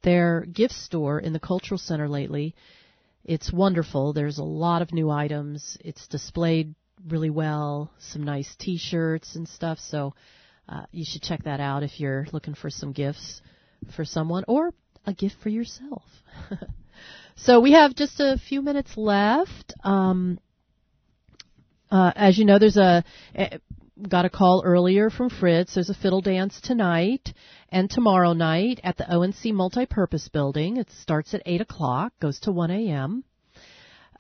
their 0.03 0.43
gift 0.43 0.75
store 0.75 1.19
in 1.19 1.33
the 1.33 1.41
Cultural 1.41 1.79
Center 1.79 2.09
lately, 2.09 2.55
it's 3.25 3.53
wonderful. 3.53 4.13
There's 4.13 4.39
a 4.39 4.45
lot 4.45 4.83
of 4.83 4.93
new 4.93 5.11
items. 5.11 5.77
It's 5.81 6.07
displayed 6.09 6.75
really 7.07 7.31
well, 7.31 7.91
some 7.99 8.25
nice 8.25 8.55
t-shirts 8.59 9.37
and 9.37 9.49
stuff. 9.49 9.79
So 9.79 10.15
uh, 10.69 10.85
you 10.91 11.05
should 11.07 11.23
check 11.23 11.45
that 11.45 11.61
out 11.61 11.83
if 11.83 12.01
you're 12.01 12.27
looking 12.33 12.55
for 12.55 12.71
some 12.71 12.93
gifts 12.93 13.41
for 13.97 14.05
someone 14.05 14.45
or 14.49 14.73
a 15.07 15.13
gift 15.13 15.37
for 15.43 15.49
yourself. 15.49 16.03
so 17.37 17.61
we 17.61 17.73
have 17.73 17.95
just 17.95 18.21
a 18.21 18.39
few 18.49 18.63
minutes 18.63 18.97
left. 18.97 19.75
Um, 19.85 20.39
uh, 21.91 22.13
as 22.15 22.39
you 22.39 22.45
know, 22.45 22.59
there's 22.59 22.77
a 22.77 23.05
got 24.03 24.25
a 24.25 24.31
call 24.31 24.63
earlier 24.65 25.11
from 25.11 25.31
Fritz. 25.31 25.75
There's 25.75 25.91
a 25.91 25.95
fiddle 25.95 26.21
dance 26.21 26.61
tonight 26.61 27.33
and 27.71 27.91
tomorrow 27.91 28.33
night 28.33 28.81
at 28.85 28.97
the 28.97 29.09
ONC 29.09 29.53
Multipurpose 29.55 30.31
Building. 30.31 30.77
It 30.77 30.89
starts 31.03 31.35
at 31.35 31.43
8 31.45 31.61
o'clock, 31.63 32.13
goes 32.21 32.39
to 32.41 32.53
1 32.53 32.71
a.m. 32.71 33.25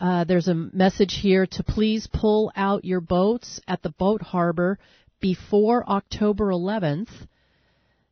Uh, 0.00 0.24
there's 0.24 0.48
a 0.48 0.54
message 0.54 1.18
here 1.20 1.46
to 1.46 1.62
please 1.62 2.08
pull 2.12 2.52
out 2.56 2.84
your 2.84 3.00
boats 3.00 3.60
at 3.68 3.82
the 3.82 3.90
boat 3.90 4.22
harbor 4.22 4.78
before 5.20 5.88
October 5.88 6.46
11th, 6.46 7.10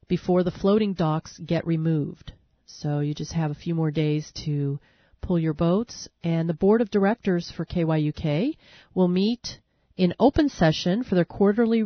before 0.08 0.42
the 0.42 0.50
floating 0.50 0.94
docks 0.94 1.38
get 1.38 1.66
removed. 1.66 2.32
So 2.66 3.00
you 3.00 3.14
just 3.14 3.32
have 3.32 3.50
a 3.50 3.54
few 3.54 3.74
more 3.74 3.90
days 3.90 4.30
to 4.44 4.78
pull 5.20 5.38
your 5.38 5.54
boats. 5.54 6.08
And 6.22 6.48
the 6.48 6.54
board 6.54 6.80
of 6.80 6.90
directors 6.90 7.52
for 7.56 7.64
KYUK 7.64 8.56
will 8.94 9.08
meet 9.08 9.60
in 9.97 10.14
open 10.20 10.49
session 10.49 11.03
for 11.05 11.14
their 11.14 11.24
quarterly 11.24 11.84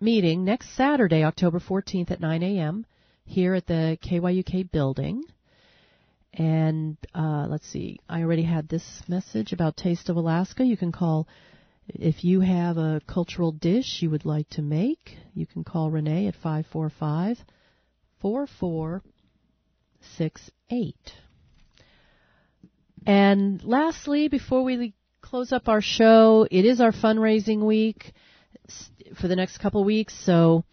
meeting 0.00 0.44
next 0.44 0.76
Saturday, 0.76 1.24
October 1.24 1.58
14th 1.58 2.12
at 2.12 2.20
9 2.20 2.42
a.m. 2.42 2.84
here 3.24 3.54
at 3.54 3.66
the 3.66 3.96
KYUK 4.02 4.70
building. 4.70 5.24
And 6.32 6.96
uh, 7.14 7.46
let's 7.48 7.68
see, 7.68 7.98
I 8.08 8.22
already 8.22 8.44
had 8.44 8.68
this 8.68 9.02
message 9.08 9.52
about 9.52 9.76
Taste 9.76 10.08
of 10.08 10.14
Alaska. 10.16 10.64
You 10.64 10.76
can 10.76 10.92
call 10.92 11.26
if 11.88 12.22
you 12.22 12.38
have 12.40 12.76
a 12.76 13.02
cultural 13.06 13.50
dish 13.50 14.02
you 14.02 14.10
would 14.10 14.24
like 14.24 14.48
to 14.50 14.62
make. 14.62 15.16
You 15.34 15.46
can 15.46 15.64
call 15.64 15.90
Renee 15.90 16.28
at 16.28 16.34
545 16.34 17.38
4468. 18.20 20.94
And 23.06 23.62
lastly, 23.64 24.28
before 24.28 24.62
we 24.64 24.92
close 25.28 25.52
up 25.52 25.68
our 25.68 25.82
show, 25.82 26.46
it 26.50 26.64
is 26.64 26.80
our 26.80 26.90
fundraising 26.90 27.60
week 27.66 28.14
for 29.20 29.28
the 29.28 29.36
next 29.36 29.58
couple 29.58 29.84
weeks. 29.84 30.14
So 30.24 30.64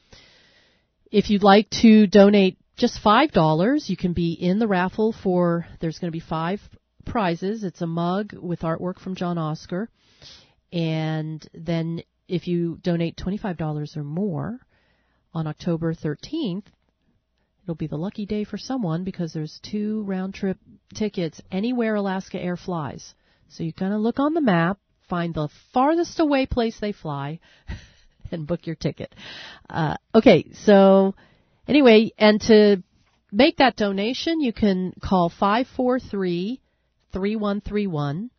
if 1.11 1.29
you'd 1.29 1.43
like 1.43 1.69
to 1.81 2.07
donate 2.07 2.57
just 2.77 3.03
$5, 3.03 3.89
you 3.89 3.97
can 3.97 4.13
be 4.13 4.31
in 4.31 4.59
the 4.59 4.67
raffle 4.67 5.11
for, 5.11 5.67
there's 5.81 5.99
going 5.99 6.07
to 6.07 6.15
be 6.15 6.21
five 6.21 6.61
prizes. 7.05 7.65
It's 7.65 7.81
a 7.81 7.87
mug 7.87 8.33
with 8.33 8.61
artwork 8.61 8.97
from 8.99 9.15
John 9.15 9.37
Oscar. 9.37 9.89
And 10.71 11.45
then 11.53 12.03
if 12.29 12.47
you 12.47 12.79
donate 12.81 13.17
$25 13.17 13.97
or 13.97 14.03
more 14.05 14.61
on 15.33 15.47
October 15.47 15.93
13th, 15.93 16.63
it'll 17.63 17.75
be 17.75 17.87
the 17.87 17.97
lucky 17.97 18.25
day 18.25 18.45
for 18.45 18.57
someone 18.57 19.03
because 19.03 19.33
there's 19.33 19.59
two 19.69 20.03
round 20.03 20.33
trip 20.33 20.57
tickets 20.93 21.41
anywhere 21.51 21.95
Alaska 21.95 22.41
Air 22.41 22.55
flies. 22.55 23.13
So 23.49 23.63
you 23.63 23.73
kind 23.73 23.93
of 23.93 24.01
look 24.01 24.19
on 24.19 24.33
the 24.33 24.41
map, 24.41 24.79
find 25.09 25.33
the 25.33 25.49
farthest 25.73 26.19
away 26.19 26.45
place 26.45 26.79
they 26.79 26.91
fly, 26.91 27.39
and 28.31 28.47
book 28.47 28.65
your 28.65 28.75
ticket. 28.75 29.13
Uh, 29.69 29.97
okay, 30.13 30.47
so 30.53 31.15
anyway, 31.67 32.11
and 32.17 32.41
to 32.41 32.83
make 33.31 33.57
that 33.57 33.75
donation, 33.75 34.41
you 34.41 34.53
can 34.53 34.93
call 35.01 35.29
543 35.29 36.61
3131. 37.13 38.29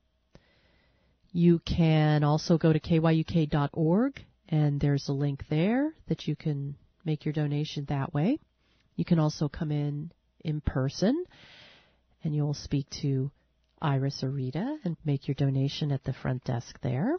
You 1.33 1.59
can 1.61 2.25
also 2.25 2.57
go 2.57 2.73
to 2.73 2.81
kyuk.org, 2.81 4.25
and 4.49 4.81
there's 4.81 5.09
a 5.09 5.13
link 5.13 5.45
there 5.51 5.93
that 6.09 6.27
you 6.27 6.35
can 6.35 6.77
make 7.05 7.25
your 7.25 7.33
donation 7.33 7.85
that 7.89 8.15
way. 8.15 8.39
You 8.97 9.05
can 9.05 9.19
also 9.19 9.49
come 9.49 9.71
in 9.71 10.13
in 10.41 10.61
person, 10.61 11.25
and 12.25 12.35
you'll 12.35 12.55
speak 12.55 12.89
to 13.03 13.31
Iris 13.81 14.23
or 14.23 14.31
Rita 14.31 14.79
and 14.85 14.97
make 15.05 15.29
your 15.29 15.35
donation 15.35 15.93
at 15.93 16.05
the 16.05 16.13
front 16.13 16.45
desk 16.45 16.79
there. 16.83 17.17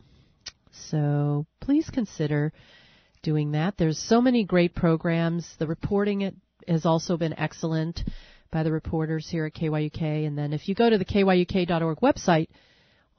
So 0.90 1.46
please 1.62 1.90
consider 1.90 2.54
doing 3.24 3.52
that. 3.52 3.78
There's 3.78 4.00
so 4.00 4.22
many 4.22 4.44
great 4.44 4.76
programs. 4.76 5.56
The 5.60 5.68
reporting 5.68 6.22
it 6.22 6.36
has 6.68 6.86
also 6.86 7.18
been 7.18 7.38
excellent 7.38 8.04
by 8.52 8.64
the 8.64 8.72
reporters 8.72 9.28
here 9.30 9.46
at 9.46 9.54
KYUK. 9.54 10.28
And 10.28 10.38
then 10.38 10.54
if 10.54 10.68
you 10.68 10.76
go 10.76 10.90
to 10.90 10.98
the 10.98 11.06
kyuk.org 11.06 12.00
website, 12.00 12.48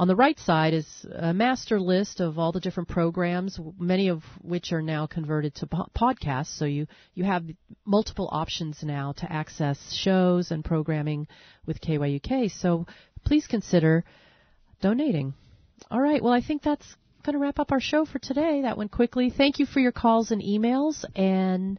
on 0.01 0.07
the 0.07 0.15
right 0.15 0.39
side 0.39 0.75
is 0.75 0.87
a 1.13 1.35
master 1.35 1.81
list 1.81 2.21
of 2.21 2.39
all 2.39 2.53
the 2.53 2.61
different 2.61 2.89
programs, 2.89 3.59
many 3.79 4.09
of 4.09 4.23
which 4.41 4.73
are 4.73 4.83
now 4.83 5.09
converted 5.09 5.57
to 5.57 5.67
po- 5.67 5.89
podcasts. 5.97 6.57
So 6.57 6.67
you, 6.67 6.87
you 7.15 7.25
have 7.25 7.45
multiple 7.85 8.29
options 8.31 8.79
now 8.85 9.13
to 9.17 9.33
access 9.33 9.93
shows 9.93 10.53
and 10.53 10.65
programming 10.65 11.27
with 11.67 11.81
KYUK. 11.81 12.53
So 12.53 12.87
please 13.29 13.47
consider 13.47 14.05
donating. 14.81 15.35
All 15.91 16.01
right. 16.01 16.23
Well, 16.23 16.33
I 16.33 16.41
think 16.41 16.63
that's 16.63 16.97
going 17.23 17.35
to 17.35 17.39
wrap 17.39 17.59
up 17.59 17.73
our 17.73 17.81
show 17.81 18.07
for 18.07 18.19
today. 18.19 18.63
That 18.63 18.79
went 18.79 18.91
quickly. 18.91 19.31
Thank 19.31 19.59
you 19.59 19.67
for 19.67 19.81
your 19.81 19.93
calls 19.93 20.31
and 20.31 20.43
emails 20.43 21.05
and 21.15 21.79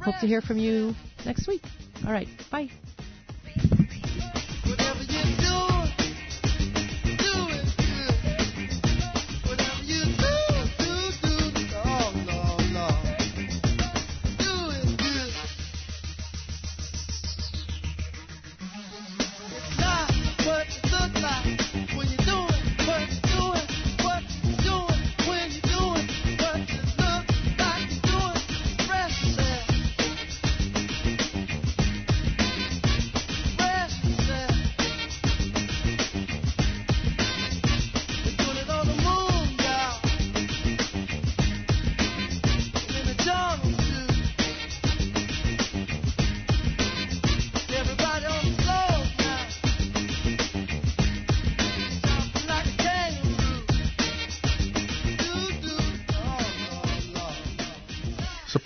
hope 0.00 0.18
to 0.20 0.26
hear 0.26 0.40
from 0.40 0.58
you 0.58 0.94
next 1.24 1.46
week. 1.46 1.62
All 2.04 2.12
right. 2.12 2.28
Bye. 2.50 2.70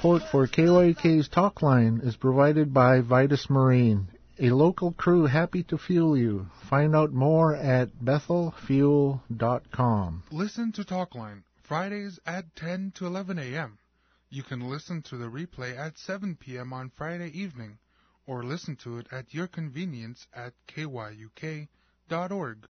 Support 0.04 0.28
for 0.30 0.46
KYK's 0.46 1.28
Talk 1.28 1.62
Line 1.62 2.02
is 2.04 2.14
provided 2.16 2.74
by 2.74 3.00
Vitus 3.00 3.48
Marine, 3.48 4.08
a 4.38 4.50
local 4.50 4.92
crew 4.92 5.24
happy 5.24 5.62
to 5.62 5.78
fuel 5.78 6.14
you. 6.14 6.50
Find 6.68 6.94
out 6.94 7.14
more 7.14 7.56
at 7.56 7.88
bethelfuel.com. 8.04 9.22
Listen 10.30 10.72
to 10.72 10.84
Talkline 10.84 11.44
Fridays 11.62 12.20
at 12.26 12.54
10 12.54 12.92
to 12.96 13.06
11 13.06 13.38
a.m. 13.38 13.78
You 14.28 14.42
can 14.42 14.68
listen 14.68 15.00
to 15.04 15.16
the 15.16 15.30
replay 15.30 15.74
at 15.74 15.96
7 15.96 16.36
p.m. 16.36 16.74
on 16.74 16.90
Friday 16.90 17.30
evening, 17.30 17.78
or 18.26 18.44
listen 18.44 18.76
to 18.84 18.98
it 18.98 19.06
at 19.10 19.32
your 19.32 19.46
convenience 19.46 20.26
at 20.34 20.52
kyuk.org. 20.68 21.68